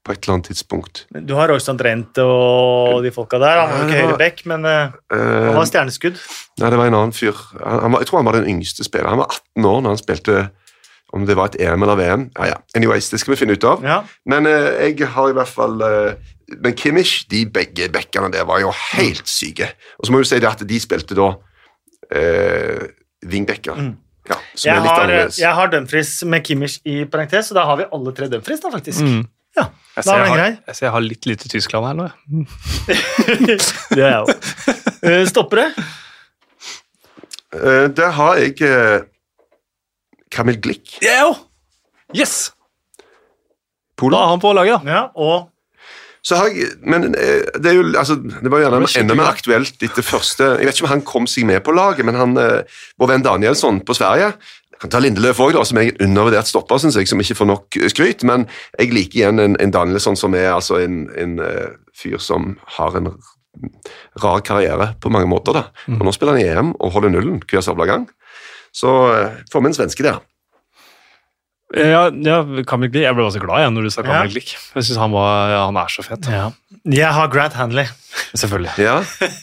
på 0.03 0.11
et 0.15 0.25
eller 0.25 0.35
annet 0.35 0.49
tidspunkt. 0.51 1.05
Du 1.15 1.35
har 1.39 1.47
Royston 1.51 1.77
Drent 1.79 2.19
og 2.19 3.03
de 3.05 3.11
folka 3.15 3.39
der. 3.39 3.61
Han 3.61 3.71
var 3.75 3.85
ikke 3.87 4.01
høyreback, 4.07 4.41
men 4.51 4.65
eh, 4.67 4.95
han 5.13 5.47
Eh, 5.47 5.53
var 5.55 5.69
stjerneskudd. 5.71 6.17
nei, 6.59 6.71
det 6.75 6.79
var 6.81 6.89
en 6.91 6.97
annen 6.99 7.15
fyr. 7.15 7.37
Han, 7.61 7.85
han 7.85 7.93
var, 7.95 8.03
jeg 8.03 8.11
tror 8.11 8.19
han 8.23 8.27
var 8.31 8.39
den 8.41 8.49
yngste 8.51 8.83
spilleren. 8.87 9.15
Han 9.15 9.23
var 9.23 9.31
18 9.55 9.69
år 9.71 9.81
når 9.85 9.95
han 9.95 10.01
spilte 10.03 10.39
om 11.13 11.27
det 11.29 11.37
var 11.37 11.51
et 11.53 11.61
EM 11.61 11.83
eller 11.85 11.99
VM. 12.01 12.23
Ja, 12.39 12.47
ja. 12.55 12.59
Anyways, 12.75 13.11
det 13.13 13.21
skal 13.21 13.35
vi 13.35 13.41
finne 13.45 13.55
ut 13.59 13.65
av. 13.69 13.83
Ja. 13.85 14.01
Men 14.27 14.47
eh, 14.49 14.89
jeg 14.89 15.07
har 15.13 15.29
i 15.31 15.37
hvert 15.37 15.51
fall 15.55 15.83
eh, 15.87 16.15
Men 16.63 16.75
Kimmich, 16.79 17.27
de 17.31 17.45
begge 17.51 17.89
bekkene 17.93 18.31
der 18.33 18.45
var 18.49 18.61
jo 18.63 18.73
helt 18.93 19.29
syke. 19.31 19.69
Og 19.99 20.07
så 20.07 20.13
må 20.15 20.23
du 20.23 20.29
si 20.29 20.39
det 20.43 20.49
at 20.51 20.65
de 20.69 20.81
spilte 20.83 21.17
da 21.19 21.29
eh, 22.15 22.89
wingbacker. 23.27 23.79
Mm. 23.79 23.93
Ja, 24.31 24.37
som 24.55 24.69
Jeg 24.69 24.77
er 24.77 24.83
litt 24.85 24.91
har, 24.93 25.01
annerledes. 25.03 25.39
jeg 25.43 25.55
har 25.59 25.71
Dumfries 25.73 26.11
med 26.31 26.45
Kimmich 26.47 26.77
i 26.87 27.01
parentes, 27.11 27.49
så 27.51 27.57
da 27.59 27.65
har 27.67 27.81
vi 27.81 27.89
alle 27.93 28.13
tre 28.15 28.29
Dumfries, 28.31 28.61
da, 28.63 28.71
faktisk. 28.71 29.03
Mm. 29.03 29.25
Ja, 29.59 29.65
Jeg 29.97 29.97
da 29.99 30.03
ser 30.07 30.13
det 30.13 30.23
jeg, 30.23 30.31
har, 30.33 30.55
jeg 30.69 30.77
ser 30.79 30.87
jeg 30.87 30.93
har 30.95 31.03
litt 31.05 31.27
lite 31.29 31.49
Tyskland 31.53 31.89
her 31.89 31.97
nå. 31.99 32.07
jeg. 32.07 32.47
det 33.93 33.99
er 33.99 34.15
jeg 34.15 34.23
òg. 34.23 34.31
Uh, 35.03 35.25
Stoppere? 35.29 35.67
Eh, 37.53 37.89
der 37.93 38.15
har 38.17 38.39
jeg 38.41 38.63
eh, 38.65 39.03
Kamil 40.33 40.57
Glick. 40.65 40.95
Jeg 41.05 41.27
òg! 41.27 41.43
Yes! 42.17 42.53
Polen. 43.99 44.17
Da 44.17 44.23
er 44.25 44.31
han 44.33 44.41
på 44.41 44.53
laget, 44.57 44.81
da. 44.87 44.93
Ja, 44.97 45.03
og 45.21 45.52
jeg, 46.23 46.69
men 46.87 47.11
eh, 47.19 47.43
det 47.59 47.73
er 47.73 47.79
jo 47.81 47.85
altså, 47.99 48.15
det 48.23 48.51
var 48.51 48.63
gjerne 48.63 48.83
var 48.85 48.91
skikkelig 48.91 49.09
enda 49.09 49.19
mer 49.19 49.31
aktuelt 49.33 49.83
etter 49.83 50.05
første 50.07 50.51
Jeg 50.61 50.69
vet 50.69 50.77
ikke 50.77 50.87
om 50.87 50.93
han 50.93 51.07
kom 51.07 51.27
seg 51.27 51.49
med 51.49 51.65
på 51.67 51.75
laget, 51.75 52.07
men 52.07 52.19
han, 52.19 52.37
eh, 52.39 52.83
vår 53.01 53.11
venn 53.11 53.25
Danielsson 53.27 53.83
på 53.87 53.97
Sverige 53.99 54.33
jeg 54.73 54.89
kan 54.89 54.91
ta 54.97 54.99
Lindeløf 54.99 55.39
òg, 55.39 55.55
som 55.63 55.79
er 55.79 55.93
en 55.93 56.09
undervurdert 56.09 56.49
stopper, 56.51 56.81
synes 56.83 56.97
jeg, 56.99 57.07
som 57.07 57.21
ikke 57.23 57.37
får 57.39 57.47
nok 57.47 57.77
eh, 57.79 57.87
skryt. 57.93 58.25
Men 58.27 58.49
jeg 58.75 58.91
liker 58.91 59.21
igjen 59.21 59.39
en, 59.39 59.55
en 59.63 59.75
Danielsson 59.75 60.19
som 60.19 60.35
er 60.35 60.49
altså 60.51 60.81
en, 60.83 61.05
en 61.15 61.37
uh, 61.39 61.77
fyr 61.95 62.19
som 62.19 62.57
har 62.79 62.99
en 62.99 63.13
rar 64.25 64.43
karriere 64.43 64.93
på 64.99 65.13
mange 65.13 65.31
måter. 65.31 65.55
da. 65.55 65.63
Mm. 65.87 66.01
Og 66.01 66.09
Nå 66.09 66.17
spiller 66.17 66.35
han 66.35 66.43
i 66.43 66.49
EM 66.51 66.75
og 66.81 66.97
holder 66.97 67.15
nullen 67.15 67.39
hver 67.47 67.63
sabla 67.63 67.87
gang. 67.87 68.09
Så 68.75 68.91
uh, 68.91 69.39
får 69.53 69.63
vi 69.63 69.71
en 69.71 69.79
svenske 69.79 70.09
der. 70.09 70.19
Ja, 71.77 72.03
ja 72.13 72.39
Kamil 72.69 72.91
Glick. 72.93 73.05
Jeg 73.07 73.15
ble 73.17 73.25
også 73.25 73.41
glad 73.43 73.63
jeg, 73.65 73.71
når 73.73 73.87
du 73.87 73.91
sa 73.95 74.03
Ja. 74.03 74.09
Kamil 74.11 74.33
Glick. 74.35 74.55
Jeg 74.75 74.85
synes 74.85 74.99
han, 75.01 75.13
var, 75.15 75.51
ja, 75.51 75.61
han 75.69 75.77
er 75.81 75.89
så 75.95 76.05
fet. 76.07 76.29
ja. 76.29 76.51
Jeg 76.85 77.13
har 77.15 77.29
Grant 77.31 77.55
Hanley. 77.55 77.87
Selvfølgelig. 78.35 78.73
Ja, 78.83 78.97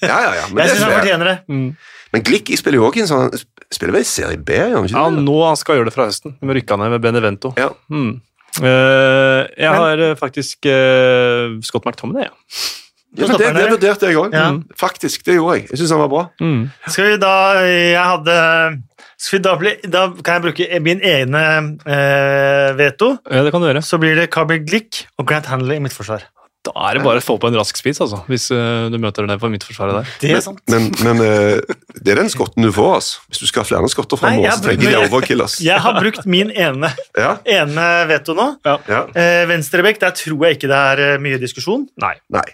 ja, 0.04 0.18
ja. 0.26 0.34
ja. 0.42 0.46
Men, 0.54 0.64
Jeg 0.66 0.76
syns 0.76 0.84
han 0.84 0.92
er 0.92 1.00
fortjener 1.00 1.26
det. 1.32 1.38
Mm. 1.48 1.70
men 2.14 2.24
Glick 2.26 2.50
spiller 2.60 2.80
jo 2.82 2.88
også 2.90 3.02
en 3.06 3.10
sånn 3.14 3.44
Spiller 3.72 3.94
vel 3.94 4.02
i 4.02 4.08
Serie 4.10 4.38
B? 4.42 4.56
gjør 4.58 4.76
han 4.80 4.88
ikke 4.90 4.98
Ja, 4.98 5.10
det? 5.14 5.22
nå 5.28 5.36
han 5.46 5.58
skal 5.62 5.78
gjøre 5.78 5.86
det 5.92 5.94
fra 5.94 6.08
høsten. 6.10 6.34
Vi 6.42 6.56
rykka 6.58 6.78
ned 6.82 6.90
med 6.96 7.02
Benevento. 7.04 7.52
Ja. 7.58 7.68
Mm. 7.94 8.16
Uh, 8.58 9.46
jeg 9.54 9.70
Men- 9.70 9.78
har 9.78 10.00
eh, 10.08 10.16
faktisk 10.18 10.66
uh, 10.66 11.60
Scott 11.62 11.86
McTominay. 11.86 12.26
Ja. 12.26 12.34
Ja, 13.18 13.26
men 13.26 13.40
det, 13.42 13.48
det 13.56 13.66
vurderte 13.72 14.10
jeg 14.12 14.20
òg. 14.22 14.36
Ja. 14.38 14.50
Faktisk, 14.78 15.24
det 15.26 15.40
gjorde 15.40 15.58
jeg. 15.58 15.70
Jeg 15.72 15.82
syns 15.82 15.96
han 15.96 16.04
var 16.04 16.12
bra. 16.12 16.24
Mm. 16.44 16.62
Skal 16.88 17.08
vi 17.10 17.18
da 17.24 17.34
Jeg 17.66 18.04
hadde 18.06 18.38
skal 19.20 19.36
vi 19.36 19.44
da, 19.44 19.54
bli, 19.60 19.72
da 19.92 20.02
kan 20.24 20.38
jeg 20.38 20.44
bruke 20.46 20.82
min 20.86 21.02
ene 21.04 21.42
eh, 21.84 22.70
veto. 22.80 23.18
Ja, 23.28 23.42
det 23.44 23.52
kan 23.52 23.60
du 23.64 23.68
gjøre. 23.68 23.82
Så 23.84 24.00
blir 24.00 24.16
det 24.16 24.30
Kabel 24.32 24.62
Glick 24.64 25.02
og 25.20 25.28
Grant 25.28 25.50
Handley 25.52 25.76
i 25.76 25.84
mitt 25.84 25.96
forsvar. 25.96 26.24
Da 26.68 26.74
er 26.90 26.98
det 26.98 27.04
bare 27.06 27.22
å 27.22 27.24
få 27.24 27.38
på 27.40 27.48
en 27.48 27.56
rask 27.56 27.78
spiss, 27.80 28.02
altså, 28.04 28.18
hvis 28.28 28.50
eh, 28.52 28.88
du 28.92 28.98
møter 29.00 29.24
den 29.28 29.40
på 29.40 29.48
midtforsvaret 29.52 29.96
der. 30.02 30.10
Det 30.20 30.32
er 30.36 30.42
sant. 30.44 30.60
Men, 30.72 30.90
men 31.08 31.22
eh, 31.24 31.76
det 32.04 32.14
er 32.14 32.20
den 32.20 32.32
skotten 32.32 32.68
du 32.68 32.72
får, 32.76 32.90
altså. 32.98 33.22
Hvis 33.32 33.44
du 33.44 33.48
skal 33.48 33.64
ha 33.64 33.70
flere 33.70 33.92
skotter 33.92 34.20
fra 34.20 34.28
framover, 34.28 34.48
jeg 34.50 34.60
så 34.60 34.66
trenger 34.68 34.92
jeg 34.92 35.08
overkill, 35.08 35.44
Altså. 35.46 35.64
Jeg 35.70 35.84
har 35.86 36.00
brukt 36.00 36.28
min 36.28 36.52
ene, 36.52 36.92
Ja, 37.16 37.32
ene 37.60 37.88
veto 38.12 38.36
nå. 38.36 38.50
ja. 38.68 38.76
Eh, 39.16 39.44
Venstrebekk, 39.50 40.02
der 40.04 40.16
tror 40.20 40.48
jeg 40.48 40.60
ikke 40.60 40.72
det 40.72 40.82
er 40.92 41.24
mye 41.24 41.40
diskusjon. 41.42 41.88
Nei. 42.04 42.18
Nei. 42.36 42.48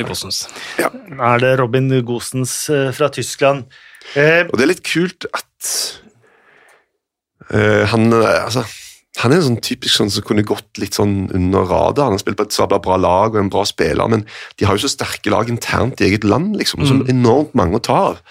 Gosens. 0.00 0.46
Er 0.80 1.42
det 1.42 1.58
Robin 1.60 1.90
Gosens 2.08 2.54
eh, 2.72 2.88
fra 2.96 3.10
Tyskland? 3.12 3.66
Eh, 4.16 4.46
Og 4.48 4.56
det 4.56 4.64
er 4.64 4.70
litt 4.72 4.86
kult 4.88 5.26
at 5.36 5.72
eh, 7.52 7.84
han 7.92 8.08
eh, 8.12 8.38
altså 8.46 8.64
han 9.20 9.28
er 9.34 9.42
en 9.42 9.44
sånn 9.44 9.58
typisk 9.60 9.92
sånn 9.98 10.08
som 10.10 10.24
kunne 10.24 10.40
gått 10.48 10.78
litt 10.80 10.96
sånn 10.96 11.26
under 11.36 11.66
radar. 11.68 12.06
Han 12.08 12.14
har 12.16 12.20
spilt 12.22 12.38
på 12.38 12.46
et 12.48 12.54
sabla 12.56 12.78
bra 12.80 12.96
lag 12.96 13.34
og 13.34 13.42
en 13.42 13.50
bra 13.52 13.60
spiller, 13.68 14.08
men 14.08 14.22
de 14.56 14.64
har 14.64 14.78
jo 14.78 14.86
så 14.86 14.90
sterke 14.94 15.28
lag 15.30 15.50
internt 15.52 16.00
i 16.00 16.06
eget 16.08 16.24
land, 16.24 16.56
liksom, 16.56 16.86
som 16.88 17.02
Mm. 17.02 17.10
enormt 17.12 17.52
mange 17.54 17.76
å 17.76 17.82
ta 17.84 17.98
av. 18.14 18.22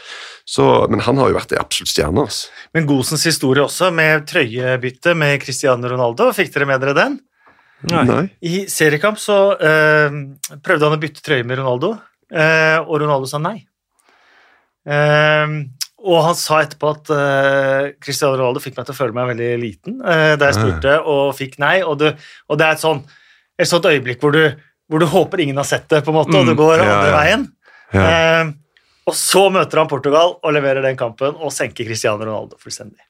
Så, 0.50 0.66
men 0.90 1.00
han 1.06 1.22
har 1.22 1.30
jo 1.30 1.38
vært 1.38 1.54
ei 1.54 1.60
absolutt 1.62 1.94
stjerne. 1.94 2.26
Altså. 2.26 2.50
men 2.74 2.88
Gosens 2.90 3.24
historie 3.30 3.62
også, 3.64 3.92
med 3.94 4.26
trøyebytte 4.26 5.14
med 5.16 5.40
Cristiano 5.46 5.88
Ronaldo. 5.88 6.32
Fikk 6.34 6.50
dere 6.58 6.66
med 6.66 6.82
dere 6.82 6.98
den? 6.98 7.20
Nei. 7.90 8.28
I 8.46 8.64
seriekamp 8.70 9.18
så 9.22 9.38
eh, 9.58 10.16
prøvde 10.62 10.88
han 10.88 10.98
å 10.98 11.02
bytte 11.02 11.24
trøye 11.26 11.46
med 11.48 11.58
Ronaldo, 11.62 11.96
eh, 12.30 12.78
og 12.84 13.00
Ronaldo 13.02 13.30
sa 13.30 13.42
nei. 13.42 13.58
Eh, 14.86 15.56
og 16.02 16.24
han 16.26 16.38
sa 16.38 16.62
etterpå 16.64 16.92
at 16.96 17.12
uh, 17.14 17.92
Cristiano 18.02 18.34
Ronaldo 18.34 18.62
fikk 18.64 18.74
meg 18.78 18.88
til 18.88 18.96
å 18.96 18.98
føle 18.98 19.14
meg 19.14 19.28
veldig 19.36 19.50
liten 19.62 20.00
uh, 20.02 20.34
da 20.40 20.50
jeg 20.50 20.58
spurte, 20.58 20.96
og 21.06 21.36
fikk 21.38 21.60
nei. 21.62 21.76
Og, 21.86 22.00
du, 22.02 22.08
og 22.50 22.58
det 22.58 22.66
er 22.66 22.78
et, 22.78 22.82
sånn, 22.82 23.04
et 23.62 23.70
sånt 23.70 23.86
øyeblikk 23.86 24.24
hvor 24.24 24.34
du, 24.34 24.42
hvor 24.90 25.04
du 25.04 25.06
håper 25.12 25.44
ingen 25.46 25.62
har 25.62 25.68
sett 25.70 25.86
det, 25.94 26.02
på 26.02 26.10
en 26.14 26.18
måte, 26.18 26.34
og 26.34 26.50
du 26.50 26.56
Mm, 26.56 26.58
går 26.58 26.82
ja, 26.82 26.88
andre 26.88 27.12
ja. 27.12 27.20
veien. 27.20 27.46
Ja. 27.94 28.08
Uh, 28.08 28.82
og 29.12 29.18
så 29.18 29.46
møter 29.54 29.82
han 29.82 29.90
Portugal 29.92 30.36
og 30.40 30.54
leverer 30.56 30.86
den 30.86 30.98
kampen 30.98 31.38
og 31.38 31.54
senker 31.54 31.86
Cristiano 31.86 32.26
Ronaldo 32.26 32.58
fullstendig. 32.62 33.02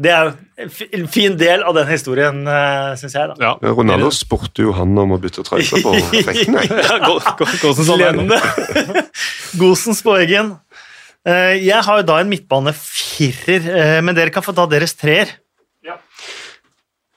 Det 0.00 0.10
er 0.12 0.32
en 0.62 1.06
fin 1.08 1.36
del 1.40 1.62
av 1.66 1.74
den 1.74 1.86
historien, 1.88 2.42
uh, 2.46 2.92
syns 3.00 3.14
jeg. 3.16 3.30
da. 3.30 3.34
Ja. 3.40 3.52
Ronaldo 3.74 4.10
spurte 4.14 4.62
jo 4.66 4.72
han 4.76 4.92
om 4.98 5.14
å 5.16 5.18
bytte 5.22 5.42
trøye 5.46 5.80
på 5.82 5.94
rekken. 6.28 6.58
jeg. 6.58 6.68
Ja, 6.84 6.98
Go- 7.06 7.18
Go- 7.38 7.46
Gosens 9.62 10.02
på 10.04 10.16
Eggen. 10.20 10.52
Eh, 11.26 11.56
jeg 11.60 11.82
har 11.84 12.00
jo 12.00 12.06
da 12.08 12.18
en 12.22 12.30
midtbanefirer, 12.32 13.66
uh, 13.68 13.98
men 14.04 14.16
dere 14.16 14.32
kan 14.32 14.44
få 14.44 14.54
ta 14.56 14.64
deres 14.70 14.94
treer. 14.96 15.36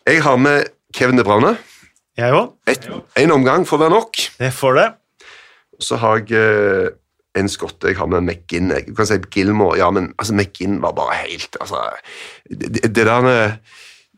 Jeg 0.04 0.20
har 0.26 0.36
med 0.36 0.68
Kevin 0.96 1.16
De 1.16 1.24
Braune. 1.24 1.54
Jeg 2.20 2.34
òg. 2.36 2.50
En 3.18 3.32
omgang 3.32 3.64
får 3.66 3.80
være 3.86 3.94
nok. 3.96 4.18
Det 4.40 4.50
får 4.54 4.76
det. 4.76 4.88
Så 5.82 5.96
har 6.02 6.20
jeg 6.20 6.36
eh, 6.38 6.90
en 7.40 7.50
skotte 7.50 7.90
jeg 7.90 7.98
har 7.98 8.10
med 8.12 8.28
McGinn. 8.28 8.72
Jeg, 8.74 8.88
du 8.90 8.98
kan 8.98 9.10
si 9.10 9.18
Gilmore, 9.34 9.78
ja, 9.80 9.90
men 9.94 10.12
altså, 10.18 10.36
McGinn 10.38 10.82
var 10.84 10.96
bare 10.98 11.18
helt 11.24 11.58
altså, 11.62 11.82
det, 12.50 12.84
det 12.84 13.08
der 13.08 13.26
med 13.26 13.58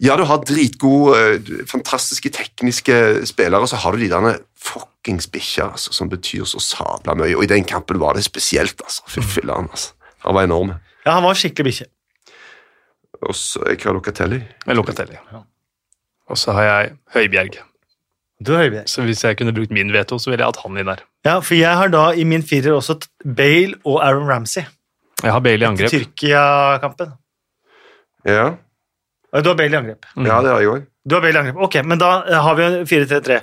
Ja, 0.04 0.17
du 0.19 0.25
har 0.28 0.41
dritgode, 0.43 1.15
eh, 1.15 1.51
fantastiske 1.71 2.28
tekniske 2.36 2.95
spillere, 3.30 3.63
og 3.63 3.69
så 3.71 3.78
har 3.80 3.95
du 3.95 4.01
de 4.01 4.10
der 4.12 4.41
fuckings 4.60 5.30
bikkja 5.32 5.69
altså, 5.71 5.93
som 5.95 6.10
betyr 6.12 6.43
så 6.43 6.60
sabla 6.60 7.15
mye. 7.15 7.38
Og 7.38 7.45
i 7.45 7.51
den 7.54 7.63
kampen 7.63 8.01
var 8.01 8.17
det 8.17 8.25
spesielt, 8.25 8.75
altså. 8.84 9.06
Fy 9.08 9.23
filler'n, 9.38 9.69
altså. 9.71 9.93
Han 10.25 10.36
var 10.36 10.49
enorm. 10.49 10.73
Ja, 11.06 11.13
han 11.15 11.23
var 11.23 11.39
skikkelig 11.39 11.69
bikkje. 11.69 11.88
Og 13.23 13.38
så 13.39 13.63
Hva 13.63 13.88
har 13.88 13.95
Locatelli. 13.95 14.41
Locatelli. 14.67 15.21
Og 16.28 16.38
så 16.43 16.58
har 16.58 16.67
jeg 16.67 16.91
Høibjerg. 17.15 17.62
Du 18.43 18.52
er 18.54 18.65
høybjerg. 18.65 18.88
Så 18.91 19.06
hvis 19.08 19.21
jeg 19.24 19.38
kunne 19.39 19.54
brukt 19.56 19.71
min 19.71 19.91
veto, 19.93 20.17
så 20.19 20.30
ville 20.32 20.43
jeg 20.43 20.52
hatt 20.52 20.60
han 20.65 20.78
inn 20.82 20.89
der. 20.89 21.04
Ja, 21.26 21.38
for 21.39 21.56
jeg 21.56 21.78
har 21.80 21.91
da 21.93 22.10
i 22.13 22.26
min 22.28 22.43
firer 22.43 22.76
også 22.76 22.98
Bale 23.24 23.78
og 23.86 24.02
Aaron 24.04 24.28
Ramsey. 24.28 24.65
Jeg 25.24 25.32
har 25.32 25.39
Bale 25.45 25.63
i 25.63 25.69
angrep. 25.69 25.89
Tyrkia-kampen. 25.93 27.13
Ja, 28.28 28.56
Ja, 29.36 29.41
Du 29.41 29.50
har 29.50 29.56
Bale 29.60 29.71
i 29.76 29.80
angrep. 29.80 30.06
Mm. 30.15 30.26
ja 30.28 30.41
det 30.43 30.52
har 30.52 30.60
jeg 30.63 30.69
òg. 30.74 30.84
Du 31.08 31.15
har 31.15 31.21
Bale 31.24 31.36
i 31.36 31.41
angrep. 31.43 31.58
Ok, 31.67 31.76
men 31.84 31.98
da 32.02 32.12
eh, 32.28 32.41
har 32.41 32.56
vi 32.56 32.63
jo 32.65 32.84
4-3-3. 32.91 33.39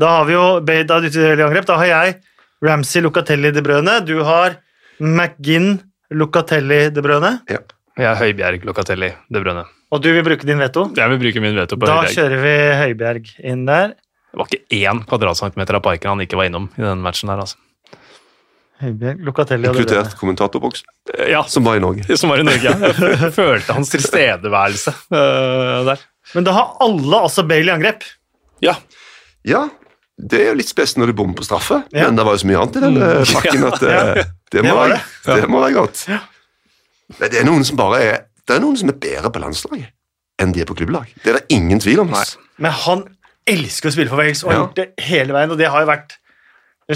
Da 0.00 0.08
har 0.16 0.24
vi 0.28 0.32
jo 0.36 0.46
Bale, 0.60 0.84
da 0.88 0.98
har 1.00 1.06
Bale 1.10 1.40
i 1.40 1.46
angrep. 1.46 1.66
Da 1.68 1.76
har 1.80 1.86
jeg 1.92 2.16
Ramsey, 2.64 3.00
Lucatelli, 3.04 3.50
De 3.56 3.62
Brøne. 3.64 3.98
Du 4.04 4.18
har 4.24 4.56
McGinn, 5.00 5.78
Lucatelli, 6.12 6.88
De 6.92 7.02
Brøne. 7.04 7.38
Jeg 7.48 8.06
er 8.08 8.16
Høibjerg, 8.20 8.64
Lucatelli, 8.64 9.10
De 9.32 9.40
Brønne. 9.42 9.64
Og 9.92 10.00
du 10.04 10.10
vil 10.14 10.22
bruke 10.24 10.46
din 10.46 10.60
veto. 10.62 10.86
Jeg 10.96 11.10
vil 11.10 11.18
bruke 11.20 11.40
min 11.42 11.56
veto 11.58 11.76
på 11.76 11.88
Da 11.88 11.96
Høibjerg. 12.00 12.14
kjører 12.16 12.42
vi 12.44 12.52
Høibjerg 12.80 13.32
inn 13.50 13.64
der. 13.68 13.94
Det 14.30 14.38
var 14.38 14.46
ikke 14.50 14.78
én 14.78 15.00
kvadratcentimeter 15.10 15.78
av 15.80 15.82
parken 15.82 16.12
han 16.14 16.20
ikke 16.22 16.38
var 16.38 16.46
innom 16.50 16.68
i 16.78 16.82
den 16.84 17.00
matchen 17.02 17.30
der, 17.32 17.40
altså. 17.42 17.56
Inkludert 18.80 20.14
kommentatorboks, 20.16 20.16
kommentatorboksen, 20.20 20.86
Ja, 21.28 21.42
som 21.44 21.64
var 21.66 21.76
i 21.76 21.80
Norge. 21.82 22.16
som 22.20 22.30
var 22.32 22.40
i 22.40 22.44
Norge. 22.46 22.70
ja. 22.70 22.92
Jeg 23.26 23.32
følte 23.36 23.74
hans 23.76 23.90
tilstedeværelse 23.92 24.94
uh, 25.12 25.82
der. 25.90 26.00
Men 26.34 26.46
da 26.46 26.54
har 26.56 26.70
alle 26.80 27.20
altså 27.26 27.44
Bale 27.44 27.68
i 27.68 27.74
angrep. 27.74 28.06
Ja. 28.64 28.76
Ja, 29.44 29.66
det 30.20 30.40
er 30.40 30.48
jo 30.52 30.56
litt 30.60 30.70
spes 30.70 30.94
når 30.96 31.10
du 31.12 31.16
bommer 31.18 31.36
på 31.36 31.44
straffe, 31.44 31.82
Ja. 31.92 32.06
men 32.08 32.16
det 32.16 32.24
var 32.28 32.36
jo 32.38 32.42
så 32.44 32.48
mye 32.48 32.60
annet 32.62 32.76
i 32.78 32.82
den 32.86 32.98
eh, 33.04 33.34
pakken 33.34 33.64
at 33.68 33.84
uh, 33.84 33.90
det, 33.90 34.24
Det 34.52 34.64
må 34.64 34.74
være, 34.78 34.98
det. 35.28 35.48
må 35.48 35.62
være 35.64 35.76
godt. 35.76 36.02
Men 37.20 37.30
Det 37.34 37.40
er 37.40 37.48
noen 37.48 37.64
som 37.66 37.76
bare 37.80 38.00
er 38.04 38.18
Det 38.48 38.56
er 38.56 38.60
noen 38.64 38.76
som 38.80 38.88
er 38.92 38.96
bedre 39.00 39.30
på 39.32 39.40
landslaget 39.42 39.90
enn 40.40 40.54
de 40.56 40.62
er 40.62 40.68
på 40.68 40.72
klubblag. 40.78 41.10
Det 41.20 41.34
er 41.34 41.36
det 41.36 41.52
ingen 41.52 41.76
tvil 41.84 42.00
om. 42.00 42.08
Nei. 42.16 42.24
Men 42.64 42.72
han 42.72 43.02
elsker 43.52 43.90
å 43.90 43.92
spille 43.94 44.08
for 44.12 44.20
Wales 44.22 44.42
og 44.44 44.50
har 44.52 44.56
Ja. 44.58 44.64
gjort 44.64 44.78
det 44.80 44.88
hele 45.10 45.32
veien, 45.36 45.50
og 45.52 45.58
det 45.58 45.68
har 45.70 45.80
jo 45.84 45.90
vært 45.92 46.16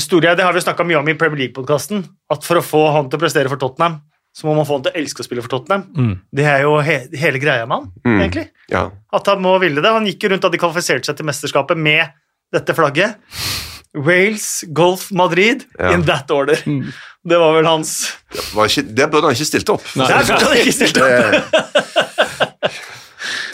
Store, 0.02 0.34
det 0.34 0.42
har 0.42 0.52
vi 0.52 0.58
snakka 0.58 0.82
mye 0.84 0.98
om 0.98 1.06
i 1.08 1.14
Premier 1.14 1.38
League-podkasten. 1.44 2.00
At 2.28 2.42
for 2.42 2.58
å 2.58 2.62
få 2.66 2.80
han 2.96 3.06
til 3.08 3.16
å 3.16 3.22
prestere 3.22 3.46
for 3.48 3.56
Tottenham, 3.62 4.00
så 4.34 4.48
må 4.48 4.56
man 4.56 4.66
få 4.66 4.74
han 4.80 4.82
til 4.82 4.90
å 4.90 4.96
elske 4.98 5.22
å 5.22 5.26
spille 5.28 5.40
for 5.44 5.52
Tottenham. 5.52 5.84
Mm. 5.94 6.16
Det 6.34 6.44
er 6.50 6.62
jo 6.64 6.72
he 6.82 6.96
hele 7.14 7.38
greia 7.38 7.62
med 7.68 7.76
han, 7.78 7.92
Mm. 8.04 8.18
egentlig. 8.24 8.48
Ja. 8.72 8.90
At 9.12 9.26
han 9.30 9.38
må 9.40 9.52
ville 9.60 9.80
det. 9.80 9.84
Han 9.94 10.04
gikk 10.04 10.18
jo 10.26 10.30
rundt 10.30 10.42
da 10.42 10.48
de 10.50 10.58
kvalifiserte 10.58 11.04
seg 11.06 11.16
til 11.16 11.26
mesterskapet 11.26 11.76
med 11.78 12.10
dette 12.52 12.74
flagget. 12.74 13.14
Wales, 13.94 14.64
Golf, 14.72 15.12
Madrid, 15.12 15.64
Ja. 15.78 15.92
in 15.94 16.02
that 16.06 16.28
order. 16.32 16.56
Det 16.56 17.38
var 17.38 17.54
vel 17.54 17.64
hans 17.64 18.12
Det, 18.32 18.40
ikke, 18.42 19.10
burde 19.12 19.22
han 19.30 19.34
ikke 19.38 19.46
stilt 19.46 19.70
opp. 19.70 19.84
Nei. 19.94 20.08
Der 20.08 20.24
burde 20.24 20.42
han 20.42 20.56
ikke 20.56 20.72
stilt 20.74 20.98
opp! 20.98 22.03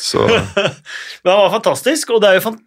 Så 0.01 0.25
Men 1.23 1.31
han 1.31 1.45
var 1.45 1.55
fantastisk, 1.59 2.15
og 2.15 2.23
det 2.25 2.31
er 2.31 2.41
jo 2.41 2.49
fant 2.49 2.65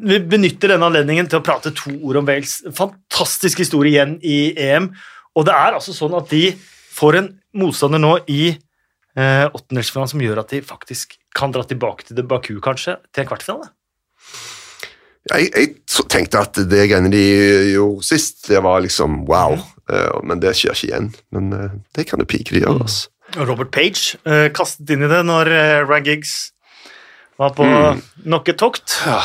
vi 0.00 0.16
benytter 0.22 0.72
denne 0.72 0.86
anledningen 0.88 1.28
til 1.28 1.40
å 1.40 1.44
prate 1.44 1.72
to 1.76 1.92
ord 2.08 2.20
om 2.20 2.28
Wales. 2.28 2.60
Fantastisk 2.76 3.60
historie 3.60 3.98
igjen 3.98 4.14
i 4.24 4.38
EM. 4.56 4.88
Og 5.36 5.44
det 5.44 5.52
er 5.52 5.76
altså 5.76 5.92
sånn 5.92 6.14
at 6.16 6.30
de 6.32 6.54
får 6.94 7.18
en 7.18 7.28
motstander 7.60 8.00
nå 8.02 8.14
i 8.30 8.54
eh, 8.54 9.46
åttendelsfinalen 9.50 10.12
som 10.14 10.22
gjør 10.24 10.42
at 10.42 10.54
de 10.54 10.62
faktisk 10.64 11.18
kan 11.36 11.52
dra 11.54 11.66
tilbake 11.68 12.08
til 12.08 12.24
Baku, 12.26 12.56
kanskje, 12.64 12.96
til 13.12 13.24
en 13.24 13.30
kvartfinale. 13.30 13.68
jeg, 15.30 15.50
jeg 15.52 16.06
tenkte 16.10 16.42
at 16.42 16.62
det 16.70 16.86
greiene 16.90 17.12
de 17.12 17.24
gjorde 17.74 18.08
sist, 18.08 18.46
det 18.48 18.62
var 18.64 18.82
liksom 18.86 19.24
wow. 19.28 19.58
Eh, 19.90 20.18
Men 20.24 20.42
det 20.42 20.56
skjer 20.56 20.74
ikke 20.74 20.90
igjen. 20.90 21.12
Men 21.34 21.52
eh, 21.56 21.78
det 21.98 22.08
kan 22.08 22.22
det 22.22 22.30
pike 22.30 22.54
de 22.54 22.64
gjør. 22.64 22.82
Altså. 22.86 23.10
Robert 23.38 23.70
Page 23.74 24.16
eh, 24.26 24.48
kastet 24.56 24.90
inn 24.94 25.04
i 25.06 25.10
det 25.10 25.20
når 25.28 25.46
eh, 25.54 25.78
Ryan 25.86 26.06
Giggs 26.08 26.32
var 27.40 27.50
på 27.56 27.64
Mm. 27.64 28.00
nok 28.28 28.48
et 28.52 28.58
tokt. 28.60 28.98
Ja, 29.06 29.20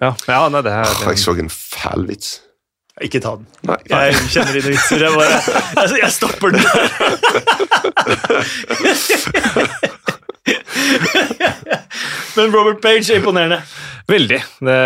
ja, 0.00 0.10
ja 0.28 0.38
nei, 0.48 0.62
det 0.64 0.72
er 0.72 0.84
Jeg 1.10 1.18
så 1.20 1.34
en 1.38 1.50
fæl 1.52 2.06
vits. 2.08 2.38
Ikke 3.02 3.18
ta 3.20 3.34
den. 3.36 3.46
Nei. 3.66 3.76
Jeg 3.90 4.14
kjenner 4.30 4.52
dine 4.54 4.70
vitser. 4.70 5.02
Jeg, 5.02 5.10
bare, 5.18 5.40
altså, 5.82 5.96
jeg 5.98 6.12
stopper 6.14 6.50
den. 6.54 6.62
Men 12.36 12.52
Robert 12.54 12.80
Page 12.82 13.12
er 13.12 13.16
imponerende. 13.20 13.60
Veldig. 14.08 14.40
Det, 14.60 14.78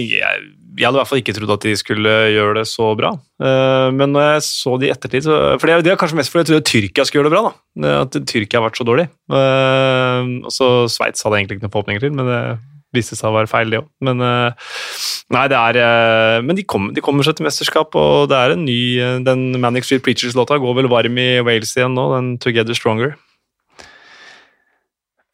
jeg, 0.00 0.38
jeg 0.74 0.86
hadde 0.88 0.96
i 0.96 1.00
hvert 1.00 1.08
fall 1.10 1.20
ikke 1.22 1.34
trodd 1.36 1.52
at 1.54 1.64
de 1.66 1.72
skulle 1.78 2.12
gjøre 2.34 2.54
det 2.58 2.64
så 2.66 2.88
bra. 2.98 3.12
Eh, 3.38 3.90
Men 3.94 4.12
når 4.12 4.24
jeg 4.34 4.42
så 4.48 4.72
de 4.80 4.88
i 4.88 4.92
ettertid 4.94 5.22
så, 5.22 5.58
For 5.60 5.66
det 5.70 5.86
er- 5.86 5.96
kanskje 5.96 6.16
mest 6.18 6.32
fordi 6.32 6.44
jeg 6.44 6.50
trodde 6.50 6.68
Tyrkia 6.70 7.04
skulle 7.06 7.22
gjøre 7.22 7.30
det 7.30 7.36
bra. 7.36 7.42
da. 7.46 7.88
Eh, 7.88 8.00
At 8.02 8.10
Tyrkia 8.26 8.60
har 8.60 8.68
vært 8.70 8.78
så 8.80 8.86
dårlig. 8.88 9.08
Eh, 9.30 10.44
Og 10.44 10.50
så 10.50 10.88
Sveits 10.90 11.22
hadde 11.22 11.36
jeg 11.38 11.46
egentlig 11.46 11.58
ikke 11.60 11.66
noen 11.68 11.76
forhåpninger 11.76 12.00
til, 12.00 12.10
men 12.12 12.26
det 12.26 12.58
viste 12.94 13.16
seg 13.18 13.30
å 13.30 13.34
være 13.34 13.50
feil, 13.50 13.70
det 13.70 13.80
òg. 13.82 13.88
Men 14.00 14.18
nei, 14.18 15.48
det 15.48 15.58
er 15.58 16.42
Men 16.42 16.56
de, 16.56 16.62
kom, 16.62 16.92
de 16.94 17.00
kommer 17.00 17.22
seg 17.24 17.36
til 17.36 17.46
mesterskap, 17.46 17.94
og 17.94 18.28
det 18.28 18.36
er 18.38 18.52
en 18.52 18.64
ny 18.64 19.22
Den 19.24 19.60
Manic 19.60 19.84
Street 19.84 20.02
Preachers-låta 20.02 20.58
går 20.60 20.74
vel 20.76 20.88
varm 20.88 21.18
i 21.18 21.40
Wales 21.42 21.74
igjen 21.74 21.94
nå, 21.94 22.14
den 22.14 22.38
Together 22.38 22.74
Stronger. 22.74 23.16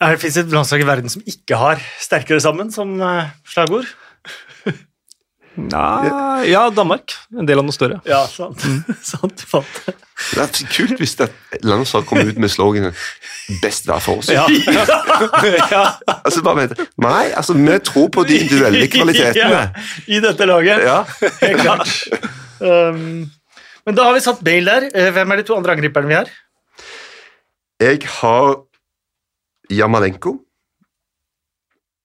Er 0.01 0.15
det 0.17 0.21
fins 0.23 0.39
et 0.41 0.49
landslag 0.49 0.81
i 0.81 0.89
verden 0.89 1.11
som 1.13 1.21
ikke 1.29 1.57
har 1.61 1.77
'sterkere 2.01 2.41
sammen' 2.41 2.73
som 2.73 2.97
slagord? 3.45 3.85
Ja, 5.57 6.43
ja, 6.47 6.61
Danmark. 6.71 7.17
En 7.35 7.47
del 7.49 7.59
av 7.59 7.67
noe 7.67 7.75
større. 7.75 7.99
Ja, 8.07 8.23
sant. 8.31 8.63
sant 9.11 9.43
fant 9.51 9.81
det. 9.87 9.95
Er 10.39 10.51
kult 10.71 11.01
hvis 11.01 11.17
det 11.19 11.31
landslaget 11.67 12.07
kommer 12.07 12.29
ut 12.29 12.39
med 12.39 12.53
sloganet 12.53 12.95
'Best 13.63 13.89
hver 13.89 13.99
for 14.05 14.21
oss'. 14.21 14.31
Ja. 14.31 14.45
ja. 15.75 15.83
Altså 16.21 16.43
bare 16.47 16.63
vent. 16.63 16.79
Nei, 17.03 17.33
altså 17.35 17.57
vi 17.59 17.79
tror 17.83 18.09
på 18.15 18.25
de 18.29 18.39
individuelle 18.45 18.87
kvalitetene. 18.93 19.49
Ja, 19.51 19.85
I 20.07 20.21
dette 20.23 20.47
laget. 20.47 20.85
Ja. 20.87 21.03
Helt 21.41 21.65
klart. 21.65 21.89
Um, 22.61 23.27
men 23.87 23.97
da 23.97 24.07
har 24.07 24.15
vi 24.15 24.23
satt 24.23 24.45
Bale 24.45 24.71
der. 24.71 24.87
Eh, 24.95 25.11
Hvem 25.17 25.33
er 25.33 25.41
de 25.41 25.47
to 25.49 25.57
andre 25.57 25.75
angriperne 25.75 26.07
vi 26.07 26.19
har? 26.21 26.31
Jeg 27.81 28.05
har 28.21 28.61
Jamalenko. 29.71 30.37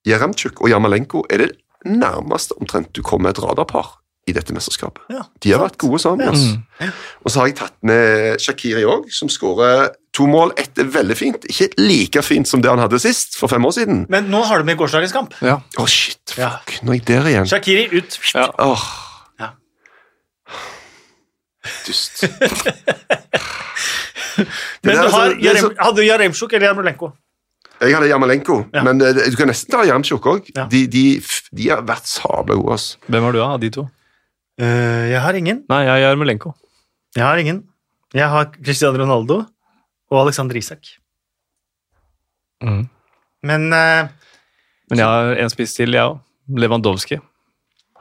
Jeremtsjuk 0.08 0.62
og 0.62 0.70
Jamalenko 0.70 1.26
er 1.30 1.44
det 1.44 1.52
nærmeste 1.86 2.58
omtrent 2.60 2.92
du 2.94 3.02
kommer 3.06 3.30
et 3.30 3.40
radarpar 3.40 4.02
i 4.28 4.34
dette 4.34 4.54
mesterskapet. 4.56 5.04
Ja, 5.14 5.22
De 5.44 5.52
har 5.54 5.60
vært 5.62 5.78
gode 5.78 6.00
sammen. 6.02 6.26
Ja. 6.26 6.32
Mm. 6.34 6.92
Og 7.24 7.30
så 7.32 7.40
har 7.44 7.48
jeg 7.52 7.58
tatt 7.60 7.76
med 7.86 8.40
Shakiri 8.42 8.82
òg, 8.90 9.06
som 9.14 9.30
skårer 9.30 9.92
to 10.18 10.26
mål. 10.26 10.52
Ett 10.58 10.80
er 10.82 10.90
veldig 10.90 11.18
fint, 11.20 11.46
ikke 11.46 11.68
like 11.78 12.24
fint 12.26 12.48
som 12.50 12.62
det 12.64 12.72
han 12.72 12.80
hadde 12.82 12.98
sist, 13.04 13.38
for 13.38 13.48
fem 13.52 13.66
år 13.66 13.76
siden. 13.78 14.06
Men 14.10 14.32
nå 14.34 14.42
har 14.50 14.58
du 14.58 14.66
med 14.66 14.78
gårsdagens 14.82 15.14
kamp. 15.14 15.34
ja. 15.46 15.60
oh, 15.78 15.86
shit, 15.86 16.34
Ja. 16.40 16.56
nå 16.82 16.92
er 16.96 17.02
jeg 17.02 17.06
der 17.08 17.30
igjen. 17.30 17.46
Shakiri 17.54 17.86
ut. 18.00 18.18
Ja. 18.34 18.48
Oh. 18.58 18.82
Ja. 19.40 19.52
Dust. 21.86 22.24
Men 24.84 24.96
du 24.96 25.02
altså- 25.02 25.18
har 25.18 25.28
er 25.32 25.38
Jarem, 25.40 25.62
så- 25.64 25.74
hadde 25.80 25.96
du 25.98 26.04
Jaremsjuk 26.06 26.54
eller 26.54 26.68
Jarmolenko? 26.68 27.12
Jeg 27.82 27.96
hadde 27.96 28.08
Jamalenko, 28.08 28.56
Ja. 28.74 28.84
men 28.88 29.02
uh, 29.04 29.12
du 29.14 29.36
kan 29.38 29.48
nesten 29.52 29.72
ta 29.74 29.84
Jeremtsjuk 29.84 30.26
òg. 30.32 30.48
Ja. 30.56 30.66
De, 30.72 30.86
de, 30.88 31.04
de 31.52 31.70
har 31.70 31.82
vært 31.86 32.08
sabla 32.08 32.56
gode. 32.56 32.72
Altså. 32.78 32.98
Hvem 33.12 33.24
har 33.28 33.36
du 33.36 33.42
av 33.44 33.58
de 33.60 33.70
to? 33.76 33.84
Uh, 34.62 35.06
jeg 35.12 35.20
har 35.22 35.34
ingen. 35.36 35.64
Nei, 35.70 35.82
jeg 35.90 36.06
har 36.08 36.16
Melenko. 36.22 36.54
Jeg 37.18 37.26
har 37.26 37.38
ingen. 37.42 37.64
Jeg 38.16 38.30
har 38.32 38.48
Cristiano 38.64 39.02
Ronaldo 39.02 39.42
og 40.12 40.22
Alexander 40.22 40.56
Isak. 40.56 40.88
Mm. 42.64 42.86
Men 43.44 43.66
uh, 43.74 44.08
Men 44.90 45.02
jeg 45.02 45.06
har 45.12 45.36
en 45.44 45.50
spiss 45.52 45.74
til, 45.76 45.92
jeg 45.98 46.04
òg. 46.14 46.22
Lewandowski. 46.62 47.18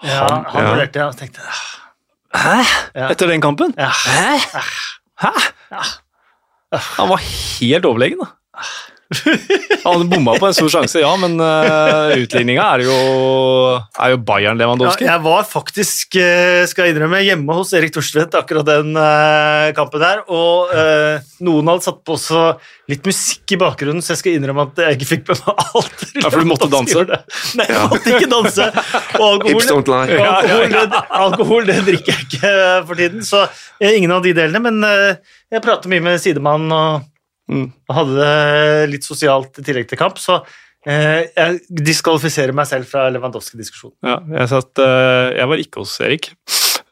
ja, 0.05 0.19
Han- 0.29 0.45
han 0.53 0.63
ja. 0.67 0.71
vurderte 0.71 0.99
jeg 1.01 1.07
og 1.09 1.17
tenkte 1.17 1.41
ah, 1.41 1.63
Hæ? 2.37 2.57
Ja. 2.95 3.07
Etter 3.11 3.27
den 3.31 3.41
kampen? 3.41 3.73
ja. 3.79 3.89
Hæ? 3.89 4.61
Hæ? 5.25 5.31
Han 6.99 7.09
var 7.09 7.23
helt 7.25 7.85
overlegen, 7.89 8.21
da. 8.21 8.63
Han 9.85 10.07
bomma 10.09 10.37
på 10.41 10.49
en 10.49 10.57
stor 10.57 10.71
sjanse, 10.73 11.01
ja, 11.03 11.11
men 11.21 11.37
uh, 11.41 12.15
utligninga 12.17 12.65
er 12.77 12.85
jo, 12.87 12.95
er 14.01 14.15
jo 14.15 14.21
Bayern 14.25 14.61
Ja, 14.61 14.93
jeg 14.97 15.23
var 15.25 15.45
faktisk, 15.49 16.17
eh, 16.17 16.65
skal 16.71 16.89
jeg 16.89 16.95
innrømme, 16.95 17.21
hjemme 17.25 17.57
hos 17.59 17.75
Erik 17.77 17.93
Thorstvedt 17.95 18.37
akkurat 18.39 18.67
den 18.69 18.95
uh, 18.97 19.69
kampen 19.77 20.03
der, 20.03 20.25
og 20.33 20.73
uh, 20.73 21.21
noen 21.45 21.69
hadde 21.73 21.85
satt 21.85 22.01
på 22.07 22.17
også 22.17 22.47
litt 22.91 23.05
musikk 23.09 23.55
i 23.57 23.61
bakgrunnen, 23.61 24.03
så 24.05 24.15
jeg 24.15 24.21
skal 24.21 24.39
innrømme 24.39 24.67
at 24.69 24.83
jeg 24.87 24.99
ikke 24.99 25.11
fikk 25.11 25.31
med 25.31 25.41
meg 25.45 25.63
alt. 25.81 26.05
Ja, 26.21 26.29
for 26.29 26.41
du 26.41 26.49
måtte 26.49 26.69
danse? 26.73 27.05
Nei, 27.59 27.69
jeg 27.71 27.89
måtte 27.93 28.13
ikke 28.13 28.31
danse. 28.33 28.69
Og 29.21 29.47
Hips 29.49 29.71
alkohol, 29.71 29.71
don't 29.71 29.93
lie. 29.93 30.19
og 30.19 30.29
alkohol, 30.35 30.75
det, 30.75 31.03
alkohol 31.21 31.71
det 31.71 31.79
drikker 31.89 32.13
jeg 32.13 32.29
ikke 32.29 32.53
for 32.89 33.01
tiden, 33.01 33.25
så 33.25 33.47
eh, 33.81 33.97
ingen 33.97 34.13
av 34.15 34.25
de 34.25 34.35
delene, 34.37 34.61
men 34.65 34.85
eh, 34.89 35.41
jeg 35.53 35.65
prater 35.65 35.93
mye 35.93 36.05
med 36.05 36.23
sidemannen 36.23 36.77
og 36.77 37.11
Mm. 37.51 37.67
og 37.91 37.97
hadde 37.99 38.15
det 38.21 38.91
litt 38.95 39.05
sosialt 39.05 39.59
i 39.61 39.65
tillegg 39.67 39.89
til 39.91 39.99
kamp, 40.01 40.17
så 40.17 40.39
eh, 40.89 41.27
jeg 41.37 41.59
diskvalifiserer 41.85 42.55
meg 42.57 42.69
selv 42.71 42.89
fra 42.89 43.07
Lewandowski-diskusjonen. 43.13 43.99
Ja, 44.05 44.19
jeg, 44.41 44.49
satt, 44.55 44.81
eh, 44.81 45.35
jeg 45.37 45.51
var 45.53 45.61
ikke 45.61 45.83
hos 45.85 45.99
Erik. 46.01 46.31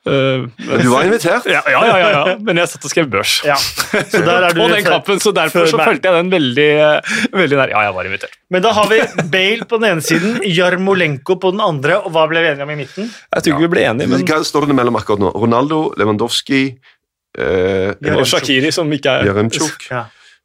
Eh, 0.03 0.43
Men 0.67 0.81
du 0.83 0.89
var 0.91 1.05
invitert. 1.07 1.45
ja, 1.47 1.61
ja, 1.71 1.81
ja, 1.87 1.97
ja, 2.03 2.07
ja, 2.11 2.37
men 2.43 2.59
jeg 2.59 2.69
satt 2.73 2.85
og 2.85 2.91
skrev 2.91 3.07
børs. 3.13 3.37
Ja, 3.47 3.55
så 3.57 4.21
der 4.27 4.49
er 4.49 4.53
du 4.57 4.61
På 4.61 4.69
den 4.73 4.85
kampen, 4.85 5.21
så 5.23 5.31
derfor 5.37 5.69
så 5.71 5.79
følte 5.79 6.11
jeg 6.11 6.19
den 6.25 6.31
veldig, 6.33 6.69
eh, 6.85 7.13
veldig 7.33 7.61
nær. 7.61 7.71
Ja, 7.73 7.85
jeg 7.87 7.95
var 7.97 8.09
invitert. 8.11 8.35
Men 8.51 8.65
da 8.67 8.73
har 8.77 8.89
vi 8.91 8.99
Bale 9.33 9.69
på 9.71 9.79
den 9.81 9.93
ene 9.93 10.03
siden, 10.05 10.41
Jarmolenko 10.53 11.39
på 11.41 11.53
den 11.55 11.63
andre, 11.65 12.01
og 12.03 12.11
hva 12.17 12.27
ble 12.33 12.43
vi 12.43 12.51
enige 12.53 12.67
om 12.67 12.75
i 12.75 12.81
midten? 12.83 13.09
Jeg 13.09 13.45
tror 13.47 13.55
ikke 13.55 13.67
vi 13.69 13.73
ble 13.77 13.87
enige, 13.93 14.11
men 14.11 14.27
Hva 14.27 14.43
står 14.45 14.67
det 14.69 14.77
mellom 14.83 14.99
akkurat 14.99 15.23
nå? 15.23 15.31
Ronaldo, 15.39 15.85
Lewandowski 15.97 16.65
eh, 17.39 17.95
Og 18.19 18.27
Shakiri, 18.29 18.73
som 18.75 18.91
ikke 18.93 19.21
er 19.21 19.31
Jaremchuk. 19.31 19.87
Ja. 19.93 20.03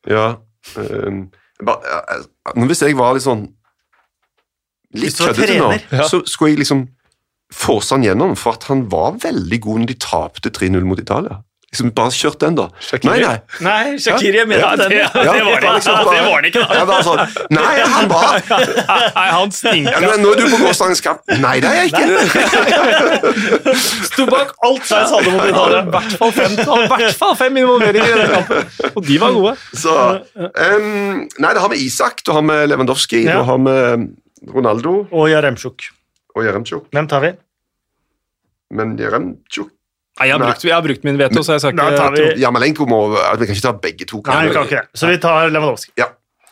Ja. 0.08 0.28
Um, 0.76 1.28
bare, 1.64 1.80
eh, 1.84 2.24
eh, 2.51 2.66
Hvis 2.68 2.82
jeg 2.84 2.97
var 2.97 3.16
litt 3.16 3.24
sånn 3.24 3.47
Litt 4.97 5.18
køddete 5.20 5.58
nå. 5.60 5.72
Ja. 5.91 6.05
så 6.08 6.22
skulle 6.28 6.53
jeg 6.53 6.62
liksom 6.64 6.86
force 7.53 7.95
han 7.95 8.03
gjennom, 8.03 8.36
for 8.39 8.58
at 8.58 8.66
han 8.68 8.86
var 8.91 9.18
veldig 9.24 9.60
god 9.64 9.82
når 9.82 9.89
de 9.91 9.95
tapte 10.03 10.51
3-0 10.51 10.84
mot 10.88 10.99
Italia. 10.99 11.41
Liksom 11.68 11.89
Bare 11.91 12.11
kjørt 12.15 12.39
den, 12.39 12.55
da. 12.55 12.70
Shakiri? 12.80 13.09
Nei, 13.11 13.20
nei. 13.28 13.39
Nei, 13.59 13.97
Shakiri 13.99 14.38
er 14.39 14.45
med 14.47 14.59
Ja, 14.61 14.70
den. 14.80 14.91
Ja, 14.95 15.09
det- 15.11 15.26
ja. 15.26 15.34
det 15.34 15.43
var 15.45 15.59
det. 15.61 15.72
liksom 15.76 15.93
bare- 15.93 16.15
det 16.15 16.24
var 16.32 16.41
det 16.41 16.47
ikke, 16.53 16.61
da. 16.63 16.74
Jeg 16.78 16.88
bare 16.88 17.03
sånn, 17.03 17.20
Nei, 17.51 17.76
han 17.82 18.07
var 18.07 18.41
Nei, 19.18 19.28
han 19.28 19.49
ja, 19.49 19.57
stinker. 19.57 19.99
men 20.07 20.22
Nå 20.24 20.32
er 20.32 20.36
du 20.39 20.45
på 20.53 20.59
gårsdagens 20.63 21.01
kamp. 21.03 21.20
Nei, 21.43 21.59
det 21.59 21.68
er 21.68 21.76
jeg 21.76 21.88
ikke. 21.91 22.07
Sto 24.07 24.26
bak 24.32 24.53
alt 24.63 24.86
Sveits 24.88 25.11
hadde 25.11 25.32
mot 25.36 25.43
Italia. 25.51 25.82
i 25.84 25.91
hvert 25.97 26.15
fall 26.22 26.32
fem, 26.39 26.55
hvert 26.55 27.18
fall 27.20 27.36
fem 27.39 27.59
involveringer 27.61 28.13
i 28.15 28.20
den 28.22 28.32
kampen, 28.38 28.91
og 28.95 29.05
de 29.07 29.20
var 29.22 29.36
gode. 29.38 29.53
Så, 29.78 29.93
um, 30.38 31.28
nei, 31.38 31.53
da 31.53 31.59
har 31.65 31.70
vi 31.74 31.84
Isak, 31.86 32.24
da 32.28 32.38
har 32.39 32.47
vi 32.47 32.57
Lewandowski, 32.72 33.24
Ja. 33.28 33.39
da 33.41 33.43
har 33.51 33.57
vi 33.68 34.07
Ronaldo 34.53 35.07
Og 35.11 35.30
Jaremtsjuk. 35.30 35.89
og 36.36 36.45
Jeremtsjuk. 36.45 36.88
Hvem 36.95 37.07
tar 37.11 37.20
vi? 37.28 37.34
Men 38.72 38.97
Jeremtsjuk 38.99 39.70
Nei, 40.20 40.28
jeg 40.28 40.34
har 40.38 40.41
brukt, 40.45 40.63
jeg 40.65 40.74
har 40.74 40.82
brukt 40.82 41.03
min 41.05 41.18
veto, 41.20 41.43
så 41.45 41.53
jeg 41.57 41.61
skal 41.61 41.76
Da 41.78 41.89
tar 41.97 42.11
ikke 42.15 42.36
vi- 42.36 42.41
Jamalenko 42.41 42.88
må 42.89 43.01
Vi 43.39 43.45
kan 43.45 43.55
ikke 43.55 43.61
ta 43.68 43.72
begge 43.74 44.05
to. 44.07 44.22
Nei, 44.26 44.47
vi 44.47 44.53
kan 44.53 44.63
ikke 44.65 44.82
det. 44.82 44.88
Så 44.97 45.07
vi 45.11 45.18
tar 45.18 45.49
Lewandowski. 45.53 45.91
Ja. 45.97 46.07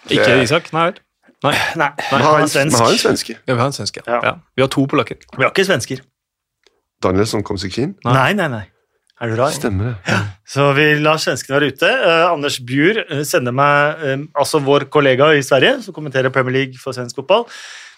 Ikke 0.10 0.42
Isak. 0.44 0.72
Nei 0.74 0.92
vel. 0.92 1.00
Nei. 1.44 1.54
Nei, 1.76 1.90
Vi 1.98 2.04
han 2.16 2.22
har 2.22 2.40
er 2.40 2.44
en, 2.44 2.48
vi 2.48 2.58
har 2.58 2.62
en 2.66 2.70
svensk. 2.70 3.02
svenske. 3.02 3.36
Ja, 3.48 3.54
vi 3.54 3.60
har 3.60 3.68
en 3.68 3.74
svenske. 3.74 4.02
Ja. 4.08 4.20
Ja. 4.24 4.36
Vi 4.56 4.62
har 4.62 4.68
to 4.70 4.86
polakker. 4.88 5.18
Vi 5.38 5.44
har 5.44 5.52
ikke 5.52 5.66
svensker. 5.66 6.00
Danielsson 7.04 7.44
kom 7.44 7.58
seg 7.58 7.72
ikke 7.72 7.84
inn. 7.90 7.96
Nei, 8.06 8.34
nei, 8.34 8.48
nei. 8.48 8.64
Er 9.22 9.30
du 9.32 9.36
rar? 9.40 9.52
Stemmer 9.56 9.94
det. 10.04 10.16
Så 10.52 10.74
vi 10.76 10.88
lar 11.00 11.16
svenskene 11.22 11.56
være 11.60 11.70
ute. 11.72 11.88
Eh, 11.88 12.26
Anders 12.34 12.58
Bjur 12.60 12.98
eh, 13.00 13.22
sender 13.24 13.54
meg, 13.56 14.02
eh, 14.04 14.18
altså 14.36 14.60
vår 14.64 14.90
kollega 14.92 15.30
i 15.38 15.44
Sverige, 15.46 15.78
som 15.86 15.94
kommenterer 15.96 16.34
Premier 16.36 16.52
League 16.58 16.76
for 16.82 16.92
svensk 16.96 17.16
fotball. 17.22 17.46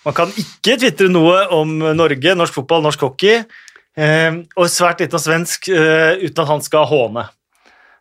Man 0.05 0.13
kan 0.13 0.29
ikke 0.37 0.77
tvitre 0.77 1.09
noe 1.09 1.47
om 1.57 1.71
Norge, 1.97 2.35
norsk 2.37 2.53
fotball, 2.53 2.83
norsk 2.85 3.01
hockey, 3.01 3.41
eh, 3.97 4.37
og 4.55 4.69
svært 4.71 5.01
lite 5.03 5.19
svensk 5.21 5.69
eh, 5.73 6.21
uten 6.23 6.43
at 6.43 6.51
han 6.51 6.63
skal 6.65 6.87
håne. 6.89 7.27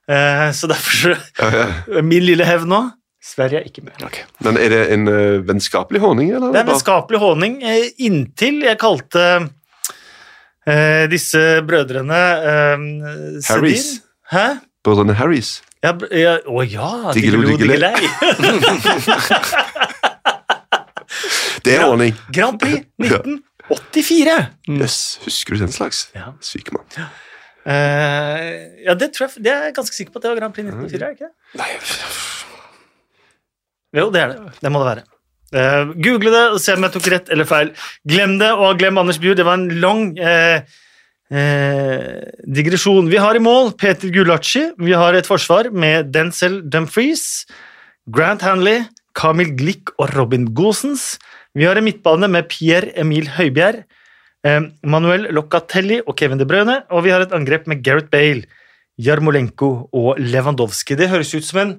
Eh, 0.06 0.48
så 0.54 0.68
derfor 0.70 1.16
Ja, 1.40 1.50
ja. 1.50 2.02
Min 2.02 2.22
lille 2.22 2.46
hevn 2.46 2.70
nå 2.70 2.84
Sverige 3.26 3.58
er 3.58 3.64
ikke 3.66 3.82
med. 3.82 4.04
Men 4.46 4.54
er 4.60 4.70
det 4.70 4.82
en 4.94 5.08
uh, 5.10 5.42
vennskapelig 5.48 5.98
håning? 5.98 6.28
eller? 6.30 6.52
Det 6.54 6.60
er 6.60 6.66
en 6.66 6.70
vennskapelig 6.70 7.18
håning 7.18 7.56
eh, 7.66 7.88
inntil 8.06 8.60
jeg 8.62 8.78
kalte 8.78 9.24
eh, 10.62 11.04
disse 11.10 11.42
brødrene 11.66 12.20
eh, 12.52 12.78
Harrys. 13.48 13.88
Hæ? 14.30 14.46
Brødrene 14.86 15.16
Harrys. 15.18 15.56
Ja, 15.82 15.92
ja, 16.14 16.36
å 16.46 16.62
ja, 16.62 17.10
Diggelo, 17.14 17.42
diggelei. 17.50 17.94
Det 21.66 21.74
er 21.74 21.82
honning. 21.88 22.14
Grand 22.30 22.60
Prix 22.62 22.86
1984. 23.70 24.36
Jøss, 24.80 24.98
husker 25.24 25.56
du 25.56 25.64
den 25.64 25.74
slags? 25.74 26.06
Ja. 26.14 26.32
Syk 26.44 26.70
mann. 26.74 26.86
Uh, 27.66 27.72
ja, 28.86 28.94
det, 28.94 29.10
tror 29.16 29.26
jeg, 29.26 29.42
det 29.42 29.50
er 29.50 29.68
jeg 29.68 29.76
ganske 29.80 29.96
sikker 29.96 30.14
på 30.14 30.20
at 30.20 30.26
det 30.26 30.30
var 30.30 30.38
Grand 30.38 30.54
Prix 30.54 30.68
1904, 30.70 30.96
er 30.96 31.06
det 31.06 31.16
ikke? 31.18 31.26
det? 31.26 31.58
Nei, 31.58 31.70
Jo, 33.96 34.08
det 34.14 34.22
er 34.22 34.32
det. 34.34 34.56
Det 34.62 34.70
må 34.72 34.82
det 34.82 34.90
være. 34.92 35.06
Uh, 35.56 35.94
Google 36.02 36.30
det 36.34 36.44
og 36.54 36.60
se 36.62 36.74
om 36.76 36.86
jeg 36.86 36.94
tok 36.94 37.08
rett 37.14 37.30
eller 37.34 37.48
feil. 37.48 37.72
Glem 38.06 38.36
det, 38.42 38.52
og 38.54 38.78
glem 38.78 38.98
Anders 39.02 39.18
Bjur. 39.22 39.34
Det 39.38 39.46
var 39.46 39.58
en 39.58 39.70
lang 39.82 40.10
uh, 40.18 40.62
eh, 41.30 42.22
digresjon. 42.46 43.10
Vi 43.10 43.18
har 43.20 43.36
i 43.36 43.42
mål 43.42 43.72
Peter 43.78 44.10
Gulacci. 44.12 44.68
Vi 44.78 44.92
har 44.92 45.14
et 45.14 45.26
forsvar 45.26 45.70
med 45.72 46.12
Denzel 46.14 46.62
Dumfries, 46.70 47.46
Grant 48.06 48.42
Hanley, 48.46 48.84
Kamil 49.16 49.54
Glick 49.56 49.90
og 49.98 50.14
Robin 50.16 50.46
Gosens. 50.54 51.16
Vi 51.56 51.64
har 51.64 51.78
en 51.78 51.86
midtbane 51.86 52.28
med 52.28 52.50
Pierre 52.52 52.92
Emil 53.00 53.30
Høibjerg, 53.32 53.84
eh, 54.44 54.60
Manuel 54.84 55.30
Locatelli 55.32 56.02
og 56.04 56.12
Kevin 56.18 56.38
De 56.38 56.44
Bruyne, 56.48 56.82
og 56.92 57.06
vi 57.06 57.14
har 57.14 57.24
et 57.24 57.32
angrep 57.32 57.66
med 57.66 57.80
Gareth 57.84 58.10
Bale, 58.12 58.44
Jarmolenko 59.00 59.88
og 59.92 60.20
Lewandowski. 60.20 60.96
Det 60.96 61.08
høres 61.08 61.32
ut 61.34 61.44
som 61.44 61.62
en, 61.62 61.72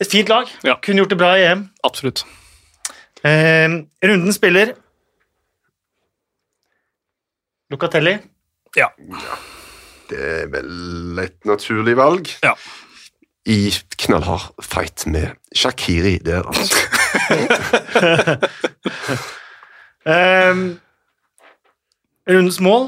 et 0.00 0.10
fint 0.12 0.28
lag. 0.28 0.44
Ja. 0.64 0.76
Kunne 0.84 1.00
gjort 1.00 1.14
det 1.14 1.20
bra 1.20 1.32
i 1.36 1.46
EM. 1.46 1.70
Absolutt. 1.84 2.26
Eh, 3.24 3.80
runden 4.04 4.36
spiller 4.36 4.74
Locatelli. 7.72 8.18
Ja. 8.76 8.92
det 10.10 10.20
er 10.20 10.46
vel 10.52 11.18
et 11.24 11.44
naturlig 11.48 11.96
valg. 11.96 12.28
Ja. 12.44 12.52
I 13.48 13.72
knallhard 13.96 14.52
fight 14.60 15.06
med 15.08 15.32
Shakiri 15.56 16.18
der, 16.20 16.44
altså. 16.44 16.97
Eh, 20.08 20.54
rundens 22.30 22.60
mål. 22.64 22.86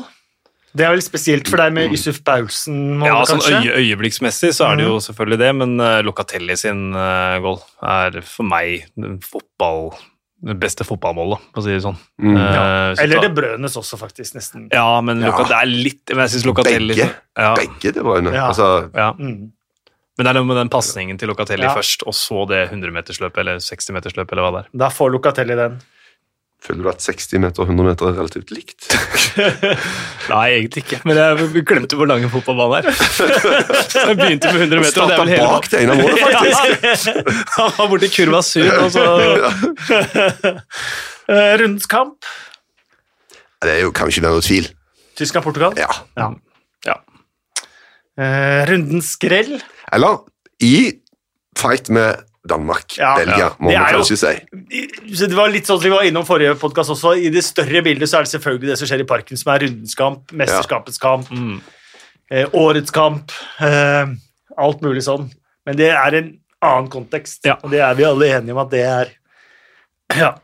Det 0.70 0.84
er 0.86 0.92
vel 0.94 1.02
spesielt 1.02 1.48
for 1.50 1.58
deg 1.58 1.72
med 1.74 1.90
Yusuf 1.90 2.20
Paulsen, 2.26 3.00
Ja, 3.02 3.16
sånn 3.26 3.42
øye, 3.42 3.72
øyeblikksmessig 3.80 4.52
så 4.54 4.68
er 4.70 4.78
det 4.78 4.84
jo 4.86 5.00
selvfølgelig 5.02 5.38
det, 5.42 5.48
men 5.58 5.72
uh, 5.82 5.98
Locatelli 6.06 6.54
sin 6.56 6.92
uh, 6.94 7.40
goal 7.42 7.58
er 7.82 8.20
for 8.22 8.46
meg 8.46 8.86
den 8.94 9.18
fotball, 9.24 9.90
det 10.46 10.54
beste 10.62 10.86
fotballmålet, 10.86 11.42
for 11.50 11.60
å 11.60 11.64
si 11.66 11.74
det 11.74 11.82
sånn. 11.82 11.98
Mm. 12.22 12.38
ja. 12.38 12.62
uh, 12.94 13.02
Eller 13.02 13.24
Det 13.26 13.32
Brønes 13.34 13.74
også, 13.82 13.98
faktisk. 13.98 14.38
nesten. 14.38 14.68
Ja, 14.70 14.86
men 15.02 15.26
Ja. 15.26 15.34
Det 15.42 15.58
er 15.58 15.66
litt 15.68 16.14
Men 16.14 16.22
jeg 16.28 16.36
synes 16.36 16.46
Locatelli 16.52 16.94
Begge. 16.94 17.10
Ja, 17.36 17.50
Begge 17.58 17.92
det 17.98 18.06
var 18.06 18.22
jo 18.22 18.30
Ja. 18.30 18.46
Altså, 18.52 18.70
ja. 18.94 19.10
Mm. 19.18 19.50
Men 20.18 20.26
det 20.26 20.30
er 20.34 20.38
noe 20.40 20.48
med 20.50 20.56
den 20.58 20.68
pasningen 20.72 21.16
til 21.20 21.28
Locatelli 21.30 21.64
Ja. 21.64 21.74
først, 21.76 22.02
og 22.06 22.12
så 22.14 22.42
det 22.50 22.66
100-metersløpet 22.72 23.38
eller 23.44 23.56
60-metersløpet 23.62 24.32
eller 24.36 24.42
hva 24.44 24.52
det 24.58 24.62
er. 24.66 24.68
Da 24.82 24.88
får 24.92 25.10
Locatelli 25.14 25.56
den. 25.56 25.80
føler 26.60 26.82
du 26.84 26.88
at 26.90 27.00
60 27.00 27.38
meter 27.40 27.62
og 27.62 27.70
100 27.70 27.86
meter 27.88 28.08
er 28.10 28.18
relativt 28.18 28.50
likt? 28.52 28.90
Nei, 30.28 30.42
egentlig 30.58 30.82
ikke, 30.84 30.98
men 31.08 31.16
jeg 31.16 31.62
glemte 31.64 31.96
hvor 31.96 32.06
lang 32.10 32.20
en 32.26 32.28
fotballbane 32.34 32.82
er. 32.82 32.90
Jeg 34.10 34.16
begynte 34.18 34.52
med 34.52 34.60
100 34.66 34.82
meter, 34.84 35.00
og 35.00 35.08
det 35.08 35.16
er 35.16 35.16
Starta 35.16 35.22
vel 35.22 35.32
hele 35.32 35.48
bak 35.48 35.70
det 35.72 35.80
ene 35.80 35.94
målet, 35.96 36.20
faktisk. 36.26 37.48
Han 37.56 37.72
var 37.78 37.88
borti 37.94 38.10
kurva 38.12 38.42
syv, 38.44 38.68
og 38.76 38.90
så 38.92 39.06
Eh, 41.30 41.52
rundens 41.60 41.86
kamp. 41.86 42.26
Det 43.62 43.70
er 43.70 43.80
jo, 43.84 43.90
kan 43.94 44.08
ikke 44.10 44.22
være 44.24 44.34
noe 44.34 44.42
tvil. 44.42 44.64
Tyskland-Portugal. 45.20 45.76
Ja. 45.78 45.86
Ja. 46.18 46.30
Eh, 48.18 48.64
rundens 48.70 49.12
skrell. 49.14 49.60
Eller 49.92 50.18
i 50.62 50.74
fight 51.58 51.88
med 51.92 52.24
Danmark. 52.48 52.96
Ja. 52.98 53.14
Belgia, 53.20 53.50
må 53.60 53.70
man 53.70 53.86
kanskje 53.92 54.16
si. 54.16 54.32
Det 55.10 55.36
var 55.36 55.52
litt 55.52 55.68
sånn 55.68 55.78
som 55.78 55.86
vi 55.86 55.92
var 55.92 56.06
innom 56.08 56.24
forrige 56.28 56.56
podkast 56.60 56.94
også. 56.94 57.14
I 57.20 57.28
det 57.32 57.44
større 57.44 57.82
bildet 57.84 58.08
så 58.10 58.20
er 58.20 58.26
det 58.26 58.32
selvfølgelig 58.32 58.72
det 58.72 58.78
som 58.80 58.90
skjer 58.90 59.04
i 59.04 59.08
parken, 59.08 59.40
som 59.40 59.52
er 59.54 59.66
rundens 59.66 59.96
kamp, 59.98 60.34
mesterskapets 60.40 61.00
kamp, 61.02 61.28
mm. 61.30 61.58
eh, 62.32 62.56
årets 62.56 62.94
kamp. 62.96 63.34
Eh, 63.60 64.14
alt 64.60 64.84
mulig 64.84 65.04
sånn. 65.06 65.28
Men 65.68 65.78
det 65.78 65.92
er 65.92 66.18
en 66.22 66.34
annen 66.64 66.90
kontekst, 66.92 67.44
Ja. 67.46 67.58
og 67.62 67.72
det 67.72 67.80
er 67.84 67.94
vi 67.96 68.08
alle 68.08 68.32
enige 68.38 68.56
om 68.56 68.64
at 68.64 68.72
det 68.72 68.84
er 68.88 69.16
Ja. 70.16 70.34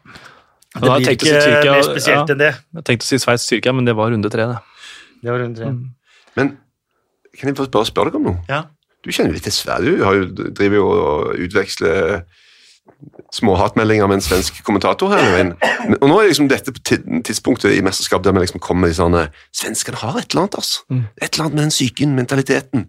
Det 0.76 0.84
blir 0.84 1.04
si 1.04 1.12
ikke 1.16 1.40
Tyrkia, 1.40 1.72
mer 1.72 1.82
spesielt 1.82 2.28
ja. 2.28 2.32
enn 2.34 2.40
det. 2.40 2.52
Jeg 2.76 2.84
tenkte 2.84 3.06
å 3.06 3.08
si 3.08 3.18
Sveits-Tyrkia, 3.22 3.72
men 3.72 3.88
det 3.88 3.96
var 3.96 4.12
runde 4.12 4.28
tre, 4.30 4.44
det. 4.52 4.58
Det 5.24 5.32
var 5.32 5.40
runde 5.40 5.56
tre. 5.56 5.70
Men 6.36 6.50
kan 7.38 7.50
jeg 7.50 7.58
bare 7.58 7.88
spørre 7.88 8.12
deg 8.12 8.20
om 8.20 8.30
noe? 8.30 8.42
Ja. 8.50 8.64
Du 9.04 9.12
kjenner 9.12 9.30
jo 9.30 9.38
litt 9.38 9.46
til 9.46 9.54
Sverige. 9.54 9.98
Du 10.00 10.04
har 10.06 10.18
jo, 10.18 10.26
driver 10.50 10.80
jo 10.80 10.86
og 10.90 11.44
utveksler 11.46 12.24
småhatmeldinger 13.34 14.08
med 14.08 14.20
en 14.20 14.24
svensk 14.24 14.62
kommentator 14.64 15.12
her. 15.12 15.52
Og 16.00 16.06
nå 16.08 16.18
er 16.18 16.30
liksom 16.30 16.48
dette 16.50 16.72
tidspunktet 17.26 17.74
i 17.76 17.82
mesterskap 17.84 18.24
der 18.24 18.34
vi 18.34 18.44
liksom 18.44 18.62
kommer 18.62 18.90
i 18.90 18.96
sånne 18.96 19.26
Svenskene 19.54 20.00
har 20.00 20.16
et 20.18 20.30
eller 20.30 20.46
annet, 20.46 20.58
altså. 20.62 20.84
Et 21.20 21.28
eller 21.28 21.46
annet 21.46 21.58
med 21.58 21.64
den 21.66 21.74
psyken, 21.74 22.16
mentaliteten. 22.16 22.88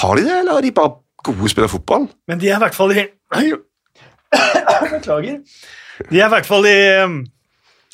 Har 0.00 0.16
de 0.16 0.26
det, 0.28 0.38
eller 0.38 0.60
er 0.60 0.66
de 0.66 0.74
bare 0.76 0.96
gode 1.26 1.50
spillere 1.50 1.72
fotball? 1.72 2.08
Men 2.28 2.40
de 2.40 2.50
er 2.50 2.60
i 2.60 2.62
hvert 2.62 2.76
fall 2.78 2.94
i. 2.94 3.06
Beklager. 4.92 5.40
De 6.10 6.20
er 6.20 6.26
i 6.26 6.32
hvert 6.32 6.48
fall 6.48 6.68
i 6.70 6.78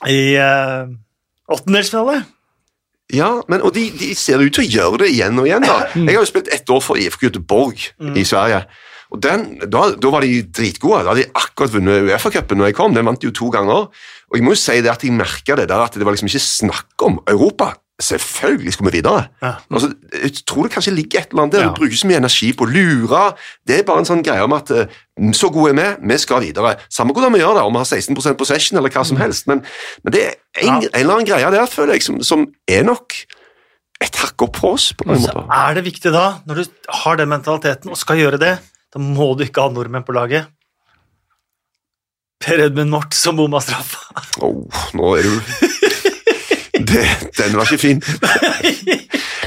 i 0.07 0.19
uh, 0.39 0.87
åttendelsfinale. 1.51 2.23
Ja, 3.15 3.39
men, 3.49 3.63
og 3.65 3.73
de, 3.73 3.87
de 3.97 4.11
ser 4.19 4.43
ut 4.43 4.53
til 4.53 4.67
å 4.67 4.69
gjøre 4.69 5.05
det 5.05 5.15
igjen 5.15 5.41
og 5.41 5.49
igjen. 5.49 5.65
da. 5.65 5.87
Jeg 5.97 6.13
har 6.13 6.21
jo 6.21 6.29
spilt 6.29 6.53
ett 6.53 6.69
år 6.69 6.83
for 6.85 7.01
IFK 7.01 7.29
Göteborg 7.31 7.89
i 8.13 8.25
Sverige. 8.29 8.67
Og 9.09 9.23
den, 9.25 9.47
da, 9.73 9.87
da 9.97 10.11
var 10.13 10.25
de 10.25 10.43
dritgode. 10.45 11.01
Da 11.07 11.15
hadde 11.15 11.25
de 11.25 11.33
akkurat 11.41 11.73
vunnet 11.73 12.11
Uefa-cupen 12.11 12.61
når 12.61 12.69
jeg 12.69 12.77
kom. 12.77 12.93
Den 12.93 13.09
vant 13.09 13.23
de 13.23 13.31
jo 13.31 13.37
to 13.39 13.49
ganger. 13.55 13.87
Og 14.29 14.37
jeg 14.37 14.45
må 14.45 14.53
jo 14.53 14.61
si 14.61 14.77
det 14.85 14.93
at 14.93 15.05
jeg 15.07 15.17
merka 15.17 15.57
det 15.57 15.71
der 15.71 15.85
at 15.87 15.97
det 15.97 16.05
var 16.05 16.13
liksom 16.13 16.29
ikke 16.29 16.45
snakk 16.45 17.07
om 17.07 17.17
Europa. 17.25 17.73
Selvfølgelig 17.99 18.73
skal 18.77 18.87
vi 18.87 18.91
videre. 18.95 19.25
Ja. 19.43 19.53
Altså, 19.75 19.89
jeg 20.23 20.31
tror 20.47 20.63
det 20.69 20.73
kanskje 20.77 20.93
ligger 20.95 21.19
et 21.25 21.33
eller 21.33 21.43
annet 21.43 21.55
der. 21.57 21.63
Ja. 21.65 21.69
Du 21.73 21.81
bruker 21.81 21.97
så 21.99 22.07
mye 22.07 22.21
energi 22.21 22.53
på 22.55 22.67
å 22.67 22.71
lure. 22.71 23.23
Det 23.67 23.81
er 23.81 23.87
bare 23.89 24.05
en 24.05 24.07
sånn 24.07 24.23
greie 24.23 24.45
om 24.47 24.55
at 24.55 24.71
eh, 24.71 24.93
så 25.35 25.51
gode 25.51 25.73
er 25.73 25.79
vi, 25.81 26.13
vi 26.13 26.19
skal 26.23 26.45
videre. 26.45 26.77
Samme 26.95 27.11
hvordan 27.17 27.35
vi 27.35 27.41
gjør 27.43 27.59
det, 27.59 27.65
om 27.67 27.75
vi 27.75 27.83
har 27.83 27.89
16% 27.91 28.39
possession 28.39 28.79
eller 28.79 28.95
hva 28.95 29.03
som 29.09 29.19
helst. 29.19 29.49
Men, 29.51 29.65
men 30.05 30.15
det 30.15 30.23
er 30.29 30.31
en, 30.31 30.39
Mm. 30.59 30.83
Ja. 30.83 30.89
en 30.93 31.01
eller 31.01 31.15
annen 31.15 31.27
greie 31.27 31.51
der, 31.55 31.67
føler 31.71 31.95
jeg, 31.99 32.03
som, 32.07 32.21
som 32.27 32.47
er 32.71 32.87
nok 32.87 33.15
et 34.03 34.15
hakk 34.23 34.43
opp 34.47 34.55
på 34.61 34.73
oss. 34.77 34.93
på 34.95 35.07
mange 35.11 35.27
Så 35.27 35.43
er 35.51 35.75
det 35.75 35.85
viktig 35.89 36.13
da, 36.15 36.25
når 36.47 36.63
du 36.63 36.93
har 37.03 37.19
den 37.19 37.29
mentaliteten 37.35 37.91
og 37.91 37.99
skal 37.99 38.19
gjøre 38.23 38.39
det, 38.43 38.55
da 38.95 39.03
må 39.03 39.33
du 39.39 39.43
ikke 39.47 39.67
ha 39.67 39.71
nordmenn 39.75 40.07
på 40.07 40.15
laget. 40.15 40.47
Per 42.39 42.63
Edmund 42.63 42.91
Mort 42.95 43.15
som 43.19 43.35
bomma 43.39 43.59
straffa. 43.59 43.99
Åh, 44.47 44.83
nå 44.95 45.09
er 45.19 45.27
du 45.27 45.35
det, 46.93 47.05
Den 47.37 47.57
var 47.59 47.65
ikke 47.69 47.79
fin. 47.79 48.01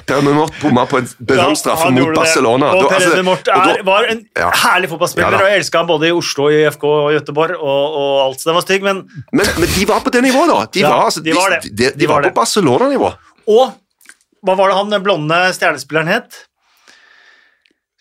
Per 0.05 0.21
Mort 0.25 0.53
bomma 0.61 0.83
på 0.89 0.97
en 0.99 1.07
berømt 1.23 1.57
straffe 1.59 1.85
han 1.87 1.95
mot 1.95 2.13
Barcelona. 2.15 2.71
det. 2.73 2.81
Og 2.83 2.89
Per 2.91 2.97
altså, 2.97 3.23
Mort 3.23 3.47
er, 3.53 3.83
var 3.87 4.07
en 4.11 4.23
Ja. 4.37 4.49
herlig 4.63 4.89
fotballspiller, 4.91 5.31
Ja 5.37 5.41
og 5.45 5.49
jeg 5.51 5.61
elska 5.61 5.77
han 5.83 5.87
både 5.87 6.09
i 6.09 6.11
Oslo, 6.15 6.49
i 6.51 6.63
FK 6.71 6.83
og 6.89 7.11
Göteborg 7.15 7.55
og, 7.57 7.97
og 8.01 8.13
alt. 8.25 8.41
Så 8.41 8.49
den 8.49 8.57
var 8.59 8.65
stygg, 8.65 8.83
men 8.83 9.03
men, 9.31 9.45
men 9.59 9.69
de 9.75 9.85
var 9.89 10.01
på 10.05 10.11
det 10.13 10.23
nivået, 10.25 10.49
da. 10.51 10.65
De 10.73 10.79
Ja, 10.83 10.89
var, 10.95 11.05
altså, 11.09 11.23
de 11.23 11.33
var. 11.37 11.57
De, 11.63 11.69
de, 11.69 11.91
De 11.95 12.07
var, 12.09 12.21
var 12.21 12.29
på 12.31 12.39
Barcelona-nivå. 12.41 13.11
Og 13.47 13.73
hva 14.41 14.55
var 14.57 14.71
det 14.71 14.77
han 14.81 14.89
den 14.97 15.03
blonde 15.05 15.41
stjernespilleren 15.55 16.07
het? 16.11 16.43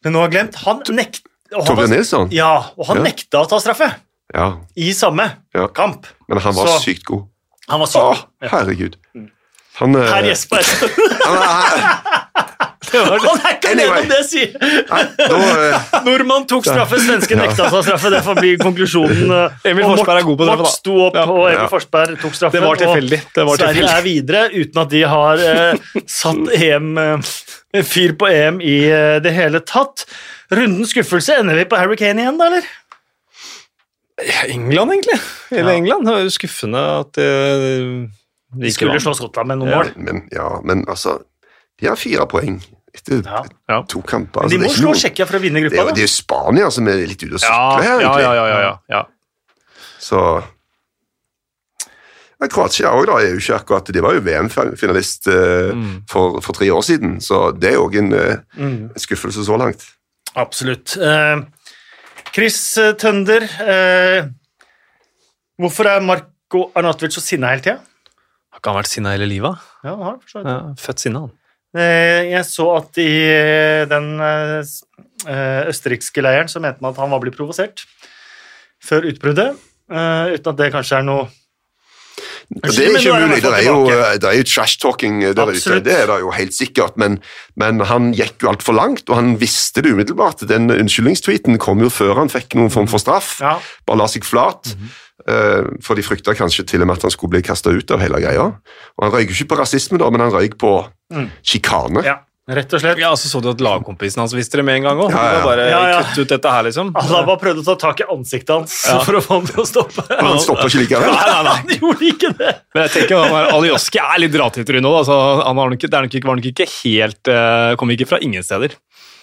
Men 0.04 0.14
nå 0.16 0.22
har 0.22 0.30
jeg 0.30 0.36
glemt. 0.38 0.54
Han 0.64 0.82
nekta 0.96 1.26
Torbjørn 1.66 1.90
Nilsson. 1.90 2.28
Ja, 2.32 2.52
og 2.78 2.86
han 2.88 3.00
Ja. 3.02 3.08
nekta 3.10 3.42
å 3.44 3.48
ta 3.50 3.58
straffe 3.60 3.90
Ja, 4.34 4.52
i 4.78 4.92
samme 4.94 5.24
Ja. 5.54 5.66
kamp. 5.68 6.06
men 6.28 6.38
han 6.38 6.54
var 6.54 6.66
Så- 6.78 6.78
sykt 6.86 7.04
god. 7.04 7.26
Han 7.70 7.80
var 7.84 7.86
syk. 7.90 8.02
Å, 8.02 8.48
herregud. 8.50 8.96
Han, 9.80 9.94
eh, 9.96 10.08
Herr 10.12 10.26
Jesper. 10.28 10.66
han, 11.24 11.36
Det 12.90 12.98
var 13.06 13.18
det. 13.20 13.28
Han 13.28 13.38
er 13.46 13.52
ikke 13.54 13.70
Anyway. 13.70 14.06
det, 14.10 14.18
sier 14.26 14.54
Nei, 14.90 15.02
da, 15.20 15.36
eh, 15.38 16.00
Nordmann 16.06 16.46
tok 16.50 16.64
straffe, 16.66 16.98
svensken 17.04 17.38
nekta 17.38 17.68
seg 17.70 17.84
straffe. 17.86 18.10
Det 18.10 18.22
får 18.26 18.40
bli 18.40 18.50
konklusjonen. 18.58 19.30
eh, 19.36 19.68
Emil 19.70 19.84
Og 19.86 19.92
Forsberg 19.94 20.22
er 20.22 20.26
god 20.26 20.40
på 20.40 20.48
straffe, 20.48 20.58
Mort 20.58 20.66
da. 20.66 20.72
sto 20.74 20.96
opp, 21.06 21.18
Ja. 21.20 21.24
og 21.30 21.44
Emil 21.46 21.60
Ja. 21.60 21.68
Forsberg 21.70 22.18
tok 22.24 22.34
straffen. 22.34 22.58
Det 22.58 22.66
var 22.66 22.80
tilfeldig. 22.82 23.20
Det 23.36 23.46
var 23.46 23.62
tilfeldig. 23.62 23.62
Sverige 23.62 23.86
tilfeldig. 23.86 23.94
er 23.94 24.08
videre 24.10 24.42
uten 24.64 24.82
at 24.82 24.90
de 24.96 25.02
har 25.14 25.44
eh, 25.46 26.02
satt 26.18 26.52
EM 26.58 26.90
eh, 27.04 27.82
fyr 27.94 28.16
på 28.18 28.26
EM 28.32 28.60
i 28.60 28.76
eh, 28.90 29.16
det 29.22 29.32
hele 29.38 29.62
tatt. 29.62 30.04
Runden 30.50 30.82
skuffelse. 30.90 31.38
Ender 31.38 31.54
vi 31.62 31.64
på 31.70 31.78
Harry 31.78 31.94
Kane 32.00 32.24
igjen, 32.26 32.40
da, 32.40 32.50
eller? 32.50 32.66
Ja, 34.26 34.42
England, 34.48 34.92
egentlig. 34.92 35.20
Hele 35.50 35.70
Ja. 35.70 35.76
England. 35.76 36.04
Det 36.06 36.12
var 36.14 36.20
jo 36.20 36.30
skuffende 36.30 36.80
at 37.00 37.12
det, 37.14 37.28
det 37.60 38.10
De 38.60 38.66
ikke 38.66 38.72
skulle 38.74 39.00
slå 39.00 39.14
Skottland 39.14 39.48
med 39.48 39.58
noen 39.58 39.70
Ja. 39.70 39.76
mål. 39.82 39.92
men, 39.96 40.22
ja, 40.32 40.60
men 40.64 40.84
altså 40.88 41.18
De 41.80 41.86
har 41.86 41.96
fire 41.96 42.26
poeng 42.26 42.60
etter 42.94 43.22
Ja. 43.24 43.44
Ja. 43.68 43.82
to 43.88 44.00
kamper. 44.02 44.42
Altså, 44.42 44.50
de 44.56 44.58
må 44.58 44.68
det 44.68 44.70
er 44.76 44.82
slå 44.82 44.90
noe- 44.90 44.98
Tsjekkia 44.98 45.26
for 45.26 45.38
å 45.38 45.40
vinne 45.40 45.60
Det 45.60 45.72
er, 45.72 45.76
gruppa. 45.76 45.88
jo- 45.88 45.94
det 45.94 45.98
er 45.98 46.08
jo 46.08 46.14
Spania 46.16 46.70
som 46.70 46.88
er 46.88 47.06
litt 47.06 47.22
ute 47.22 47.32
og 47.34 47.40
sykle 47.40 47.82
her, 47.82 48.00
egentlig. 48.00 48.22
ja, 48.22 48.34
ja, 48.34 48.46
ja, 48.46 48.60
ja, 48.60 48.76
ja. 48.90 49.02
Så 50.00 50.42
ja, 52.40 52.46
Kroatia 52.48 52.90
òg, 52.96 53.06
da, 53.06 53.18
er 53.20 53.34
jo 53.34 53.40
ikke 53.40 53.56
akkurat 53.60 53.90
De 53.92 54.00
var 54.02 54.14
jo 54.16 54.20
VM-finalist 54.24 55.28
uh, 55.28 55.72
Mm. 55.74 56.02
for, 56.08 56.40
for 56.40 56.52
tre 56.56 56.70
år 56.72 56.82
siden, 56.82 57.18
så 57.20 57.50
det 57.58 57.74
er 57.74 57.78
òg 57.78 57.96
en 58.00 58.12
uh, 58.12 58.36
Mm. 58.58 58.90
skuffelse 58.96 59.44
så 59.44 59.56
langt. 59.60 59.84
Absolutt. 60.36 60.96
Eh, 60.96 61.40
Chris 62.34 62.56
Tønder, 63.00 63.42
eh, 63.64 64.28
hvorfor 65.60 65.88
er 65.90 66.04
Marko 66.04 66.68
Arnatovic 66.78 67.16
så 67.16 67.22
sinna 67.24 67.50
hele 67.52 67.64
tida? 67.64 67.80
Har 68.50 68.60
ikke 68.62 68.70
han 68.72 68.78
vært 68.80 68.90
sinna 68.92 69.14
hele 69.14 69.26
livet? 69.30 69.58
Ja, 69.84 69.94
han 69.96 70.04
har 70.06 70.16
det, 70.18 70.22
for 70.24 70.32
så 70.34 70.40
vidt. 70.42 70.50
Ja, 70.50 70.58
født 70.84 71.02
sinna, 71.04 71.24
han. 71.26 71.34
Eh, 71.80 72.30
Jeg 72.32 72.44
så 72.50 72.66
at 72.76 72.98
i 73.02 73.08
eh, 73.30 73.84
den 73.90 74.08
eh, 74.26 74.62
eh, 75.26 75.68
østerrikske 75.70 76.22
leiren 76.22 76.50
så 76.50 76.62
mente 76.62 76.82
man 76.82 76.94
at 76.94 77.02
han 77.02 77.10
var 77.12 77.22
blitt 77.22 77.36
provosert 77.38 77.84
før 78.82 79.06
utbruddet, 79.10 79.58
eh, 79.90 80.34
uten 80.34 80.50
at 80.54 80.58
det 80.62 80.70
kanskje 80.74 80.98
er 80.98 81.06
noe 81.06 81.28
det 82.50 82.78
er 82.82 82.96
ikke 82.98 83.12
er 83.14 83.28
det 83.30 83.50
er 83.54 83.62
jo, 83.68 83.84
det 84.18 84.24
er 84.26 84.36
jo 84.40 84.46
trash-talking 84.50 85.20
der 85.38 85.52
ute, 85.52 85.76
det 85.86 85.92
er 85.94 86.06
det 86.10 86.16
jo 86.20 86.30
helt 86.34 86.54
sikkert, 86.56 86.96
men, 86.98 87.20
men 87.56 87.78
han 87.86 88.08
gikk 88.12 88.42
jo 88.42 88.48
altfor 88.50 88.74
langt, 88.74 89.04
og 89.08 89.16
han 89.20 89.36
visste 89.40 89.82
det 89.86 89.92
umiddelbart. 89.94 90.42
Den 90.50 90.66
unnskyldningstweeten 90.70 91.58
kom 91.62 91.78
jo 91.84 91.90
før 91.94 92.18
han 92.18 92.28
fikk 92.32 92.56
noen 92.58 92.70
form 92.74 92.88
for 92.90 92.98
straff. 92.98 93.36
Ja, 93.40 93.54
Bare 93.86 93.98
la 94.02 94.08
seg 94.10 94.24
flat. 94.26 94.74
eh, 95.28 95.62
For 95.84 95.94
de 95.94 96.02
frykta 96.02 96.34
kanskje 96.34 96.66
til 96.66 96.82
og 96.82 96.88
med 96.90 96.96
at 96.98 97.02
han 97.06 97.14
skulle 97.14 97.30
bli 97.36 97.42
kasta 97.46 97.70
ut 97.70 97.90
av 97.94 98.00
hele 98.02 98.18
greia. 98.20 98.48
Og 98.98 99.04
Han 99.06 99.12
røyk 99.14 99.30
ikke 99.30 99.48
på 99.54 99.58
rasisme, 99.62 99.98
da, 100.02 100.10
men 100.10 100.20
han 100.26 100.32
røyk 100.34 100.58
på 100.58 100.74
Mm. 101.10 101.24
sjikane. 101.42 102.04
ja, 102.04 102.18
rett 102.56 102.72
og 102.76 102.80
slett. 102.82 102.98
Ja, 103.00 103.10
så 103.16 103.30
så 103.30 103.40
du 103.44 103.48
at 103.52 103.60
lagkompisen 103.62 104.20
hans 104.22 104.34
visste 104.36 104.58
det 104.60 104.64
med 104.66 104.80
en 104.80 104.86
gang 104.88 105.00
òg. 105.04 105.10
Ja, 105.14 105.24
ja. 105.36 105.40
Bare 105.44 105.66
Ja, 105.70 105.80
ja. 105.90 106.00
kutt 106.10 106.24
ut 106.24 106.32
dette 106.34 106.50
her, 106.54 106.66
liksom. 106.68 106.90
Alaba 106.98 107.36
prøvde 107.40 107.62
å 107.62 107.66
ta 107.70 107.76
tak 107.88 108.02
i 108.04 108.08
ansiktet 108.10 108.52
hans 108.54 108.74
Ja. 108.88 108.98
for 109.06 109.18
å 109.18 109.22
få 109.24 109.38
ham 109.40 109.46
til 109.50 109.62
å 109.62 109.66
stoppe. 109.68 110.04
Men 110.10 110.30
han 110.32 110.42
stoppa 110.42 110.66
ikke 110.68 110.82
likevel. 110.84 111.10
Nei, 111.14 111.26
nei, 111.30 111.42
nei. 111.48 111.56
Han 111.60 111.74
gjorde 111.78 112.10
ikke 112.10 112.32
det! 112.40 112.52
Men 112.74 112.86
jeg 112.88 112.92
tenker 112.96 113.22
han 113.24 113.36
er- 113.40 113.52
Alioski 113.56 114.02
er 114.02 114.18
litt 114.24 114.32
dra 114.34 114.48
til 114.50 114.64
trynet 114.68 114.82
nå. 114.86 114.92
Altså, 115.00 115.16
han 115.44 115.56
har 115.62 115.70
nok, 115.74 115.80
det 115.86 115.94
er 115.94 116.06
nok 116.08 116.14
ikke, 116.20 116.28
var 116.32 116.36
nok 116.40 116.50
ikke 116.52 116.68
helt 116.80 117.28
uh, 117.32 117.76
Kom 117.80 117.90
ikke 117.94 118.08
fra 118.12 118.18
ingen 118.22 118.42
steder. 118.46 118.74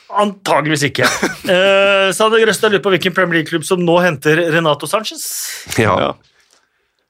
Antageligvis 0.08 0.86
ikke. 0.88 1.04
Uh, 1.50 2.14
Sander 2.16 2.40
Grøstad 2.40 2.72
lurt 2.72 2.84
på 2.86 2.94
hvilken 2.94 3.14
Premier 3.14 3.42
League-klubb 3.42 3.66
som 3.68 3.82
nå 3.84 3.98
henter 4.06 4.40
Renato 4.56 4.88
Sanchez. 4.88 5.26
Ja. 5.78 5.98
Ja. 6.00 6.14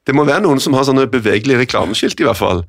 Det 0.08 0.14
må 0.16 0.24
være 0.24 0.40
noen 0.46 0.60
som 0.64 0.72
har 0.78 0.86
sånne 0.88 1.04
bevegelige 1.12 1.60
reklameskilt, 1.66 2.18
i 2.22 2.26
hvert 2.26 2.40
fall. 2.40 2.62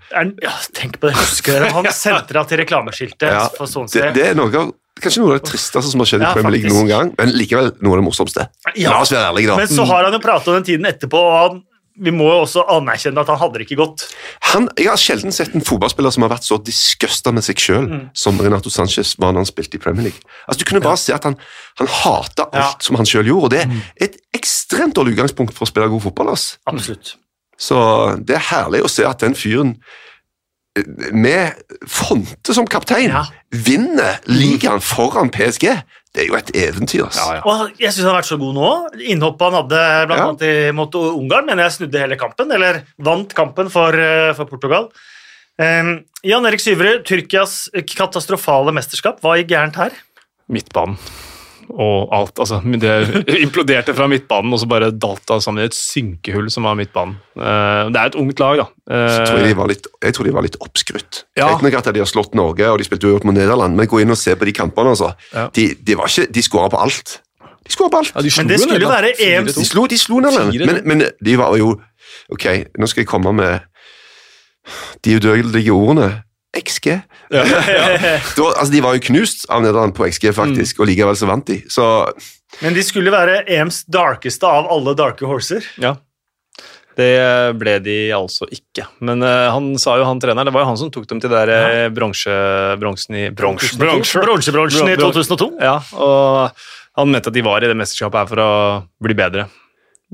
Ja, 0.43 0.51
tenk 0.75 0.99
på 0.99 1.07
det, 1.07 1.15
husker 1.15 1.55
dere 1.55 1.71
Han 1.77 1.87
sentra 1.95 2.43
til 2.49 2.59
reklameskiltet 2.65 3.29
Ja, 3.31 3.45
for 3.55 3.63
Det, 3.65 3.71
Swansea. 3.73 4.11
det 4.15 4.25
er 4.33 4.35
noe 4.35 4.51
av, 4.59 4.73
kanskje 4.99 5.23
noe 5.23 5.37
av 5.37 5.39
det 5.39 5.47
tristeste 5.53 5.87
som 5.93 6.03
har 6.03 6.11
skjedd 6.11 6.25
Ja, 6.27 6.33
i 6.33 6.37
Premier 6.41 6.57
League 6.59 6.73
noen 6.75 6.91
gang, 6.91 7.13
men 7.17 7.31
likevel 7.39 7.71
noe 7.79 7.95
av 7.95 8.01
det 8.03 8.07
morsomste. 8.11 8.49
Ja. 8.75 8.91
La 8.91 8.99
oss 9.07 9.15
være 9.15 9.31
ærlige, 9.31 9.53
da. 9.53 9.57
Men 9.63 9.71
så 9.71 9.87
har 9.87 10.03
han 10.09 10.13
jo 10.19 10.21
pratet 10.27 10.51
om 10.51 10.59
den 10.59 10.67
tiden 10.67 10.85
etterpå, 10.91 11.15
og 11.29 11.37
han, 11.39 11.61
vi 11.99 12.11
må 12.15 12.27
jo 12.31 12.41
også 12.45 12.61
anerkjenne 12.75 13.19
at 13.23 13.27
han 13.31 13.39
hadde 13.41 13.59
det 13.59 13.65
ikke 13.69 13.77
godt. 13.81 14.03
Han, 14.53 14.67
jeg 14.79 14.87
har 14.87 14.99
sjelden 14.99 15.33
sett 15.35 15.55
en 15.55 15.63
fotballspiller 15.67 16.13
som 16.15 16.23
har 16.23 16.31
vært 16.31 16.45
så 16.47 16.55
disgusta 16.63 17.31
med 17.35 17.43
seg 17.47 17.59
sjøl 17.59 17.87
Mm. 17.89 18.03
som 18.15 18.39
Renato 18.39 18.71
Sanchez 18.71 19.15
var 19.19 19.33
da 19.35 19.41
han 19.41 19.47
spilte 19.49 19.75
i 19.79 19.81
Premier 19.83 20.07
League. 20.07 20.21
Altså, 20.47 20.59
Du 20.63 20.67
kunne 20.69 20.83
bare 20.83 20.99
se 20.99 21.11
at 21.15 21.23
han, 21.27 21.35
han 21.79 21.87
hata 22.03 22.45
alt 22.47 22.55
Ja. 22.55 22.67
Mm. 22.75 22.83
som 22.87 22.95
han 22.99 23.05
sjøl 23.09 23.27
gjorde, 23.31 23.43
og 23.43 23.49
det 23.55 23.63
er 23.65 24.05
et 24.07 24.15
ekstremt 24.35 24.95
dårlig 24.95 25.15
utgangspunkt 25.17 25.53
for 25.55 25.67
å 25.67 25.71
spille 25.71 25.89
god 25.91 26.01
fotball. 26.07 26.29
ass. 26.35 26.57
Absolutt. 26.71 27.15
Så 27.59 27.77
det 28.25 28.37
er 28.39 28.45
herlig 28.53 28.81
å 28.85 28.89
se 28.91 29.03
at 29.05 29.19
den 29.19 29.35
fyren 29.35 29.73
eh, 30.77 30.85
med 31.11 31.59
Fonte 31.87 32.53
som 32.55 32.67
kaptein 32.69 33.09
Ja. 33.11 33.25
vinner 33.51 34.19
ligaen 34.31 34.79
foran 34.81 35.29
PSG. 35.33 35.67
Det 36.13 36.23
er 36.23 36.27
jo 36.31 36.35
et 36.39 36.49
eventyr. 36.57 37.05
ass. 37.05 37.19
Ja, 37.19 37.35
ja. 37.35 37.41
Og 37.45 37.75
jeg 37.77 37.91
syns 37.93 38.05
han 38.07 38.13
har 38.15 38.21
vært 38.21 38.31
så 38.31 38.39
god 38.41 38.55
nå. 38.55 38.69
Innhoppet 39.11 39.45
han 39.51 39.57
hadde 39.59 39.81
blant 40.07 40.19
Ja. 40.19 40.27
annet 40.29 40.41
i- 40.41 40.71
mot 40.73 40.95
Ungarn, 40.95 41.45
mener 41.45 41.63
jeg 41.67 41.71
snudde 41.77 41.99
hele 41.99 42.17
kampen, 42.17 42.51
eller 42.51 42.83
vant 42.97 43.33
kampen 43.35 43.69
for, 43.69 43.93
eh, 43.93 44.33
for 44.33 44.45
Portugal. 44.45 44.89
Um, 45.59 46.05
Jan 46.23 46.45
Erik 46.45 46.59
Syverud, 46.61 47.03
Tyrkias 47.05 47.67
katastrofale 47.85 48.71
mesterskap. 48.71 49.19
Hva 49.21 49.35
gikk 49.37 49.49
gærent 49.49 49.75
her? 49.75 49.91
Midtbanen 50.49 50.97
og 51.69 52.09
alt. 52.15 52.39
Altså, 52.41 52.59
det 52.81 52.93
imploderte 53.45 53.93
fra 53.97 54.07
midtbanen, 54.09 54.53
og 54.53 54.61
så 54.61 54.67
bare 54.69 54.89
dalt 54.91 55.23
det 55.29 55.39
sammen 55.45 55.63
i 55.63 55.67
et 55.69 55.77
synkehull 55.77 56.49
som 56.53 56.65
var 56.67 56.77
midtbanen. 56.79 57.17
Uh, 57.37 57.87
det 57.93 58.01
er 58.01 58.11
et 58.11 58.17
ungt 58.19 58.41
lag, 58.41 58.63
da. 58.63 58.67
Uh, 58.89 59.05
tror 59.25 59.37
jeg, 59.37 59.45
Eh, 59.45 59.53
de 59.53 59.57
var 59.59 59.71
litt, 59.71 59.89
jeg 60.03 60.15
tror 60.15 60.29
de 60.29 60.35
var 60.35 60.45
litt 60.45 60.57
oppskrytt. 60.63 61.23
Ja. 61.37 61.47
Greit 61.47 61.65
nok 61.67 61.79
at 61.79 61.91
de 61.95 62.03
har 62.03 62.09
slått 62.09 62.37
Norge, 62.37 62.67
og 62.67 62.81
de 62.81 62.87
spilte 62.87 63.09
uavgjort 63.09 63.27
mot 63.29 63.37
Nederland, 63.37 63.77
men 63.77 63.89
gå 63.89 64.01
inn 64.03 64.13
og 64.13 64.19
se 64.19 64.35
på 64.35 64.49
de 64.49 64.55
kampene. 64.55 64.95
altså. 64.95 65.13
Ja. 65.33 65.47
De, 65.55 65.69
de, 65.77 65.97
var 65.99 66.11
ikke, 66.11 66.29
de 66.33 66.45
skåra 66.45 66.71
på 66.73 66.81
alt. 66.81 67.19
De 67.65 67.75
skåra 67.75 67.93
på 67.93 68.01
alt. 68.01 68.13
ja, 68.15 68.25
de 68.25 68.33
Men 68.37 68.49
det 68.49 68.59
skulle 68.63 68.81
jo 68.81 68.89
være 68.89 69.13
EM 69.21 69.49
De 69.49 69.65
slo, 69.67 69.85
de 69.85 69.97
slo 69.99 70.21
Nederland, 70.23 70.65
men, 70.65 70.81
men 70.85 71.05
de 71.25 71.37
var 71.37 71.57
jo 71.59 71.75
Ok, 72.33 72.45
nå 72.77 72.87
skal 72.89 73.03
jeg 73.03 73.09
komme 73.09 73.31
med 73.33 73.59
de 75.05 75.15
udødelige 75.17 75.73
ordene. 75.73 76.23
XG. 76.57 76.99
Ja. 77.29 77.43
Da, 77.45 78.45
altså, 78.57 78.71
de 78.73 78.81
var 78.81 78.95
jo 78.97 79.03
knust 79.11 79.43
av 79.53 79.61
Nederland 79.61 79.93
på 79.97 80.07
XG, 80.09 80.31
faktisk, 80.33 80.79
og 80.81 80.89
likevel 80.89 81.17
så 81.17 81.27
vant 81.29 81.45
de. 81.45 81.59
Så 81.69 81.85
Men 82.63 82.73
de 82.73 82.81
skulle 82.81 83.13
være 83.13 83.43
EMs 83.45 83.83
darkeste 83.85 84.49
av 84.49 84.69
alle 84.73 84.95
darke 84.97 85.29
horser. 85.29 85.67
Ja. 85.77 85.93
Det 86.97 87.11
ble 87.55 87.77
de 87.85 87.99
altså 88.17 88.49
ikke. 88.51 88.87
Men 89.05 89.21
uh, 89.23 89.51
han 89.53 89.71
sa 89.79 89.95
jo, 90.01 90.07
han 90.09 90.19
treneren, 90.19 90.49
det 90.49 90.55
var 90.55 90.65
jo 90.65 90.71
han 90.71 90.81
som 90.81 90.89
tok 90.91 91.05
dem 91.11 91.21
til 91.21 91.31
der 91.31 91.53
uh, 91.53 91.85
bronse, 91.93 92.33
bronsen 92.81 93.19
i 93.21 93.23
bronse, 93.29 93.77
bronse. 93.79 94.83
I 94.89 94.97
2002. 94.99 95.51
Ja, 95.61 95.77
og 95.95 96.65
han 96.99 97.13
mente 97.13 97.31
at 97.31 97.37
de 97.37 97.45
var 97.45 97.63
i 97.63 97.69
det 97.69 97.77
mesterskapet 97.77 98.23
her 98.23 98.31
for 98.33 98.43
å 98.43 98.51
bli 99.05 99.15
bedre 99.15 99.47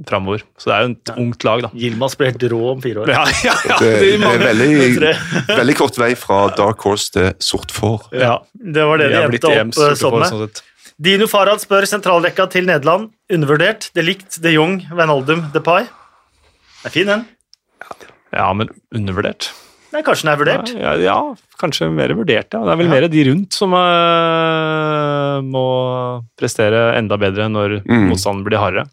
framover. 0.10 0.42
Så 0.60 0.68
det 0.70 0.76
er 0.76 0.82
jo 0.84 0.92
et 0.96 1.12
ungt 1.24 1.44
lag, 1.48 1.62
da. 1.64 1.70
Gilmas 1.80 2.18
ble 2.20 2.28
helt 2.32 2.44
rå 2.52 2.60
om 2.74 2.82
fire 2.84 3.04
år. 3.06 3.12
Ja, 3.14 3.24
ja, 3.46 3.54
ja, 3.70 3.78
det, 3.80 3.92
det 4.02 4.14
er 4.28 4.44
veldig, 4.44 5.12
veldig 5.62 5.76
kort 5.80 6.00
vei 6.02 6.12
fra 6.20 6.40
dark 6.58 6.84
horse 6.84 7.14
til 7.16 7.30
sort 7.40 7.72
får. 7.72 8.10
Ja, 8.20 8.38
det 8.54 8.84
var 8.90 9.00
det 9.00 9.10
de 9.14 9.16
de 9.16 9.24
endte 9.24 9.52
opp 9.54 9.76
som 9.80 9.96
sånn 10.02 10.20
med. 10.20 10.34
sånn. 10.34 10.64
Dino 11.06 11.28
Farad 11.28 11.60
spør 11.64 11.88
sentralrekka 11.88 12.46
til 12.54 12.68
Nederland. 12.70 13.10
Undervurdert. 13.32 13.90
De 13.96 14.04
Ligt, 14.04 14.38
de 14.44 14.52
Jong, 14.56 14.78
Wijnaldum, 14.96 15.48
Depay. 15.56 15.88
Det 16.84 16.92
er 16.92 16.94
fin, 16.94 17.08
den. 17.12 17.26
Ja, 18.36 18.50
men 18.56 18.70
undervurdert. 18.96 19.50
Nei, 19.96 20.02
kanskje 20.04 20.26
den 20.28 20.32
er 20.34 20.40
vurdert. 20.42 20.72
Ja, 20.76 20.94
ja, 21.00 21.18
kanskje 21.62 21.88
mer 21.92 22.12
vurdert, 22.16 22.52
ja. 22.52 22.60
Det 22.68 22.72
er 22.74 22.80
vel 22.82 22.90
mer 22.92 23.06
de 23.12 23.22
rundt 23.30 23.56
som 23.56 23.72
uh, 23.76 25.40
må 25.46 25.66
prestere 26.40 26.90
enda 27.00 27.16
bedre 27.22 27.48
når 27.52 27.78
Mm. 27.86 28.10
motstanden 28.12 28.44
blir 28.48 28.60
hardere. 28.60 28.88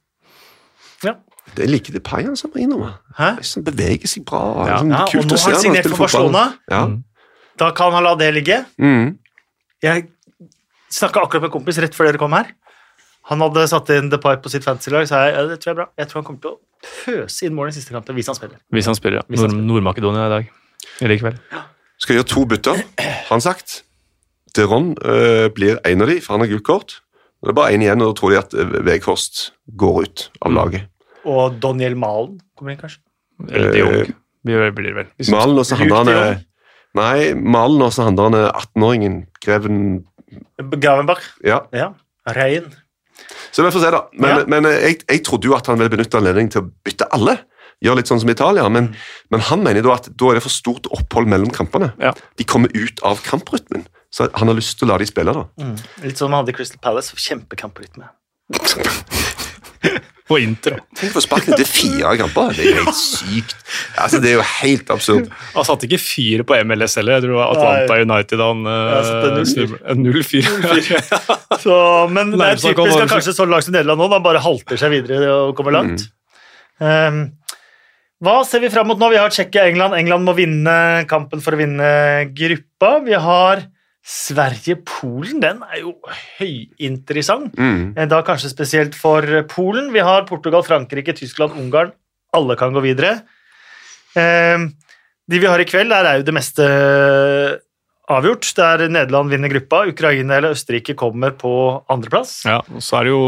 Det 1.03 1.65
er 1.67 1.71
like 1.73 1.93
det 1.93 2.03
Pai 2.07 2.23
han 2.23 2.37
som 2.39 2.53
er 2.55 2.63
innom 2.63 2.85
Hæ? 3.19 3.31
Han 3.43 3.65
beveger 3.67 4.07
seg 4.09 4.25
bra. 4.29 4.43
Ja. 4.69 4.77
Sånn 4.79 4.93
Ja, 4.95 5.03
og 5.05 5.27
nå 5.27 5.37
har 5.43 5.53
han 5.57 5.61
signert 5.61 5.89
for. 5.91 5.99
Barcelona. 6.05 6.45
Ja. 6.71 6.83
Mm. 6.87 7.01
Da 7.59 7.71
kan 7.77 7.93
han 7.93 8.05
la 8.07 8.15
det 8.17 8.31
ligge. 8.35 8.61
Mm. 8.81 9.19
Jeg 9.83 10.07
snakka 10.93 11.25
akkurat 11.27 11.43
med 11.43 11.51
en 11.51 11.57
kompis 11.59 11.79
rett 11.83 11.95
før 11.97 12.09
dere 12.11 12.21
kom 12.23 12.33
her. 12.37 12.53
Han 13.31 13.43
hadde 13.45 13.67
satt 13.71 13.91
inn 13.95 14.09
Depay 14.11 14.39
på 14.43 14.51
sitt 14.51 14.65
fantasy-lag. 14.65 15.07
sa 15.11 15.27
jeg, 15.27 15.35
ja, 15.37 15.43
det 15.51 15.59
tror 15.61 15.71
jeg 15.71 15.75
er 15.77 15.81
bra. 15.83 15.89
Jeg 15.99 16.09
tror 16.11 16.21
han 16.23 16.25
kommer 16.31 16.41
til 16.41 16.55
å 16.55 16.59
pøse 17.05 17.47
inn 17.47 17.55
mål 17.55 17.69
i 17.71 17.77
siste 17.77 17.95
kampen 17.95 18.17
hvis 18.19 18.27
han 18.31 18.39
spiller. 18.39 18.59
Hvis 18.73 18.89
han 18.91 18.97
spiller, 18.99 19.21
ja. 19.21 19.43
Han 19.43 19.53
Nord 19.59 19.69
Nord-Makedonia 19.69 20.27
i 20.27 20.33
dag. 20.33 20.49
Eller 21.01 21.15
i 21.15 21.21
kveld. 21.23 21.39
Skal 22.03 22.17
gjøre 22.19 22.31
to 22.33 22.45
bytter, 22.51 22.81
har 22.99 23.29
han 23.31 23.41
sagt. 23.45 23.83
Deron 24.57 24.95
øh, 25.05 25.49
blir 25.55 25.79
en 25.87 26.03
av 26.03 26.11
de, 26.11 26.21
for 26.21 26.35
han 26.35 26.43
har 26.45 26.51
gult 26.51 26.65
kort. 26.67 26.97
Det 27.43 27.51
er 27.51 27.57
bare 27.59 27.73
én 27.75 27.83
igjen, 27.83 28.03
og 28.03 28.11
da 28.13 28.19
tror 28.19 28.31
de 28.35 28.39
at 28.41 28.55
øh, 28.55 28.75
Veghorst 28.87 29.53
går 29.79 30.03
ut 30.03 30.29
Mm. 30.33 30.43
av 30.47 30.53
laget. 30.59 30.89
Og 31.29 31.59
Daniel 31.63 31.95
Malen 31.97 32.41
kommer 32.59 32.73
inn, 32.75 32.81
kanskje. 32.81 33.01
Eller 33.51 33.73
de 33.73 33.79
Eh, 33.79 33.85
Jong. 33.85 34.15
Blir 34.45 34.73
blir 34.75 34.89
det 34.91 34.95
vel. 34.97 35.11
Malen 35.31 35.59
og 35.63 35.67
så 35.69 35.77
handler 35.79 35.97
han 36.03 36.09
øh, 36.09 36.41
Nei, 36.99 37.33
Malen 37.35 37.83
og 37.87 37.93
så 37.95 38.03
handler 38.09 38.25
han 38.31 38.35
øh, 38.35 38.49
18-åringen 38.59 39.21
Greven 39.45 40.05
Gravenbach. 40.81 41.23
Ja. 41.45 41.61
Ja. 41.73 41.93
Rein. 42.27 42.73
Så 43.53 43.63
vi 43.63 43.71
får 43.71 43.81
se, 43.85 43.91
da. 43.95 44.01
Men, 44.19 44.31
Ja. 44.39 44.45
men 44.49 44.65
jeg, 44.73 44.99
jeg 45.09 45.23
trodde 45.25 45.47
jo 45.47 45.55
at 45.55 45.67
han 45.71 45.79
ville 45.79 45.91
benytte 45.93 46.19
anledningen 46.19 46.51
til 46.51 46.63
å 46.65 46.71
bytte 46.85 47.07
alle. 47.15 47.39
Gjøre 47.83 47.99
litt 47.99 48.11
sånn 48.11 48.21
som 48.23 48.31
Italia, 48.31 48.63
Mm. 48.69 48.73
men, 48.73 48.89
men 49.31 49.41
han 49.41 49.63
mener 49.63 49.83
da 49.83 49.95
at 49.97 50.09
da 50.17 50.29
er 50.31 50.35
det 50.39 50.43
for 50.45 50.55
stort 50.55 50.87
opphold 50.95 51.27
mellom 51.31 51.51
kampene. 51.51 51.93
Ja. 52.01 52.13
De 52.39 52.45
kommer 52.45 52.71
ut 52.75 53.01
av 53.03 53.23
kamprytmen. 53.27 53.87
Så 54.13 54.29
han 54.35 54.49
har 54.49 54.55
lyst 54.55 54.79
til 54.79 54.87
å 54.89 54.93
la 54.93 54.99
de 54.99 55.07
spille, 55.09 55.33
da. 55.33 55.47
Litt 56.03 56.19
sånn 56.21 56.31
man 56.31 56.43
hadde 56.45 56.53
i 56.53 56.57
Crystal 56.59 56.79
Palace. 56.83 57.15
Kjempekamperytme. 57.17 58.11
På 60.31 60.39
Inter. 60.39 60.79
Tenk 60.95 61.11
å 61.11 61.17
få 61.17 61.23
sparken 61.25 61.57
til 61.59 61.67
fire 61.67 62.13
kamper. 62.21 62.53
Det 62.55 62.63
er 62.63 62.77
jo 62.77 62.85
helt 62.85 62.99
sykt. 62.99 63.57
Altså, 63.99 64.21
Det 64.23 64.31
er 64.31 64.37
jo 64.37 64.45
helt 64.47 64.93
absurd. 64.95 65.29
Han 65.57 65.67
satte 65.67 65.89
ikke 65.89 65.99
fyr 65.99 66.45
på 66.47 66.59
MLS 66.69 66.95
heller. 67.01 67.19
Jeg 67.19 67.25
tror 67.25 67.35
det 67.35 67.41
var 67.41 67.51
Atlanta 67.57 67.99
United 68.07 68.45
han 68.45 68.63
uh, 68.71 70.23
fyr. 70.31 70.47
Så, 71.65 71.77
men 72.15 72.33
det 72.37 72.49
er 72.49 72.63
typisk 72.63 73.03
at 73.03 73.13
kanskje 73.17 73.35
så 73.37 73.47
lag 73.51 73.67
som 73.67 73.75
Nederland 73.75 74.01
nå, 74.01 74.09
Han 74.15 74.25
bare 74.25 74.43
halter 74.43 74.79
seg 74.81 74.95
videre 74.95 75.31
og 75.35 75.57
kommer 75.59 75.75
langt. 75.75 76.07
Um, 76.83 77.25
hva 78.23 78.39
ser 78.47 78.63
vi 78.63 78.71
fram 78.71 78.87
mot 78.87 79.01
nå? 79.01 79.11
Vi 79.11 79.19
har 79.19 79.35
Tsjekkia-England. 79.35 79.99
England 79.99 80.27
må 80.29 80.37
vinne 80.39 80.75
kampen 81.11 81.43
for 81.43 81.57
å 81.57 81.59
vinne 81.59 81.89
gruppa. 82.31 83.01
Vi 83.03 83.19
har 83.19 83.67
Sverige-Polen. 84.03 85.41
Den 85.43 85.63
er 85.63 85.81
jo 85.83 85.95
høyinteressant. 86.39 87.55
Mm. 87.59 87.95
Eh, 87.97 88.07
Da 88.11 88.23
kanskje 88.27 88.51
spesielt 88.51 88.95
for 88.99 89.23
Polen. 89.49 89.93
Vi 89.93 90.03
har 90.03 90.27
Portugal, 90.27 90.63
Frankrike, 90.67 91.15
Tyskland, 91.15 91.53
Ungarn. 91.59 91.93
Alle 92.35 92.57
kan 92.57 92.73
gå 92.73 92.81
videre. 92.83 93.21
Um, 94.17 94.73
de 95.31 95.39
vi 95.39 95.47
har 95.49 95.61
i 95.61 95.65
kveld, 95.65 95.89
der 95.93 96.05
er 96.05 96.19
jo 96.21 96.25
det 96.27 96.35
meste 96.35 96.65
avgjort. 98.13 98.49
Der 98.57 98.89
Nederland 98.89 99.31
vinner 99.31 99.49
gruppa. 99.53 99.85
Ukraina 99.89 100.37
eller 100.37 100.57
Østerrike 100.57 100.95
kommer 100.99 101.31
på 101.39 101.53
andreplass. 101.93 102.43
Ja, 102.49 102.59
og 102.59 102.83
så 102.83 102.99
er 103.01 103.05
det 103.09 103.13
jo 103.15 103.23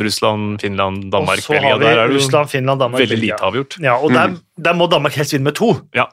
Russland, 0.00 0.60
Finland, 0.62 1.10
Danmark, 1.12 1.38
og 1.38 1.44
så 1.44 1.52
Belgia. 1.54 1.70
har 1.74 1.78
vi 1.78 1.84
Der 1.84 1.98
er 1.98 2.08
det 2.08 2.16
Russland, 2.16 2.48
Finland, 2.50 2.80
Danmark, 2.80 3.00
veldig 3.04 3.18
lite 3.18 3.42
avgjort. 3.42 3.76
Ja, 3.82 3.98
og 3.98 4.10
der, 4.14 4.38
der 4.64 4.72
må 4.74 4.86
Danmark 4.90 5.12
helst 5.20 5.32
vinne 5.36 5.44
med 5.50 5.54
to. 5.54 5.74
Ja. 5.94 6.08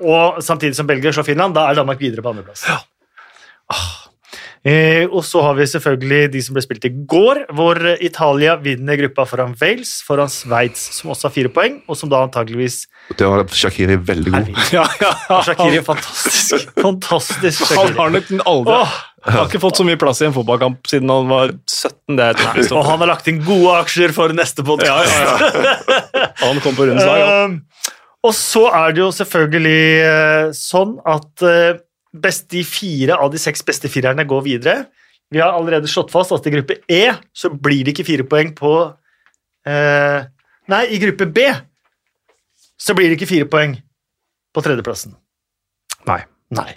Og 0.00 0.42
samtidig 0.42 0.74
som 0.76 0.86
Belgia 0.90 1.12
slår 1.12 1.24
Finland, 1.30 1.54
da 1.54 1.68
er 1.70 1.78
Danmark 1.78 2.00
videre 2.00 2.22
på 2.22 2.34
andreplass. 2.34 2.66
Ah. 3.72 4.04
Eh, 4.64 5.04
og 5.12 5.20
så 5.28 5.42
har 5.44 5.58
vi 5.58 5.66
selvfølgelig 5.68 6.30
de 6.32 6.40
som 6.40 6.56
ble 6.56 6.62
spilt 6.64 6.86
i 6.88 6.90
går, 7.12 7.42
hvor 7.52 7.76
Italia 8.00 8.54
vinner 8.56 8.96
gruppa 8.96 9.26
foran 9.28 9.52
Wales, 9.60 9.98
foran 10.06 10.30
Sveits, 10.32 10.86
som 10.96 11.12
også 11.12 11.28
har 11.28 11.34
fire 11.34 11.50
poeng, 11.52 11.82
og 11.84 11.98
som 12.00 12.08
da 12.08 12.22
antageligvis 12.24 12.86
Det 13.18 13.28
var 13.28 13.44
Shakiri 13.52 13.98
veldig 14.00 14.32
god. 14.32 14.48
Ja, 14.72 14.86
ja, 15.02 15.12
Shakiri 15.44 15.82
er 15.82 15.84
fantastisk. 15.84 16.72
Fantastisk 16.80 17.66
Han 17.76 17.92
har 18.00 18.16
nok 18.16 18.32
aldri 18.40 18.78
Åh, 18.78 18.96
Han 19.28 19.36
har 19.36 19.52
ikke 19.52 19.60
fått 19.66 19.82
så 19.82 19.84
mye 19.84 20.00
plass 20.00 20.24
i 20.24 20.30
en 20.30 20.36
fotballkamp 20.36 20.88
siden 20.88 21.12
han 21.12 21.28
var 21.28 21.52
17. 21.68 22.16
Det 22.16 22.24
er 22.24 22.40
et 22.64 22.72
og 22.72 22.88
han 22.88 23.04
har 23.04 23.12
lagt 23.12 23.28
inn 23.28 23.44
gode 23.44 23.76
aksjer 23.84 24.16
for 24.16 24.32
neste 24.32 24.64
podkast. 24.64 25.12
ja, 25.12 25.36
ja, 25.44 25.76
ja. 26.16 26.28
Han 26.44 26.64
kom 26.64 26.76
på 26.76 26.88
rundens 26.88 27.04
lag. 27.04 27.20
han. 27.20 27.58
Um, 27.60 27.94
og 28.24 28.32
så 28.32 28.70
er 28.72 28.94
det 28.96 29.02
jo 29.04 29.10
selvfølgelig 29.12 29.80
eh, 30.08 30.46
sånn 30.56 30.96
at 31.04 31.44
eh, 31.44 31.74
best, 32.14 32.46
de 32.52 32.62
fire 32.66 33.16
av 33.18 33.32
de 33.32 33.40
seks 33.42 33.64
beste 33.66 33.90
firerne 33.90 34.24
går 34.28 34.44
videre. 34.46 34.76
Vi 35.32 35.40
har 35.42 35.52
allerede 35.56 35.90
slått 35.90 36.12
fast 36.14 36.32
at 36.36 36.46
i 36.46 36.52
gruppe 36.54 36.78
E 36.90 37.08
så 37.34 37.50
blir 37.50 37.84
det 37.84 37.94
ikke 37.94 38.06
fire 38.06 38.26
poeng 38.28 38.52
på 38.54 38.72
eh, 39.66 40.26
Nei, 40.70 40.84
i 40.94 41.00
gruppe 41.02 41.26
B 41.28 41.42
så 42.80 42.94
blir 42.96 43.10
det 43.10 43.18
ikke 43.18 43.28
fire 43.30 43.48
poeng 43.50 43.74
på 44.54 44.62
tredjeplassen. 44.64 45.12
Nei. 46.08 46.20
Nei. 46.54 46.70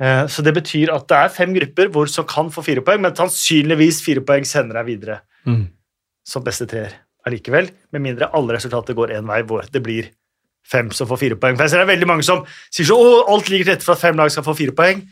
Eh, 0.00 0.24
så 0.32 0.42
det 0.42 0.54
betyr 0.56 0.90
at 0.94 1.06
det 1.10 1.18
er 1.18 1.34
fem 1.34 1.52
grupper 1.54 1.90
hvor 1.92 2.08
som 2.10 2.26
kan 2.28 2.50
få 2.50 2.64
fire 2.66 2.82
poeng, 2.86 3.02
men 3.04 3.14
sannsynligvis 3.16 4.00
fire 4.04 4.24
poeng 4.26 4.46
sender 4.48 4.80
deg 4.80 4.90
videre 4.94 5.20
Mm. 5.46 5.70
som 6.28 6.44
beste 6.44 6.66
treer 6.68 6.92
allikevel, 7.24 7.70
med 7.92 8.02
mindre 8.04 8.26
alle 8.36 8.52
resultater 8.58 8.92
går 8.92 9.14
én 9.16 9.24
vei, 9.28 9.38
hvor 9.48 9.64
det 9.72 9.80
blir 9.82 10.10
fem 10.70 10.90
som 10.94 11.08
får 11.10 11.20
fire 11.24 11.38
poeng. 11.40 11.56
For 11.58 11.66
jeg 11.66 11.72
ser 11.72 11.82
det 11.82 11.86
er 11.88 11.92
veldig 11.94 12.08
mange 12.08 12.26
som 12.26 12.44
sier 12.70 12.88
så, 12.88 12.96
å, 12.96 13.24
alt 13.32 13.50
ligger 13.50 13.68
til 13.68 13.74
rette 13.74 13.86
for 13.86 13.96
at 13.96 14.02
fem 14.02 14.18
lag 14.18 14.32
skal 14.32 14.46
få 14.46 14.56
fire 14.58 14.74
poeng, 14.76 15.02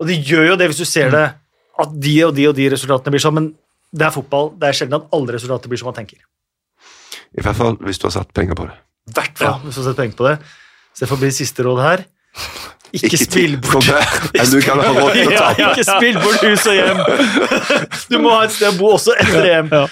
og 0.00 0.08
de 0.08 0.18
gjør 0.18 0.52
jo 0.52 0.58
det 0.60 0.70
hvis 0.72 0.82
du 0.82 0.88
ser 0.88 1.12
det, 1.12 1.26
at 1.82 1.98
de 2.04 2.14
og 2.26 2.34
de 2.36 2.48
og 2.50 2.56
de 2.56 2.68
resultatene 2.72 3.14
blir 3.14 3.22
sånn, 3.22 3.36
men 3.38 3.50
det 3.92 4.08
er 4.08 4.14
fotball, 4.14 4.52
det 4.60 4.70
er 4.70 4.76
sjelden 4.76 5.00
at 5.00 5.16
alle 5.16 5.36
resultater 5.36 5.72
blir 5.72 5.80
som 5.80 5.90
man 5.90 5.96
tenker. 5.98 6.20
I 7.32 7.44
hvert 7.44 7.56
fall 7.56 7.78
hvis 7.84 8.00
du 8.00 8.08
har 8.08 8.14
satt 8.16 8.32
penger 8.36 8.56
på 8.56 8.68
det. 8.68 8.76
I 9.08 9.16
hvert 9.16 9.40
fall 9.40 9.60
hvis 9.64 9.76
du 9.76 9.82
har 9.82 9.90
satt 9.90 10.00
penger 10.00 10.16
på 10.18 10.28
det. 10.28 10.36
Så 10.92 11.04
det 11.04 11.10
får 11.12 11.20
bli 11.22 11.30
siste 11.32 11.64
råd 11.64 11.80
her. 11.82 12.04
Ikke, 12.92 13.16
spill 13.16 13.54
bort 13.64 13.88
enn 14.36 14.50
du 14.52 14.58
kan 14.60 14.80
ha 14.80 14.90
råd 14.92 15.14
til 15.16 15.30
å 15.30 15.32
ja, 15.32 15.70
ikke 15.70 15.84
spill 15.86 16.18
bort 16.20 16.42
hus 16.44 16.66
og 16.68 16.76
hjem. 16.76 16.98
Du 18.12 18.18
må 18.20 18.34
ha 18.34 18.42
et 18.44 18.52
sted 18.52 18.68
å 18.68 18.76
bo 18.76 18.90
også 18.98 19.14
etter 19.16 19.48
EM. 19.48 19.70
Ja. 19.72 19.86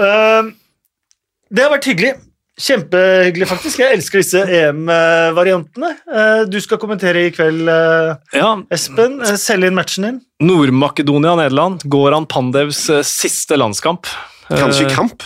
Uh, 0.00 0.48
det 1.52 1.66
har 1.66 1.74
vært 1.74 1.88
hyggelig. 1.90 2.14
Kjempehyggelig, 2.56 3.46
faktisk. 3.50 3.80
Jeg 3.82 3.98
elsker 3.98 4.22
disse 4.22 4.40
EM-variantene. 4.48 5.90
Uh, 6.08 6.44
Du 6.48 6.56
skal 6.64 6.78
kommentere 6.80 7.26
i 7.26 7.32
kveld, 7.34 7.66
uh, 7.68 8.16
Ja, 8.32 8.54
Espen. 8.72 9.18
Selg 9.36 9.68
inn 9.68 9.76
matchen 9.76 10.06
din. 10.08 10.20
Nord-Makedonia-Nederland. 10.40 11.84
Goran 11.92 12.26
Pandevs 12.28 12.86
eh, 12.92 13.02
siste 13.06 13.56
landskamp. 13.60 14.08
Kanskje 14.48 14.86
Eh, 14.88 14.94
kamp. 14.94 15.22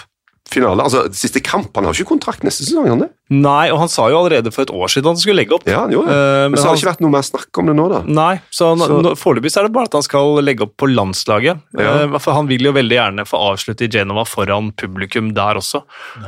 Finale. 0.50 0.82
Altså, 0.82 1.04
siste 1.14 1.40
kamp. 1.46 1.70
Han 1.78 1.86
har 1.86 1.94
ikke 1.94 2.08
kontrakt 2.10 2.42
neste 2.42 2.64
sesong, 2.66 2.88
han 2.90 3.02
det? 3.04 3.10
Nei, 3.30 3.70
og 3.70 3.78
han 3.78 3.88
sa 3.92 4.08
jo 4.10 4.16
allerede 4.18 4.50
for 4.50 4.64
et 4.66 4.72
år 4.74 4.90
siden 4.90 5.06
at 5.06 5.14
han 5.14 5.20
skulle 5.22 5.38
legge 5.38 5.54
opp. 5.54 5.62
Ja, 5.70 5.84
han 5.84 5.92
gjorde 5.94 6.10
det. 6.10 6.16
Uh, 6.18 6.48
Men 6.50 6.58
så 6.58 6.64
har 6.64 6.66
han- 6.66 6.74
det 6.74 6.82
ikke 6.82 6.90
vært 6.90 7.02
noe 7.04 7.10
mer 7.14 7.22
snakk 7.22 7.58
om 7.62 7.66
det 7.70 7.74
nå, 7.78 7.84
da. 7.92 8.00
Nei, 8.10 8.40
så, 8.50 8.70
han- 8.74 8.82
Så- 8.82 9.14
foreløpig 9.20 9.52
er 9.56 9.62
det 9.68 9.72
bare 9.76 9.84
at 9.86 9.92
han 9.94 10.02
skal 10.02 10.42
legge 10.42 10.62
opp 10.66 10.74
på 10.76 10.88
landslaget. 10.90 11.60
Ja. 11.78 11.92
Uh, 12.10 12.18
for 12.18 12.34
han 12.34 12.48
vil 12.50 12.66
jo 12.66 12.72
veldig 12.72 12.96
gjerne 12.98 13.26
få 13.30 13.38
avslutte 13.52 13.86
i 13.86 13.88
Genova 13.88 14.24
foran 14.26 14.72
publikum 14.72 15.32
der 15.32 15.54
også. 15.62 15.84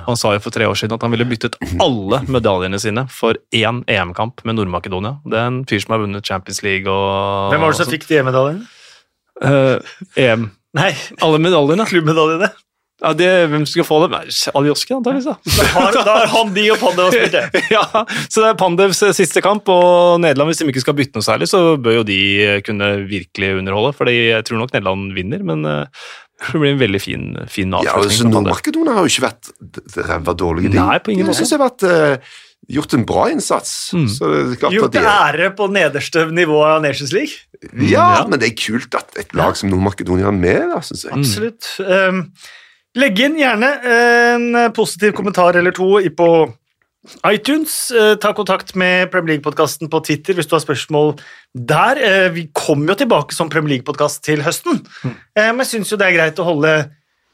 Han 0.07 0.17
sa 0.17 0.33
jo 0.35 0.39
for 0.39 0.51
tre 0.55 0.65
år 0.71 0.79
siden 0.79 0.95
at 0.95 1.03
han 1.03 1.11
ville 1.11 1.27
byttet 1.27 1.59
alle 1.81 2.23
medaljene 2.31 2.79
sine 2.79 3.09
for 3.11 3.35
én 3.53 3.83
EM-kamp 3.91 4.45
med 4.45 4.55
Nord-Makedonia. 4.55 5.19
Det 5.27 5.35
er 5.35 5.47
en 5.51 5.65
fyr 5.65 5.83
som 5.83 5.99
har 5.99 6.07
vunnet 6.07 6.23
Champions 6.25 6.63
League 6.63 6.87
og 6.87 7.51
Hvem 7.53 7.61
var 7.61 7.73
det 7.75 7.77
som 7.83 7.91
fikk 7.91 8.07
de 8.07 8.19
EM-medaljene? 8.23 8.63
Uh, 9.43 9.79
EM. 10.17 10.53
Nei, 10.75 10.93
Alle 11.21 11.39
medaljene? 11.43 11.85
klubbmedaljene. 11.89 12.53
Ja, 13.03 13.11
det, 13.19 13.29
hvem 13.51 13.65
skal 13.67 13.87
få 13.87 13.97
dem? 14.05 14.13
Aljoski, 14.55 14.95
antakeligvis. 14.95 15.27
da. 15.27 15.65
Har, 15.75 15.97
da 16.07 16.17
har 16.21 16.29
han 16.31 16.53
de 16.55 16.69
og 16.71 16.79
Pandev 16.79 17.09
spilt 17.11 17.35
det. 17.35 17.63
ja, 17.77 17.83
så 18.31 18.45
det 18.45 18.51
er 18.53 18.59
Pandevs 18.61 19.01
siste 19.19 19.43
kamp, 19.43 19.67
og 19.75 20.21
Nederland, 20.23 20.53
hvis 20.53 20.63
de 20.63 20.69
ikke 20.71 20.85
skal 20.85 20.95
bytte 21.01 21.19
noe 21.19 21.27
særlig, 21.27 21.49
så 21.51 21.65
bør 21.83 21.99
jo 22.01 22.05
de 22.07 22.21
kunne 22.67 22.93
virkelig 23.11 23.57
underholde. 23.59 23.91
fordi 23.99 24.15
jeg 24.31 24.47
tror 24.47 24.63
nok 24.63 24.73
Nederland 24.77 25.11
vinner, 25.19 25.43
men 25.51 25.67
eh, 25.67 26.07
det 26.47 26.61
blir 26.63 26.73
en 26.77 26.81
veldig 26.81 27.01
fin, 27.03 27.27
fin 27.51 27.75
Ja, 27.75 27.83
avslutning. 27.83 28.15
Ja, 28.15 28.23
for 28.23 28.33
Nord-Makedonia 28.39 28.95
har 28.97 29.05
jo 29.07 29.13
ikke 29.13 29.27
vært 29.27 29.53
ræva 30.09 30.35
dårlige, 30.39 30.73
de. 30.73 30.81
Nei, 30.81 30.97
på 31.03 31.13
ingen 31.15 31.27
måte. 31.29 31.37
Jeg 31.37 31.43
synes 31.43 31.53
de 31.53 31.59
har 31.59 31.65
vært, 31.67 31.85
uh, 32.23 32.41
gjort 32.79 32.97
en 32.97 33.05
bra 33.07 33.27
innsats. 33.35 33.75
Mm. 33.99 34.09
Så 34.15 34.31
det 34.31 34.41
er 34.45 34.57
klart 34.63 34.75
Gjort 34.79 34.95
at 34.95 35.03
de, 35.03 35.05
ære 35.43 35.51
på 35.59 35.69
nederste 35.75 36.25
nivå 36.35 36.63
av 36.67 36.83
Nations 36.87 37.11
League. 37.15 37.35
ja, 37.83 38.07
Ja. 38.23 38.25
men 38.31 38.39
det 38.43 38.53
er 38.53 38.57
kult 38.59 38.95
at 38.99 39.19
et 39.23 39.35
lag 39.39 39.59
som 39.59 39.71
Nord-Makedonia 39.75 40.31
er 40.31 40.39
med, 40.39 40.69
da, 40.71 40.81
synes 40.87 41.07
jeg. 41.07 41.15
Absolutt. 41.19 41.71
Um, 41.83 42.25
legg 42.99 43.23
inn 43.25 43.39
gjerne 43.41 43.69
en 43.89 44.59
positiv 44.77 45.15
kommentar 45.17 45.57
eller 45.57 45.75
to 45.77 45.95
på 46.17 46.33
iTunes. 47.27 47.91
Eh, 47.91 48.15
ta 48.15 48.33
kontakt 48.33 48.75
med 48.75 49.11
Premier 49.11 49.37
League-podkasten 49.37 49.91
på 49.91 50.01
Twitter 50.07 50.37
hvis 50.39 50.47
du 50.47 50.57
har 50.57 50.63
spørsmål 50.63 51.15
der. 51.55 51.99
Eh, 51.99 52.29
vi 52.35 52.49
kommer 52.55 52.93
jo 52.93 53.03
tilbake 53.03 53.35
som 53.35 53.51
Premier 53.51 53.77
League-podkast 53.77 54.23
til 54.27 54.45
høsten, 54.47 54.83
mm. 55.03 55.15
men 55.41 55.65
jeg 55.65 55.73
syns 55.75 55.93
jo 55.93 55.99
det 55.99 56.11
er 56.11 56.19
greit 56.19 56.39
å 56.43 56.47
holde 56.47 56.73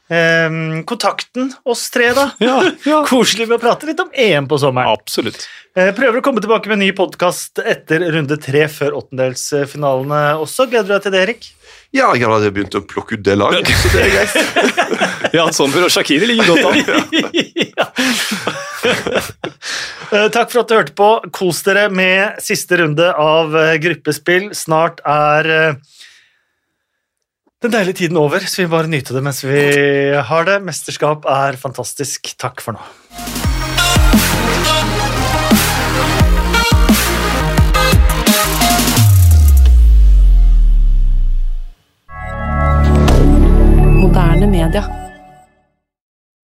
eh, 0.09 0.57
kontakten 0.89 1.53
oss 1.69 1.85
tre, 1.93 2.11
da. 2.17 2.31
Ja, 2.49 2.57
ja. 2.87 3.03
Koselig 3.11 3.49
med 3.49 3.59
å 3.59 3.63
prate 3.63 3.89
litt 3.89 4.01
om 4.01 4.09
EM 4.13 4.49
på 4.49 4.59
sommeren. 4.61 4.97
Absolutt. 4.97 5.45
Eh, 5.77 5.93
Prøver 5.95 6.19
å 6.19 6.25
komme 6.25 6.41
tilbake 6.43 6.71
med 6.71 6.79
en 6.79 6.85
ny 6.87 6.91
podkast 6.97 7.61
etter 7.61 8.09
runde 8.15 8.39
tre 8.41 8.65
før 8.73 8.97
åttendelsfinalene 9.03 10.23
også. 10.41 10.69
Gleder 10.71 10.89
du 10.89 10.95
deg 10.97 11.05
til 11.05 11.15
det, 11.15 11.25
Erik? 11.27 11.51
Ja, 11.95 12.11
jeg 12.13 12.29
hadde 12.29 12.51
begynt 12.53 12.75
å 12.77 12.83
plukke 12.85 13.17
ut 13.17 13.23
det 13.25 13.33
laget, 13.39 13.69
så 13.81 13.89
det 13.95 14.03
er 14.05 14.11
greit. 14.13 14.33
Ja, 15.35 15.43
Sommer 15.53 15.83
og 15.85 15.91
Shakiri 15.93 16.25
ligger 16.25 16.47
godt 16.49 16.65
an. 16.69 16.77
ja. 17.69 17.85
Eh, 20.09 20.25
Takk 20.33 20.49
for 20.49 20.63
at 20.63 20.71
du 20.71 20.73
hørte 20.73 20.93
på. 20.97 21.07
Kos 21.35 21.59
dere 21.67 21.83
med 21.93 22.39
siste 22.41 22.79
runde 22.79 23.11
av 23.13 23.53
eh, 23.53 23.75
gruppespill. 23.83 24.47
Snart 24.57 25.03
er 25.05 25.49
eh, 25.53 25.75
den 27.61 27.75
deilige 27.75 27.99
tiden 27.99 28.17
over, 28.17 28.41
så 28.41 28.63
vi 28.63 28.71
bare 28.73 28.89
nyter 28.89 29.19
det 29.19 29.21
mens 29.27 29.43
vi 29.45 29.61
har 30.31 30.49
det. 30.49 30.57
Mesterskap 30.65 31.29
er 31.29 31.61
fantastisk. 31.61 32.33
Takk 32.41 32.65
for 32.65 32.79
nå. 32.79 33.48
Moderne 44.09 44.47
media. 44.47 45.08